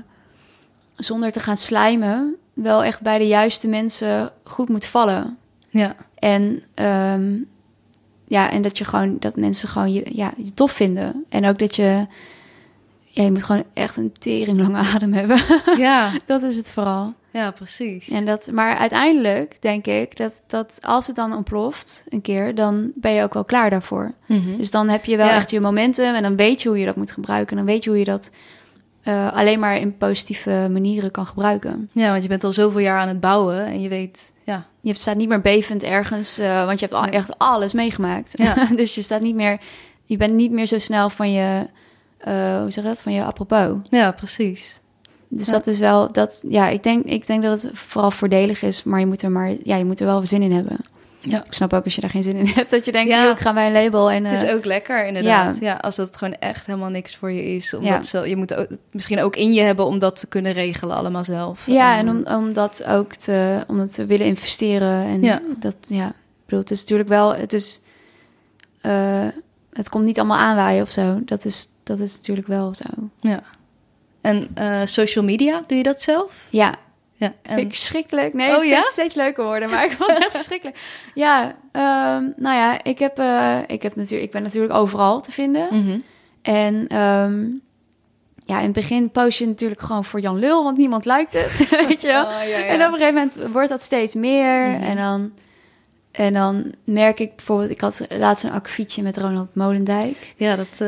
zonder 0.95 1.31
te 1.31 1.39
gaan 1.39 1.57
slijmen, 1.57 2.35
wel 2.53 2.83
echt 2.83 3.01
bij 3.01 3.17
de 3.17 3.27
juiste 3.27 3.67
mensen 3.67 4.31
goed 4.43 4.69
moet 4.69 4.85
vallen. 4.85 5.37
ja. 5.69 5.95
En, 6.21 6.63
ehm, 6.73 7.33
ja, 8.27 8.51
en 8.51 8.61
dat 8.61 8.77
je 8.77 8.85
gewoon, 8.85 9.15
dat 9.19 9.35
mensen 9.35 9.67
gewoon 9.69 9.93
je, 9.93 10.03
ja, 10.15 10.31
je 10.37 10.53
tof 10.53 10.71
vinden. 10.71 11.25
En 11.29 11.45
ook 11.45 11.59
dat 11.59 11.75
je, 11.75 12.05
ja, 13.03 13.23
je 13.23 13.31
moet 13.31 13.43
gewoon 13.43 13.63
echt 13.73 13.97
een 13.97 14.11
teringlange 14.19 14.77
adem 14.95 15.13
hebben. 15.13 15.39
ja, 15.77 16.11
dat 16.25 16.43
is 16.43 16.55
het 16.55 16.69
vooral. 16.69 17.13
ja, 17.31 17.51
precies. 17.51 18.09
En 18.09 18.25
dat, 18.25 18.49
maar 18.53 18.77
uiteindelijk 18.77 19.61
denk 19.61 19.85
ik 19.87 20.17
dat, 20.17 20.41
dat 20.47 20.79
als 20.81 21.07
het 21.07 21.15
dan 21.15 21.33
ontploft 21.35 22.03
een 22.09 22.21
keer, 22.21 22.55
dan 22.55 22.91
ben 22.95 23.11
je 23.13 23.23
ook 23.23 23.33
wel 23.33 23.43
klaar 23.45 23.69
daarvoor. 23.69 24.13
Mhm. 24.25 24.57
Dus 24.57 24.71
dan 24.71 24.89
heb 24.89 25.05
je 25.05 25.17
wel 25.17 25.27
Ja. 25.27 25.33
echt 25.35 25.51
je 25.51 25.59
momentum 25.59 26.13
en 26.15 26.23
dan 26.23 26.35
weet 26.35 26.61
je 26.61 26.69
hoe 26.69 26.77
je 26.79 26.85
dat 26.85 26.95
moet 26.95 27.11
gebruiken. 27.11 27.57
En 27.57 27.65
dan 27.65 27.73
weet 27.73 27.83
je 27.83 27.89
hoe 27.89 27.99
je 27.99 28.05
dat 28.05 28.29
eh, 29.03 29.33
alleen 29.33 29.59
maar 29.59 29.77
in 29.77 29.97
positieve 29.97 30.67
manieren 30.71 31.11
kan 31.11 31.25
gebruiken. 31.25 31.89
Ja, 31.91 32.09
want 32.11 32.21
je 32.23 32.29
bent 32.29 32.43
al 32.43 32.51
zoveel 32.51 32.79
jaar 32.79 32.99
aan 32.99 33.07
het 33.07 33.19
bouwen 33.19 33.65
en 33.65 33.81
je 33.81 33.89
weet, 33.89 34.31
ja, 34.45 34.65
Je 34.81 34.93
staat 34.93 35.15
niet 35.15 35.29
meer 35.29 35.41
bevend 35.41 35.83
ergens, 35.83 36.37
eh, 36.37 36.65
want 36.65 36.79
je 36.79 36.85
hebt 36.85 36.97
al 36.97 37.05
echt 37.07 37.37
alles 37.37 37.73
meegemaakt. 37.73 38.33
Ja. 38.37 38.65
dus 38.75 38.95
je 38.95 39.01
staat 39.01 39.21
niet 39.21 39.35
meer, 39.35 39.59
je 40.03 40.17
bent 40.17 40.33
niet 40.33 40.51
meer 40.51 40.65
zo 40.65 40.79
snel 40.79 41.09
van 41.09 41.31
je, 41.31 41.67
eh, 42.17 42.61
hoe 42.61 42.71
zeg 42.71 42.83
je 42.83 42.89
dat, 42.89 43.01
van 43.01 43.13
je 43.13 43.23
apropos. 43.23 43.77
ja, 43.89 44.11
precies. 44.11 44.79
Dus 45.27 45.45
Ja. 45.47 45.51
dat 45.51 45.67
is 45.67 45.79
wel, 45.79 46.11
dat, 46.11 46.43
ja, 46.47 46.67
ik 46.67 46.83
denk, 46.83 47.05
ik 47.05 47.27
denk 47.27 47.43
dat 47.43 47.61
het 47.61 47.71
vooral 47.73 48.11
voordelig 48.11 48.61
is, 48.63 48.83
maar 48.83 48.99
je 48.99 49.05
moet 49.05 49.21
er 49.21 49.31
maar, 49.31 49.53
ja, 49.63 49.75
je 49.75 49.85
moet 49.85 49.99
er 49.99 50.05
wel 50.05 50.25
zin 50.25 50.41
in 50.41 50.51
hebben. 50.51 50.77
Ja. 51.23 51.45
Ik 51.45 51.53
snap 51.53 51.73
ook 51.73 51.83
als 51.83 51.95
je 51.95 52.01
daar 52.01 52.09
geen 52.09 52.23
zin 52.23 52.35
in 52.35 52.47
hebt, 52.55 52.69
dat 52.69 52.85
je 52.85 52.91
denkt, 52.91 53.09
Ja. 53.09 53.35
ga 53.35 53.53
bij 53.53 53.65
een 53.65 53.71
label 53.83 54.11
en 54.11 54.23
Het 54.25 54.33
is 54.43 54.43
eh, 54.49 54.55
ook 54.55 54.65
lekker, 54.65 55.05
inderdaad. 55.07 55.57
Ja. 55.59 55.73
als 55.75 55.95
dat 55.95 56.17
gewoon 56.17 56.33
echt 56.33 56.65
helemaal 56.65 56.89
niks 56.89 57.15
voor 57.15 57.31
je 57.31 57.43
is. 57.55 57.73
Omdat 57.73 57.89
Ja. 57.89 58.03
ze, 58.03 58.29
je 58.29 58.35
moet 58.35 58.53
ook, 58.53 58.67
misschien 58.91 59.19
ook 59.21 59.35
in 59.35 59.53
je 59.53 59.61
hebben 59.61 59.85
om 59.85 59.99
dat 59.99 60.19
te 60.19 60.27
kunnen 60.27 60.53
regelen 60.53 60.95
allemaal 60.95 61.23
zelf. 61.23 61.65
Ja, 61.65 61.97
en 61.97 62.09
om, 62.09 62.25
om 62.27 62.53
dat 62.53 62.83
ook 62.85 63.13
te, 63.15 63.63
om 63.67 63.89
te 63.89 64.05
willen 64.05 64.25
investeren. 64.25 65.03
En 65.05 65.23
Ja. 65.23 65.41
dat, 65.59 65.75
ja, 65.81 66.07
ik 66.07 66.13
bedoel, 66.45 66.59
het 66.59 66.71
is 66.71 66.79
natuurlijk 66.79 67.09
wel, 67.09 67.35
het 67.35 67.53
is, 67.53 67.81
eh, 68.81 69.27
het 69.73 69.89
komt 69.89 70.05
niet 70.05 70.17
allemaal 70.19 70.37
aanwaaien 70.37 70.83
of 70.83 70.91
zo. 70.91 71.21
Dat 71.25 71.45
is, 71.45 71.67
dat 71.83 71.99
is 71.99 72.15
natuurlijk 72.15 72.47
wel 72.47 72.73
zo. 72.73 73.09
Ja. 73.19 73.41
En 74.21 74.47
eh, 74.53 74.81
social 74.83 75.23
media, 75.23 75.63
doe 75.67 75.77
je 75.77 75.83
dat 75.83 76.01
zelf? 76.01 76.47
Ja, 76.51 76.75
Ja. 77.21 77.33
vind 77.43 77.57
ik 77.57 77.63
En, 77.63 77.69
verschrikkelijk. 77.69 78.33
Nee, 78.33 78.49
Oh, 78.57 78.63
ik 78.63 78.71
vind 78.71 78.83
het 78.83 78.91
steeds 78.91 79.13
leuker 79.13 79.43
worden, 79.43 79.69
maar 79.69 79.85
ik 79.85 79.91
vond 79.91 80.09
het 80.09 80.19
echt 80.19 80.31
verschrikkelijk. 80.31 80.77
Ja, 81.13 81.55
ehm, 81.71 82.23
nou 82.35 82.55
ja, 82.55 82.83
ik 82.83 82.99
heb, 82.99 83.19
eh, 83.19 83.59
ik 83.67 83.81
heb 83.81 83.95
natuurlijk, 83.95 84.23
ik 84.23 84.31
ben 84.31 84.43
natuurlijk 84.43 84.73
overal 84.73 85.21
te 85.21 85.31
vinden. 85.31 85.67
Mhm. 85.71 85.99
En 86.41 86.87
ehm, 86.87 87.45
ja, 88.45 88.57
in 88.57 88.63
het 88.63 88.73
begin 88.73 89.11
post 89.11 89.39
je 89.39 89.47
natuurlijk 89.47 89.81
gewoon 89.81 90.05
voor 90.05 90.19
Jan 90.19 90.39
Lul, 90.39 90.63
want 90.63 90.77
niemand 90.77 91.05
lijkt 91.05 91.33
het, 91.33 91.69
weet 91.87 92.01
je 92.01 92.07
wel. 92.07 92.25
Oh, 92.25 92.31
ja, 92.31 92.41
ja. 92.41 92.63
En 92.63 92.85
op 92.85 92.93
een 92.93 92.99
gegeven 92.99 93.13
moment 93.13 93.51
wordt 93.51 93.69
dat 93.69 93.81
steeds 93.81 94.15
meer. 94.15 94.67
Mhm. 94.67 94.83
En, 94.83 94.95
dan, 94.95 95.31
en 96.11 96.33
dan 96.33 96.73
merk 96.83 97.19
ik 97.19 97.35
bijvoorbeeld... 97.35 97.69
Ik 97.69 97.81
had 97.81 98.05
laatst 98.09 98.43
een 98.43 98.51
akkefietje 98.51 99.03
met 99.03 99.17
Ronald 99.17 99.55
Molendijk. 99.55 100.33
Ja, 100.37 100.55
dat 100.55 100.67
eh, 100.77 100.87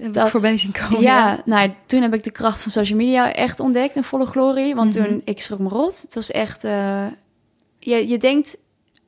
heb 0.00 0.14
Dat- 0.14 0.24
ik 0.24 0.30
voorbij 0.30 0.56
zien 0.56 0.72
komen. 0.72 1.00
ja, 1.00 1.40
nou, 1.44 1.70
toen 1.86 2.02
heb 2.02 2.14
ik 2.14 2.22
de 2.24 2.30
kracht 2.30 2.62
van 2.62 2.70
social 2.70 2.98
media 2.98 3.32
echt 3.32 3.60
ontdekt 3.60 3.96
in 3.96 4.04
volle 4.04 4.26
glorie. 4.26 4.74
Want 4.74 4.94
Mhm. 4.96 5.04
toen, 5.06 5.22
ik 5.24 5.42
schrok 5.42 5.58
me 5.58 5.68
rot. 5.68 6.02
Het 6.02 6.14
was 6.14 6.30
echt... 6.30 6.64
eh, 6.64 7.06
je, 7.78 8.08
je 8.08 8.18
denkt, 8.18 8.56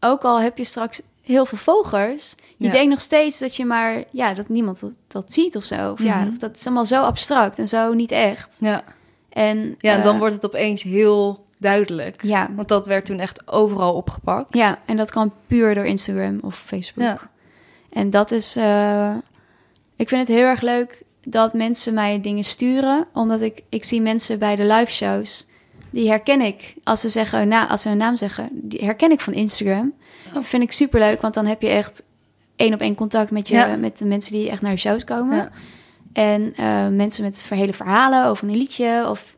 ook 0.00 0.22
al 0.22 0.40
heb 0.40 0.58
je 0.58 0.64
straks 0.64 1.00
heel 1.22 1.46
veel 1.46 1.58
volgers... 1.58 2.34
Je 2.56 2.66
Ja. 2.66 2.72
denkt 2.72 2.90
nog 2.90 3.00
steeds 3.00 3.38
dat 3.38 3.56
je 3.56 3.64
maar... 3.64 4.04
Ja, 4.10 4.34
dat 4.34 4.48
niemand 4.48 4.80
dat, 4.80 4.96
dat 5.08 5.32
ziet 5.32 5.56
of 5.56 5.64
zo. 5.64 5.90
Of, 5.92 6.02
ja, 6.02 6.18
Mhm. 6.18 6.28
of 6.28 6.38
dat 6.38 6.56
is 6.56 6.64
allemaal 6.64 6.86
zo 6.86 7.02
abstract 7.02 7.58
en 7.58 7.68
zo 7.68 7.92
niet 7.92 8.10
echt. 8.12 8.56
Ja, 8.60 8.84
En, 9.28 9.74
ja 9.78 9.92
en 9.92 9.98
eh, 9.98 10.04
dan 10.04 10.18
wordt 10.18 10.34
het 10.34 10.44
opeens 10.44 10.82
heel 10.82 11.46
duidelijk. 11.62 12.22
Ja, 12.22 12.50
Want 12.56 12.68
dat 12.68 12.86
werd 12.86 13.04
toen 13.06 13.18
echt 13.18 13.48
overal 13.48 13.94
opgepakt. 13.94 14.54
Ja, 14.54 14.78
en 14.86 14.96
dat 14.96 15.10
kan 15.10 15.32
puur 15.46 15.74
door 15.74 15.84
Instagram 15.84 16.38
of 16.42 16.62
Facebook. 16.66 17.04
Ja. 17.04 17.18
En 17.90 18.10
dat 18.10 18.30
is. 18.30 18.56
eh, 18.56 19.14
ik 19.96 20.08
vind 20.08 20.20
het 20.28 20.36
heel 20.36 20.46
erg 20.46 20.60
leuk 20.60 21.02
dat 21.24 21.52
mensen 21.54 21.94
mij 21.94 22.20
dingen 22.20 22.44
sturen, 22.44 23.06
omdat 23.12 23.40
ik, 23.40 23.62
ik 23.68 23.84
zie 23.84 24.00
mensen 24.00 24.38
bij 24.38 24.56
de 24.56 24.64
live 24.64 24.90
shows. 24.92 25.46
Die 25.90 26.08
herken 26.08 26.40
ik 26.40 26.74
als 26.84 27.00
ze 27.00 27.08
zeggen, 27.08 27.48
na, 27.48 27.68
als 27.68 27.82
ze 27.82 27.88
hun 27.88 27.96
naam 27.96 28.16
zeggen, 28.16 28.48
die 28.52 28.84
herken 28.84 29.10
ik 29.10 29.20
van 29.20 29.32
Instagram. 29.32 29.92
Oh. 30.28 30.34
Dat 30.34 30.44
vind 30.44 30.62
ik 30.62 30.72
super 30.72 31.00
leuk, 31.00 31.20
want 31.20 31.34
dan 31.34 31.46
heb 31.46 31.62
je 31.62 31.68
echt 31.68 32.06
één 32.56 32.74
op 32.74 32.80
één 32.80 32.94
contact 32.94 33.30
met 33.30 33.48
je, 33.48 33.54
Ja. 33.54 33.76
met 33.76 33.98
de 33.98 34.04
mensen 34.04 34.32
die 34.32 34.50
echt 34.50 34.62
naar 34.62 34.70
je 34.70 34.76
shows 34.78 35.04
komen. 35.04 35.36
Ja. 35.36 35.50
En 36.12 36.52
eh, 36.56 36.88
mensen 36.88 37.24
met 37.24 37.42
hele 37.48 37.72
verhalen 37.72 38.26
over 38.26 38.48
een 38.48 38.56
liedje 38.56 39.06
of 39.10 39.36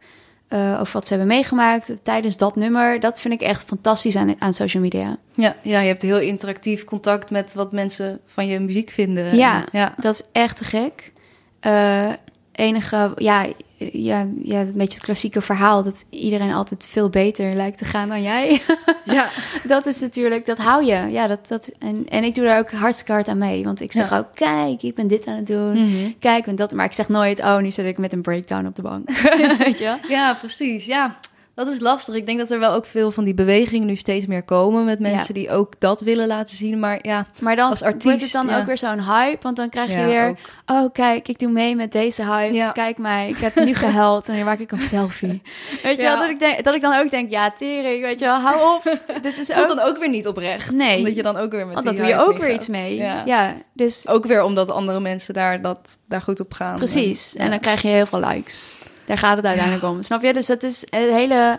eh, 0.48 0.76
over 0.80 0.92
wat 0.92 1.06
ze 1.06 1.14
hebben 1.14 1.34
meegemaakt 1.36 1.96
tijdens 2.02 2.36
dat 2.36 2.56
nummer. 2.56 3.00
Dat 3.00 3.20
vind 3.20 3.34
ik 3.34 3.40
echt 3.40 3.64
fantastisch 3.64 4.16
aan, 4.16 4.40
aan 4.40 4.54
social 4.54 4.82
media. 4.82 5.16
Ja, 5.34 5.56
ja, 5.62 5.80
je 5.80 5.86
hebt 5.86 6.02
heel 6.02 6.20
interactief 6.20 6.84
contact 6.84 7.30
met 7.30 7.54
wat 7.54 7.72
mensen 7.72 8.20
van 8.26 8.46
je 8.46 8.60
muziek 8.60 8.90
vinden. 8.90 9.36
Ja, 9.36 9.64
ja. 9.72 9.94
dat 9.96 10.14
is 10.14 10.22
echt 10.32 10.56
te 10.56 10.64
gek. 10.64 11.12
Eh, 11.60 12.12
enige, 12.56 13.12
ja, 13.16 13.46
ja, 13.76 14.26
ja, 14.42 14.60
een 14.60 14.72
beetje 14.74 14.94
het 14.94 15.04
klassieke 15.04 15.42
verhaal 15.42 15.82
dat 15.82 16.04
iedereen 16.10 16.52
altijd 16.52 16.86
veel 16.86 17.08
beter 17.08 17.54
lijkt 17.54 17.78
te 17.78 17.84
gaan 17.84 18.08
dan 18.08 18.22
jij. 18.22 18.62
ja. 19.04 19.28
dat 19.64 19.86
is 19.86 20.00
natuurlijk, 20.00 20.46
dat 20.46 20.58
hou 20.58 20.84
je. 20.84 20.94
Ja, 21.10 21.26
dat, 21.26 21.48
dat, 21.48 21.70
en, 21.78 22.06
en 22.08 22.24
ik 22.24 22.34
doe 22.34 22.44
daar 22.44 22.58
ook 22.58 22.70
hartstikke 22.70 23.12
hard 23.12 23.28
aan 23.28 23.38
mee. 23.38 23.64
Want 23.64 23.80
ik 23.80 23.92
zeg 23.92 24.10
Ja. 24.10 24.18
ook, 24.18 24.26
kijk, 24.34 24.82
ik 24.82 24.94
ben 24.94 25.06
dit 25.06 25.26
aan 25.26 25.36
het 25.36 25.46
doen. 25.46 25.72
Mhm. 25.84 26.10
Kijk, 26.18 26.38
ik 26.38 26.44
ben 26.44 26.54
dat. 26.56 26.72
Maar 26.72 26.84
ik 26.84 26.92
zeg 26.92 27.08
nooit, 27.08 27.40
oh, 27.40 27.58
nu 27.58 27.70
zit 27.70 27.86
ik 27.86 27.98
met 27.98 28.12
een 28.12 28.22
breakdown 28.22 28.66
op 28.66 28.76
de 28.76 28.82
bank. 28.82 29.10
Weet 29.64 29.78
je 29.78 29.84
wel? 29.84 29.98
Ja, 30.08 30.34
precies. 30.34 30.86
Ja, 30.86 31.16
Dat 31.54 31.68
is 31.68 31.80
lastig. 31.80 32.14
Ik 32.14 32.26
denk 32.26 32.38
dat 32.38 32.50
er 32.50 32.58
wel 32.58 32.72
ook 32.72 32.86
veel 32.86 33.10
van 33.10 33.24
die 33.24 33.34
bewegingen 33.34 33.86
nu 33.86 33.96
steeds 33.96 34.26
meer 34.26 34.42
komen 34.42 34.84
met 34.84 34.98
mensen 34.98 35.34
die 35.34 35.50
ook 35.50 35.72
dat 35.78 36.00
willen 36.00 36.26
laten 36.26 36.56
zien. 36.56 36.78
Maar 36.78 36.98
ja, 37.02 37.26
Maar 37.38 37.56
dan 37.56 37.70
Als 37.70 37.82
artiest, 37.82 38.04
wordt 38.04 38.20
het 38.20 38.32
dan 38.32 38.46
ja. 38.46 38.58
ook 38.58 38.66
weer 38.66 38.78
zo'n 38.78 39.02
hype. 39.02 39.38
Want 39.40 39.56
dan 39.56 39.68
krijg 39.68 39.90
je 39.90 39.96
Ja, 39.96 40.06
weer... 40.06 40.28
ook. 40.28 40.36
Oh, 40.66 40.92
kijk, 40.92 41.28
ik 41.28 41.38
doe 41.38 41.50
mee 41.50 41.76
met 41.76 41.92
deze 41.92 42.24
hype. 42.24 42.54
Ja. 42.54 42.70
Kijk 42.70 42.98
mij, 42.98 43.28
ik 43.28 43.36
heb 43.36 43.64
nu 43.64 43.74
gehuild. 43.84 44.28
En 44.28 44.36
dan 44.36 44.44
maak 44.44 44.58
ik 44.58 44.72
een 44.72 44.88
selfie. 44.88 45.42
Weet 45.82 45.96
je 45.96 46.02
wel, 46.02 46.18
dat 46.18 46.28
ik, 46.28 46.38
denk, 46.38 46.64
dat 46.64 46.74
ik 46.74 46.80
dan 46.80 46.94
ook 46.94 47.10
denk... 47.10 47.30
Ja, 47.30 47.50
tering, 47.50 48.02
weet 48.02 48.20
je 48.20 48.26
wel, 48.26 48.38
hou 48.38 48.76
op. 48.76 48.98
Dit 49.22 49.38
is 49.38 49.52
ook... 49.52 49.68
dan 49.68 49.80
ook 49.80 49.98
weer 49.98 50.10
niet 50.10 50.26
oprecht. 50.26 50.70
Nee. 50.70 50.98
Omdat 50.98 51.14
je 51.14 51.22
dan 51.22 51.36
ook 51.36 51.50
weer 51.50 51.66
met 51.66 51.74
Want 51.74 51.86
die 51.86 51.96
dat 51.96 52.06
doe 52.06 52.14
je 52.14 52.22
ook 52.22 52.38
weer 52.38 52.52
iets 52.52 52.68
mee. 52.68 52.96
Ja. 52.96 53.22
Ja, 53.24 53.54
dus 53.72 54.08
Ook 54.08 54.26
weer 54.26 54.42
omdat 54.42 54.70
andere 54.70 55.00
mensen 55.00 55.34
daar, 55.34 55.62
dat, 55.62 55.98
daar 56.08 56.22
goed 56.22 56.40
op 56.40 56.52
gaan. 56.52 56.76
precies. 56.76 57.34
En, 57.34 57.44
En 57.44 57.50
dan 57.50 57.60
krijg 57.60 57.82
je 57.82 57.88
heel 57.88 58.06
veel 58.06 58.20
likes. 58.20 58.78
Daar 59.06 59.18
gaat 59.18 59.36
het 59.36 59.46
uiteindelijk 59.46 59.84
om. 59.84 60.02
Snap 60.02 60.22
je? 60.22 60.32
Dus 60.32 60.46
dat 60.46 60.62
is 60.62 60.86
een 60.90 61.12
hele... 61.14 61.58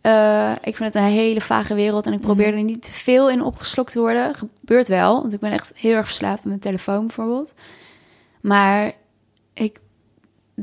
eh, 0.00 0.52
ik 0.62 0.76
vind 0.76 0.94
het 0.94 1.02
een 1.02 1.08
hele 1.10 1.40
vage 1.40 1.74
wereld. 1.74 2.06
En 2.06 2.12
ik 2.12 2.20
probeer 2.20 2.48
Mhm. 2.48 2.56
er 2.56 2.62
niet 2.64 2.84
te 2.84 2.92
veel 2.92 3.30
in 3.30 3.42
opgeslokt 3.42 3.92
te 3.92 3.98
worden. 3.98 4.34
Gebeurt 4.34 4.88
wel. 4.88 5.20
Want 5.20 5.32
ik 5.32 5.40
ben 5.40 5.50
echt 5.52 5.72
heel 5.76 5.94
erg 5.94 6.06
verslaafd 6.06 6.36
met 6.38 6.44
mijn 6.46 6.60
telefoon 6.60 7.06
bijvoorbeeld. 7.06 7.54
Maar 8.40 8.92
ik 9.54 9.80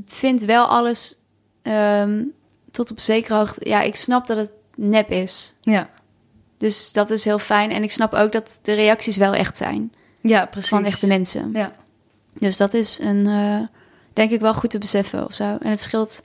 vind 0.05 0.41
wel 0.41 0.65
alles 0.65 1.15
ehm, 1.61 2.23
tot 2.71 2.91
op 2.91 2.99
zekere 2.99 3.35
hoogte... 3.35 3.69
Ja, 3.69 3.81
ik 3.81 3.95
snap 3.95 4.27
dat 4.27 4.37
het 4.37 4.51
nep 4.75 5.09
is. 5.09 5.53
ja. 5.61 5.89
Dus 6.57 6.91
dat 6.91 7.09
is 7.09 7.23
heel 7.23 7.39
fijn. 7.39 7.71
En 7.71 7.83
ik 7.83 7.91
snap 7.91 8.13
ook 8.13 8.31
dat 8.31 8.59
de 8.61 8.73
reacties 8.73 9.17
wel 9.17 9.33
echt 9.33 9.57
zijn. 9.57 9.93
ja, 10.21 10.45
precies. 10.45 10.69
Van 10.69 10.85
echte 10.85 11.07
mensen. 11.07 11.49
Ja. 11.53 11.71
Dus 12.37 12.57
dat 12.57 12.73
is 12.73 12.99
een, 12.99 13.27
eh, 13.27 13.61
denk 14.13 14.31
ik 14.31 14.39
wel 14.39 14.53
goed 14.53 14.69
te 14.69 14.77
beseffen 14.77 15.25
of 15.25 15.33
zo. 15.33 15.43
En 15.43 15.69
het 15.69 15.79
scheelt. 15.79 16.23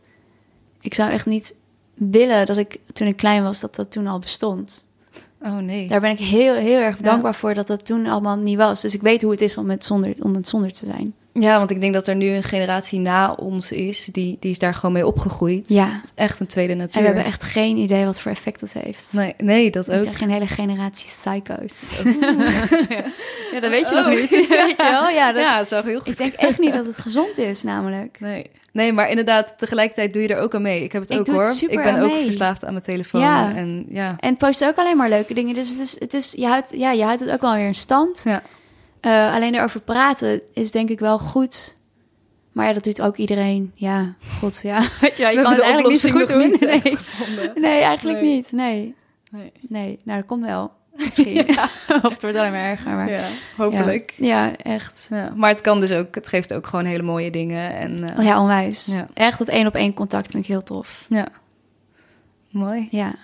Ik 0.81 0.95
zou 0.95 1.11
echt 1.11 1.27
niet 1.27 1.57
willen 1.95 2.47
dat 2.47 2.57
ik 2.57 2.81
toen 2.93 3.07
ik 3.07 3.17
klein 3.17 3.43
was, 3.43 3.61
dat 3.61 3.75
dat 3.75 3.91
toen 3.91 4.07
al 4.07 4.19
bestond. 4.19 4.87
Oh 5.43 5.57
nee. 5.57 5.89
Daar 5.89 6.01
ben 6.01 6.11
ik 6.11 6.19
heel, 6.19 6.55
heel 6.55 6.81
erg 6.81 6.97
Ja. 6.97 7.03
dankbaar 7.03 7.35
voor 7.35 7.55
dat 7.55 7.67
dat 7.67 7.87
toen 7.87 8.07
allemaal 8.07 8.37
niet 8.37 8.57
was. 8.57 8.81
Dus 8.81 8.95
ik 8.95 9.01
weet 9.01 9.23
hoe 9.23 9.31
het 9.31 9.41
is 9.41 9.57
om 9.57 9.71
het 9.71 9.85
zonder, 9.85 10.15
om 10.23 10.35
het 10.35 10.49
zonder 10.49 10.73
te 10.73 10.87
zijn. 10.87 11.15
Ja, 11.41 11.59
want 11.59 11.71
ik 11.71 11.81
denk 11.81 11.95
dat 11.95 12.07
er 12.07 12.15
nu 12.17 12.29
een 12.31 12.43
generatie 12.43 13.01
na 13.01 13.33
ons 13.33 13.73
is, 13.73 14.05
die, 14.13 14.37
die 14.41 14.51
is 14.51 14.59
daar 14.59 14.75
gewoon 14.75 14.93
mee 14.93 15.07
opgegroeid. 15.07 15.69
Ja, 15.69 16.01
Echt 16.15 16.41
een 16.41 16.47
tweede 16.47 16.75
natuur. 16.75 16.95
en 16.97 17.01
we 17.01 17.07
hebben 17.07 17.25
echt 17.25 17.43
geen 17.43 17.77
idee 17.77 18.05
wat 18.05 18.21
voor 18.21 18.31
effect 18.31 18.61
dat 18.61 18.73
heeft. 18.73 19.09
Nee, 19.13 19.35
nee 19.39 19.71
dat 19.71 19.91
ook. 19.91 20.01
krijg 20.01 20.19
je 20.19 20.25
een 20.25 20.31
hele 20.31 20.47
generatie 20.47 21.07
psycho's. 21.07 21.89
ja, 23.53 23.61
dat 23.61 23.71
weet 23.71 23.89
je 23.89 23.95
Oh. 23.97 24.07
nog 24.07 24.15
niet. 24.21 24.31
weet 24.49 24.81
je 24.81 24.89
wel? 24.91 25.09
Ja, 25.09 25.33
dat- 25.33 25.43
Ja, 25.43 25.59
het 25.59 25.69
zou 25.69 25.85
heel 25.89 25.99
goed 25.99 26.09
Ik 26.09 26.17
denk 26.17 26.33
echt 26.35 26.59
niet 26.59 26.73
dat 26.73 26.87
het 26.87 26.99
gezond 26.99 27.39
is, 27.39 27.63
namelijk. 27.63 28.17
Nee. 28.21 28.51
nee, 28.73 28.93
maar 28.93 29.11
inderdaad, 29.11 29.55
tegelijkertijd 29.59 30.13
doe 30.13 30.23
je 30.23 30.29
er 30.29 30.41
ook 30.41 30.55
aan 30.55 30.63
mee. 30.63 30.83
Ik 30.83 30.93
heb 30.93 31.03
het 31.03 31.11
Ik 31.11 31.19
ook 31.19 31.27
het 31.27 31.35
hoor. 31.37 31.71
ik 31.71 31.83
ben 31.83 32.03
ook 32.03 32.13
mee. 32.13 32.25
verslaafd 32.25 32.65
aan 32.65 32.73
mijn 32.73 32.85
telefoon. 32.85 33.21
Ja. 33.21 33.55
En 33.55 33.87
ja. 33.89 34.17
En 34.21 34.37
post 34.37 34.65
ook 34.65 34.77
alleen 34.77 34.97
maar 34.97 35.09
leuke 35.09 35.35
dingen. 35.35 35.55
Dus 35.55 35.69
het 35.71 35.79
is, 35.79 35.97
het 36.01 36.15
is, 36.15 36.33
je, 36.37 36.47
houdt, 36.47 36.73
ja, 36.77 36.91
je 36.93 37.03
houdt 37.03 37.21
het 37.21 37.31
ook 37.31 37.41
wel 37.41 37.55
weer 37.55 37.67
in 37.67 37.75
stand. 37.75 38.21
Ja. 38.25 38.43
Eh, 39.01 39.35
alleen 39.35 39.55
erover 39.55 39.81
praten 39.81 40.41
is 40.53 40.71
denk 40.71 40.89
ik 40.89 40.99
wel 40.99 41.19
goed. 41.19 41.77
Maar 42.53 42.67
ja, 42.67 42.73
dat 42.73 42.85
doet 42.85 43.01
ook 43.01 43.17
iedereen. 43.17 43.73
Ja, 43.75 44.15
god, 44.41 44.61
ja. 44.63 44.81
Weet 45.01 45.17
je, 45.17 45.27
je 45.27 45.37
We 45.37 45.43
kan 45.43 45.53
het 45.53 45.61
eigenlijk 45.61 45.89
niet 45.91 46.01
zo 46.01 46.11
goed 46.11 46.23
oplossing 46.31 46.61
doen. 46.61 46.71
niet 46.71 46.95
Nee. 47.41 47.51
nee, 47.71 47.81
eigenlijk 47.83 48.21
Nee. 48.21 48.35
niet. 48.35 48.53
Nee, 48.53 48.95
Nee. 49.31 49.53
nee. 49.69 50.01
Nou, 50.05 50.19
dat 50.19 50.29
komt 50.29 50.45
wel. 50.45 50.73
Misschien. 51.05 51.49
of 52.03 52.13
het 52.13 52.23
wordt 52.23 52.37
alleen 52.37 52.53
maar 52.53 52.65
erger. 52.65 52.91
Maar, 52.95 53.11
Ja, 53.11 53.27
hopelijk. 53.57 54.15
Ja, 54.17 54.47
ja, 54.47 54.57
echt. 54.57 55.09
Maar 55.35 55.51
het 55.51 55.61
kan 55.61 55.81
dus 55.81 55.93
ook, 55.93 56.15
het 56.15 56.29
geeft 56.29 56.55
ook 56.55 56.67
gewoon 56.67 56.85
hele 56.85 57.03
mooie 57.03 57.31
dingen. 57.31 57.71
En 57.75 58.05
eh, 58.05 58.19
Oh 58.19 58.25
ja, 58.25 58.41
onwijs. 58.41 58.99
Echt 59.15 59.39
dat 59.39 59.49
één 59.49 59.67
op 59.67 59.75
één 59.75 59.95
contact 59.95 60.31
vind 60.31 60.43
ik 60.43 60.49
heel 60.49 60.63
tof. 60.63 61.07
ja. 61.09 61.29
Mooi. 62.51 62.89
Ja. 62.91 63.15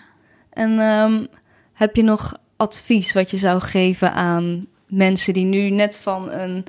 En 0.51 0.79
ehm, 0.79 1.25
heb 1.73 1.97
je 1.97 2.03
nog 2.03 2.35
advies 2.57 3.13
wat 3.13 3.31
je 3.31 3.37
zou 3.37 3.61
geven 3.61 4.13
aan 4.13 4.67
mensen 4.87 5.33
die 5.33 5.45
nu 5.45 5.71
net 5.71 5.97
van 5.97 6.31
een, 6.31 6.65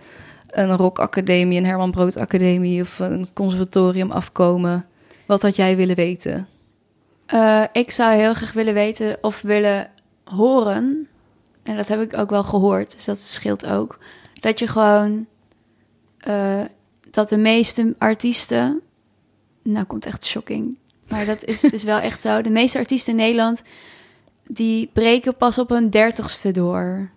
een 0.48 0.76
rockacademie, 0.76 1.58
een 1.58 1.66
Herman 1.66 1.92
Brood 1.92 2.18
Academie 2.18 2.82
of 2.82 3.00
een 3.00 3.28
conservatorium 3.34 4.12
afkomen? 4.12 4.86
Wat 5.26 5.42
had 5.42 5.56
jij 5.56 5.76
willen 5.76 5.96
weten? 5.96 6.48
Eh, 7.26 7.64
ik 7.72 7.92
zou 7.92 8.16
heel 8.16 8.34
graag 8.34 8.54
willen 8.54 8.74
weten 8.74 9.18
of 9.22 9.42
willen 9.42 9.90
horen. 10.24 11.08
En 11.64 11.76
dat 11.78 11.88
heb 11.88 12.02
ik 12.02 12.18
ook 12.18 12.30
wel 12.30 12.44
gehoord, 12.44 12.92
dus 12.92 13.06
dat 13.06 13.18
scheelt 13.20 13.66
ook. 13.66 14.00
Dat 14.40 14.60
je 14.60 14.68
gewoon. 14.68 15.26
eh, 16.18 16.62
dat 17.12 17.30
de 17.30 17.38
meeste 17.38 17.96
artiesten. 17.98 18.82
Nou, 19.64 19.86
komt 19.86 20.06
echt 20.06 20.26
shocking. 20.26 20.78
Maar 21.08 21.26
dat 21.26 21.44
is 21.44 21.60
dus 21.62 21.84
wel 21.84 22.00
echt 22.00 22.22
zo. 22.22 22.42
De 22.42 22.50
meeste 22.50 22.78
artiesten 22.78 23.12
in 23.12 23.20
Nederland. 23.20 23.64
Die 24.48 24.90
breken 24.94 25.36
pas 25.36 25.58
op 25.58 25.70
hun 25.70 25.90
dertigste 25.90 26.52
door. 26.52 27.10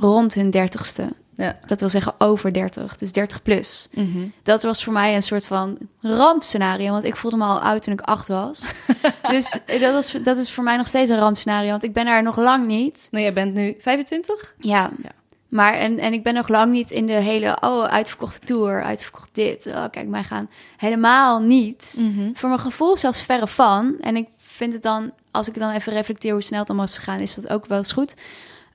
Rond 0.00 0.34
hun 0.34 0.50
dertigste. 0.50 1.08
Ja. 1.36 1.58
Dat 1.66 1.80
wil 1.80 1.88
zeggen 1.88 2.14
over 2.18 2.52
30, 2.52 2.96
dus 2.96 3.12
30 3.12 3.42
plus. 3.42 3.88
Mhm. 3.94 4.26
Dat 4.42 4.62
was 4.62 4.84
voor 4.84 4.92
mij 4.92 5.14
een 5.14 5.22
soort 5.22 5.46
van 5.46 5.78
rampscenario. 6.00 6.90
Want 6.90 7.04
ik 7.04 7.16
voelde 7.16 7.36
me 7.36 7.44
al 7.44 7.60
oud 7.60 7.82
toen 7.82 7.92
ik 7.92 8.00
acht 8.00 8.28
was. 8.28 8.64
dus 9.30 9.58
dat, 9.66 9.92
was, 9.92 10.12
dat 10.22 10.36
is 10.36 10.52
voor 10.52 10.64
mij 10.64 10.76
nog 10.76 10.86
steeds 10.86 11.10
een 11.10 11.18
rampscenario. 11.18 11.70
Want 11.70 11.84
ik 11.84 11.92
ben 11.92 12.04
daar 12.04 12.22
nog 12.22 12.36
lang 12.36 12.66
niet. 12.66 13.08
Nou, 13.10 13.24
jij 13.24 13.32
bent 13.32 13.54
nu 13.54 13.74
25? 13.78 14.54
Ja. 14.58 14.90
Ja. 15.02 15.10
Maar 15.48 15.74
en, 15.74 15.98
en 15.98 16.12
ik 16.12 16.22
ben 16.22 16.34
nog 16.34 16.48
lang 16.48 16.72
niet 16.72 16.90
in 16.90 17.06
de 17.06 17.12
hele... 17.12 17.56
Oh, 17.60 17.84
uitverkochte 17.84 18.38
tour, 18.44 18.82
uitverkocht 18.82 19.28
dit. 19.32 19.66
Oh, 19.66 19.84
kijk, 19.90 20.08
mij 20.08 20.22
gaan. 20.22 20.50
Helemaal 20.76 21.40
niet. 21.40 22.00
Voor 22.34 22.48
mijn 22.48 22.60
gevoel 22.60 22.96
zelfs 22.96 23.22
verre 23.22 23.48
van. 23.48 23.96
En 24.00 24.16
ik 24.16 24.26
vind 24.62 24.72
het 24.72 24.82
dan... 24.82 25.12
Als 25.30 25.48
ik 25.48 25.58
dan 25.58 25.70
even 25.70 25.92
reflecteer 25.92 26.32
hoe 26.32 26.42
snel 26.42 26.60
het 26.60 26.68
allemaal 26.68 26.86
is 26.86 26.98
gegaan... 26.98 27.20
is 27.20 27.34
dat 27.34 27.48
ook 27.48 27.66
wel 27.66 27.78
eens 27.78 27.92
goed. 27.92 28.14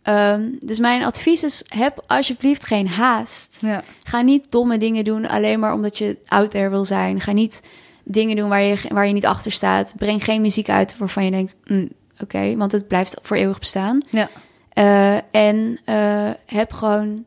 Ehm, 0.02 0.42
dus 0.60 0.80
mijn 0.80 1.04
advies 1.04 1.44
is... 1.44 1.64
Heb 1.68 2.04
alsjeblieft 2.08 2.66
geen 2.66 2.88
haast. 2.88 3.58
Ja. 3.62 3.84
Ga 4.04 4.22
niet 4.22 4.52
domme 4.52 4.78
dingen 4.78 5.04
doen 5.04 5.28
alleen 5.28 5.60
maar 5.60 5.74
omdat 5.74 5.98
je 5.98 6.18
out 6.28 6.52
there 6.52 6.70
wil 6.70 6.86
zijn. 6.86 7.22
Ga 7.22 7.32
niet 7.32 7.62
dingen 8.04 8.36
doen 8.36 8.50
waar 8.50 8.62
je, 8.62 8.78
waar 8.90 9.08
je 9.08 9.14
niet 9.14 9.26
achter 9.26 9.52
staat. 9.52 9.94
Breng 9.98 10.24
geen 10.24 10.42
muziek 10.42 10.70
uit 10.70 10.98
waarvan 10.98 11.26
je 11.26 11.32
denkt, 11.32 11.56
mm, 11.66 11.90
oké, 12.20 12.56
want 12.56 12.72
het 12.72 12.88
blijft 12.88 13.20
voor 13.22 13.38
eeuwig 13.38 13.60
bestaan. 13.60 14.04
Ja. 14.10 14.30
Eh, 14.70 15.18
en 15.32 15.80
eh, 15.86 16.30
heb 16.46 16.74
gewoon 16.74 17.26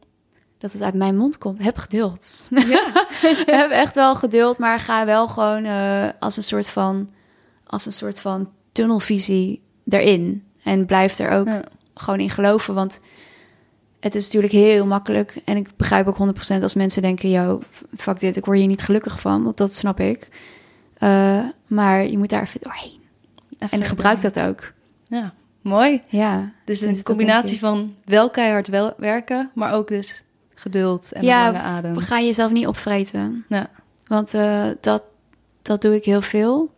dat 0.59 0.73
het 0.73 0.83
uit 0.83 0.95
mijn 0.95 1.17
mond 1.17 1.39
komt. 1.39 1.63
Heb 1.63 1.77
geduld. 1.77 2.47
heb 3.61 3.71
echt 3.71 3.95
wel 3.95 4.15
geduld, 4.15 4.59
maar 4.59 4.81
ga 4.81 5.07
wel 5.07 5.29
gewoon 5.29 5.65
eh, 5.65 6.09
als 6.19 6.37
een 6.37 6.43
soort 6.43 6.71
van 6.71 7.09
als 7.71 7.87
een 7.87 7.93
soort 7.93 8.21
van 8.21 8.51
tunnelvisie 8.73 9.63
erin. 9.89 10.45
En 10.63 10.87
blijf 10.87 11.19
er 11.19 11.31
ook 11.31 11.47
Ja. 11.47 11.63
gewoon 11.95 12.21
in 12.21 12.31
geloven, 12.31 12.75
want 12.75 13.01
het 14.01 14.15
is 14.15 14.25
natuurlijk 14.25 14.53
heel 14.53 14.87
makkelijk. 14.87 15.37
En 15.45 15.57
ik 15.57 15.69
begrijp 15.77 16.07
ook 16.07 16.17
100% 16.17 16.63
als 16.63 16.75
mensen 16.75 17.03
denken, 17.03 17.31
yo, 17.31 17.61
fuck 17.97 18.21
dit, 18.21 18.37
ik 18.37 18.45
word 18.45 18.59
hier 18.59 18.67
niet 18.67 18.83
gelukkig 18.83 19.21
van, 19.21 19.43
want 19.43 19.57
dat 19.57 19.75
snap 19.75 20.01
ik. 20.01 20.29
Eh, 20.95 21.45
maar 21.67 22.07
je 22.07 22.19
moet 22.19 22.29
daar 22.31 22.43
even 22.43 22.61
doorheen. 22.63 22.99
En 23.71 23.83
gebruik 23.85 24.21
dat 24.21 24.41
ook. 24.41 24.73
Ja, 25.09 25.35
mooi. 25.61 26.01
Ja. 26.09 26.53
Dus 26.65 26.79
Dus 26.79 26.89
een 26.89 26.95
dat 26.95 27.03
combinatie 27.05 27.59
van 27.59 27.95
wel 28.05 28.31
keihard 28.31 28.69
wel 28.69 28.93
werken, 28.97 29.51
maar 29.55 29.73
ook 29.73 29.89
dus 29.89 30.23
geduld 30.55 31.13
en 31.13 31.23
Ja, 31.25 31.45
lange 31.45 31.59
adem. 31.65 31.97
Ga 31.99 32.21
jezelf 32.21 32.51
niet 32.53 32.67
opvreten. 32.67 33.45
Ja. 33.49 33.71
Want 34.07 34.35
eh, 34.35 34.67
dat, 34.81 35.05
dat 35.63 35.83
doe 35.83 35.95
ik 35.95 36.05
heel 36.05 36.23
veel. 36.23 36.71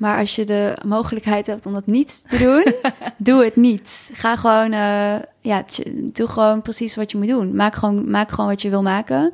Maar 0.00 0.18
als 0.18 0.36
je 0.36 0.44
de 0.44 0.76
mogelijkheid 0.86 1.46
hebt 1.46 1.66
om 1.66 1.72
dat 1.72 1.86
niet 1.86 2.22
te 2.28 2.38
doen, 2.38 2.74
doe 3.34 3.44
het 3.44 3.56
niet. 3.56 4.10
Ga 4.12 4.36
gewoon, 4.36 4.72
eh, 4.72 5.22
ja, 5.38 5.64
doe 6.02 6.28
gewoon 6.28 6.62
precies 6.62 6.96
wat 6.96 7.10
je 7.10 7.18
moet 7.18 7.28
doen. 7.28 7.54
Maak 7.54 7.74
gewoon, 7.74 8.10
maak 8.10 8.30
gewoon 8.30 8.50
wat 8.50 8.62
je 8.62 8.70
wil 8.70 8.82
maken. 8.82 9.32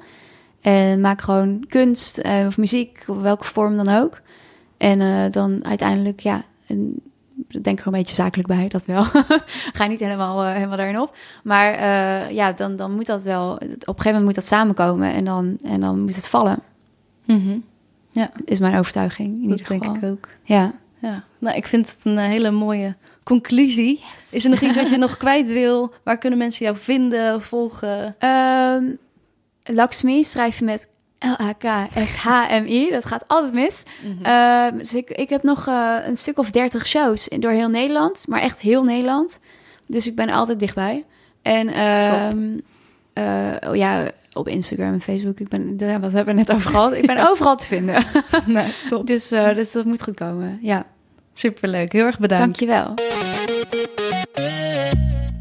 En 0.60 1.00
maak 1.00 1.20
gewoon 1.20 1.64
kunst 1.68 2.18
eh, 2.18 2.46
of 2.46 2.56
muziek, 2.56 3.04
of 3.06 3.20
welke 3.20 3.44
vorm 3.44 3.76
dan 3.76 3.88
ook. 3.88 4.20
En 4.76 5.00
eh, 5.00 5.24
dan 5.30 5.64
uiteindelijk, 5.64 6.20
ja, 6.20 6.42
en 6.66 6.94
denk 7.62 7.80
er 7.80 7.86
een 7.86 7.92
beetje 7.92 8.14
zakelijk 8.14 8.48
bij, 8.48 8.68
dat 8.68 8.86
wel. 8.86 9.04
Ga 9.76 9.86
niet 9.86 10.00
helemaal, 10.00 10.44
helemaal 10.44 10.76
daarin 10.76 11.00
op. 11.00 11.16
Maar 11.42 11.82
ja, 12.32 12.52
dan, 12.52 12.76
dan 12.76 12.94
moet 12.94 13.06
dat 13.06 13.22
wel, 13.22 13.52
op 13.52 13.60
een 13.60 13.68
gegeven 13.68 14.04
moment 14.04 14.24
moet 14.24 14.34
dat 14.34 14.46
samenkomen 14.46 15.12
en 15.12 15.24
dan, 15.24 15.58
en 15.64 15.80
dan 15.80 16.00
moet 16.00 16.14
het 16.14 16.28
vallen, 16.28 16.58
Mhm. 18.16 18.42
is 18.44 18.58
mijn 18.58 18.78
overtuiging 18.78 19.28
in 19.28 19.48
Dat 19.48 19.58
ieder 19.58 19.68
denk 19.68 19.84
geval. 19.84 19.96
ik 19.96 20.04
ook. 20.12 20.28
Ja. 20.42 20.72
Ja, 21.00 21.24
nou, 21.38 21.56
ik 21.56 21.66
vind 21.66 21.86
het 21.88 21.96
een 22.02 22.18
eh, 22.18 22.24
hele 22.24 22.50
mooie 22.50 22.96
conclusie. 23.22 24.00
Is 24.30 24.44
er 24.44 24.50
nog 24.50 24.60
iets 24.60 24.76
wat 24.76 24.88
je 24.88 24.96
nog 25.06 25.16
kwijt 25.16 25.48
wil? 25.48 25.92
Waar 26.04 26.18
kunnen 26.18 26.38
mensen 26.38 26.64
jou 26.64 26.78
vinden, 26.78 27.42
volgen? 27.42 28.14
Ehm 28.18 28.84
Lakshmi 29.62 30.24
schrijf 30.24 30.58
je 30.58 30.64
met 30.64 30.88
L-A-K-S-H-M-I. 31.18 32.90
Dat 32.90 33.04
gaat 33.04 33.24
altijd 33.28 33.52
mis. 33.52 33.84
Ehm, 34.22 34.76
dus 34.78 34.94
ik, 34.94 35.10
ik 35.10 35.28
heb 35.28 35.42
nog 35.42 35.66
eh, 35.66 35.96
een 36.06 36.16
stuk 36.16 36.38
of 36.38 36.50
dertig 36.50 36.86
shows 36.86 37.28
door 37.38 37.50
heel 37.50 37.68
Nederland. 37.68 38.24
Maar 38.28 38.40
echt 38.40 38.60
heel 38.60 38.84
Nederland. 38.84 39.40
Dus 39.86 40.06
ik 40.06 40.16
ben 40.16 40.28
altijd 40.28 40.58
dichtbij. 40.58 41.04
En 41.42 41.68
ehm, 41.68 42.58
eh, 43.12 43.68
oh 43.68 43.76
ja, 43.76 44.10
op 44.36 44.48
Instagram 44.48 44.92
en 44.92 45.00
Facebook. 45.00 45.40
Ik 45.40 45.48
ben, 45.48 45.76
daar- 45.76 46.00
wat 46.00 46.12
hebben 46.12 46.34
we 46.34 46.40
net 46.40 46.52
over 46.52 46.70
gehad? 46.70 46.92
Ik 46.94 47.06
ben 47.06 47.26
overal 47.30 47.56
te 47.56 47.66
vinden. 47.66 48.04
nou, 48.46 48.68
top. 48.88 49.06
dus, 49.06 49.30
eh, 49.30 49.54
dus 49.54 49.72
dat 49.72 49.84
moet 49.84 50.02
goed 50.02 50.14
komen. 50.14 50.58
Ja. 50.62 50.86
Superleuk, 51.34 51.92
heel 51.92 52.04
erg 52.04 52.18
bedankt. 52.18 52.44
Dankjewel. 52.58 52.94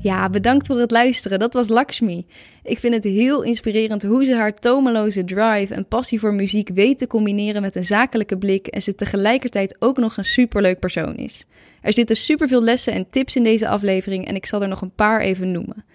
Ja, 0.01 0.29
bedankt 0.29 0.65
voor 0.67 0.79
het 0.79 0.91
luisteren. 0.91 1.39
Dat 1.39 1.53
was 1.53 1.67
Lakshmi. 1.67 2.25
Ik 2.63 2.79
vind 2.79 2.93
het 2.93 3.03
heel 3.03 3.43
inspirerend 3.43 4.03
hoe 4.03 4.25
ze 4.25 4.35
haar 4.35 4.53
tomeloze 4.53 5.23
drive 5.23 5.73
en 5.73 5.87
passie 5.87 6.19
voor 6.19 6.33
muziek 6.33 6.69
weet 6.73 6.97
te 6.97 7.07
combineren 7.07 7.61
met 7.61 7.75
een 7.75 7.85
zakelijke 7.85 8.37
blik 8.37 8.67
en 8.67 8.81
ze 8.81 8.95
tegelijkertijd 8.95 9.75
ook 9.79 9.97
nog 9.97 10.17
een 10.17 10.25
superleuk 10.25 10.79
persoon 10.79 11.15
is. 11.15 11.45
Er 11.81 11.93
zitten 11.93 12.15
superveel 12.15 12.63
lessen 12.63 12.93
en 12.93 13.09
tips 13.09 13.35
in 13.35 13.43
deze 13.43 13.67
aflevering 13.67 14.27
en 14.27 14.35
ik 14.35 14.45
zal 14.45 14.61
er 14.61 14.67
nog 14.67 14.81
een 14.81 14.95
paar 14.95 15.21
even 15.21 15.51
noemen. 15.51 15.85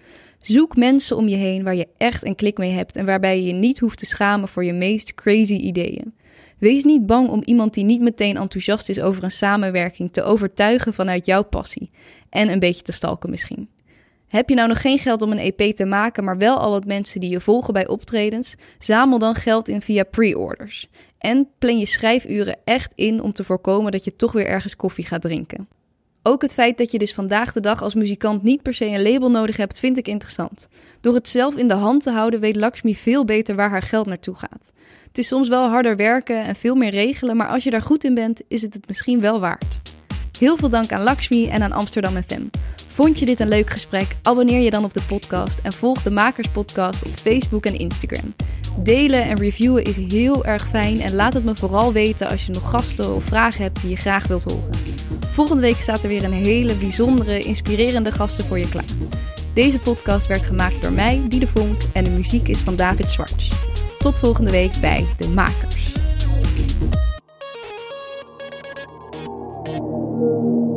Zoek 0.43 0.77
mensen 0.77 1.17
om 1.17 1.29
je 1.29 1.37
heen 1.37 1.65
waar 1.65 1.75
je 1.75 1.89
echt 1.97 2.25
een 2.25 2.35
klik 2.35 2.59
mee 2.59 2.73
hebt 2.73 2.97
en 2.97 3.07
waarbij 3.07 3.37
je 3.37 3.47
je 3.47 3.53
niet 3.53 3.79
hoeft 3.79 3.99
te 3.99 4.07
schamen 4.07 4.49
voor 4.49 4.65
je 4.65 4.73
meest 4.73 5.15
crazy 5.15 5.55
ideeën. 5.55 6.15
Wees 6.59 6.85
niet 6.85 7.07
bang 7.07 7.29
om 7.29 7.43
iemand 7.45 7.75
die 7.75 7.85
niet 7.85 8.01
meteen 8.01 8.37
enthousiast 8.37 8.89
is 8.89 9.01
over 9.01 9.25
een 9.25 9.31
samenwerking 9.31 10.13
te 10.13 10.23
overtuigen 10.23 10.95
vanuit 10.95 11.27
jouw 11.27 11.43
passie. 11.43 11.91
En 12.31 12.49
een 12.49 12.59
beetje 12.59 12.83
te 12.83 12.93
stalken 12.93 13.31
misschien. 13.31 13.69
Heb 14.29 14.49
je 14.49 14.55
nou 14.55 14.69
nog 14.69 14.81
geen 14.81 14.99
geld 14.99 15.23
om 15.23 15.33
een 15.33 15.53
EP 15.53 15.77
te 15.77 15.85
maken, 15.85 16.25
maar 16.25 16.39
wel 16.39 16.59
al 16.59 16.71
wat 16.71 16.85
mensen 16.85 17.21
die 17.21 17.31
je 17.31 17.41
volgen 17.41 17.73
bij 17.73 17.89
optredens? 17.89 18.55
Zamel 18.79 19.19
dan 19.19 19.35
geld 19.35 19.69
in 19.69 19.83
via 19.83 20.05
pre-orders. 20.05 20.89
En 21.19 21.49
plan 21.59 21.79
je 21.79 21.87
schrijfuren 21.87 22.59
echt 22.65 22.93
in 22.95 23.23
om 23.23 23.33
te 23.33 23.45
voorkomen 23.45 23.93
dat 23.93 24.05
je 24.05 24.17
toch 24.17 24.33
weer 24.33 24.47
ergens 24.47 24.77
koffie 24.77 25.07
gaat 25.07 25.23
drinken. 25.23 25.69
Ook 26.31 26.43
het 26.43 26.55
feit 26.55 26.79
dat 26.79 26.91
je 26.91 26.99
dus 26.99 27.15
vandaag 27.15 27.53
de 27.53 27.61
dag 27.61 27.83
als 27.83 27.95
muzikant 27.95 28.43
niet 28.43 28.63
per 28.63 28.75
se 28.75 28.85
een 28.85 29.03
label 29.03 29.31
nodig 29.31 29.57
hebt, 29.57 29.79
vind 29.79 29.99
ik 29.99 30.09
interessant. 30.09 30.69
Door 31.01 31.15
het 31.15 31.29
zelf 31.29 31.57
in 31.57 31.69
de 31.69 31.75
hand 31.75 32.03
te 32.03 32.11
houden, 32.11 32.41
weet 32.41 32.57
Lakshmi 32.57 32.95
veel 32.95 33.25
beter 33.25 33.55
waar 33.55 33.71
haar 33.71 33.83
geld 33.83 34.07
naartoe 34.07 34.35
gaat. 34.35 34.73
Het 35.09 35.19
is 35.19 35.27
soms 35.27 35.49
wel 35.49 35.69
harder 35.69 35.97
werken 35.97 36.43
en 36.45 36.57
veel 36.57 36.75
meer 36.75 36.91
regelen, 36.91 37.37
maar 37.37 37.49
als 37.49 37.65
je 37.65 37.71
daar 37.71 37.83
goed 37.83 38.05
in 38.05 38.15
bent, 38.15 38.41
is 38.49 38.63
het 38.63 38.75
het 38.75 38.87
misschien 38.87 39.21
wel 39.21 39.41
waard. 39.41 39.90
Heel 40.41 40.57
veel 40.57 40.69
dank 40.69 40.93
aan 40.93 41.03
Lakshmi 41.03 41.49
en 41.49 41.63
aan 41.63 41.73
Amsterdam 41.73 42.23
FM. 42.23 42.43
Vond 42.89 43.19
je 43.19 43.27
dit 43.27 43.41
een 43.41 43.49
leuk 43.49 43.71
gesprek? 43.71 44.17
Abonneer 44.23 44.61
je 44.61 44.71
dan 44.71 44.85
op 44.85 44.95
de 44.95 45.03
podcast 45.09 45.59
en 45.63 45.73
volg 45.73 46.03
de 46.03 46.11
Makers 46.11 46.49
Podcast 46.49 47.05
op 47.05 47.11
Facebook 47.11 47.67
en 47.67 47.79
Instagram. 47.79 48.35
Delen 48.79 49.23
en 49.23 49.39
reviewen 49.39 49.85
is 49.85 49.97
heel 49.97 50.45
erg 50.45 50.69
fijn 50.69 51.01
en 51.01 51.15
laat 51.15 51.33
het 51.33 51.45
me 51.45 51.57
vooral 51.57 51.93
weten 51.93 52.29
als 52.29 52.47
je 52.47 52.53
nog 52.53 52.71
gasten 52.71 53.15
of 53.15 53.25
vragen 53.25 53.63
hebt 53.63 53.81
die 53.81 53.91
je 53.91 53.97
graag 53.97 54.27
wilt 54.27 54.53
horen. 54.53 54.71
Volgende 55.33 55.63
week 55.63 55.81
staat 55.81 56.03
er 56.03 56.09
weer 56.09 56.25
een 56.25 56.33
hele 56.33 56.75
bijzondere, 56.75 57.39
inspirerende 57.39 58.13
gasten 58.13 58.45
voor 58.45 58.59
je 58.59 58.69
klaar. 58.69 58.85
Deze 59.55 59.79
podcast 59.79 60.27
werd 60.27 60.45
gemaakt 60.45 60.83
door 60.83 60.93
mij, 60.93 61.21
Die 61.29 61.41
de 61.41 61.47
Vonk, 61.47 61.83
en 61.93 62.05
de 62.05 62.11
muziek 62.11 62.49
is 62.49 62.59
van 62.59 62.77
David 62.77 63.11
Schwartz. 63.11 63.53
Tot 63.99 64.19
volgende 64.19 64.51
week 64.51 64.73
bij 64.81 65.07
De 65.17 65.29
Makers. 65.29 65.81
thank 70.21 70.45
you 70.45 70.70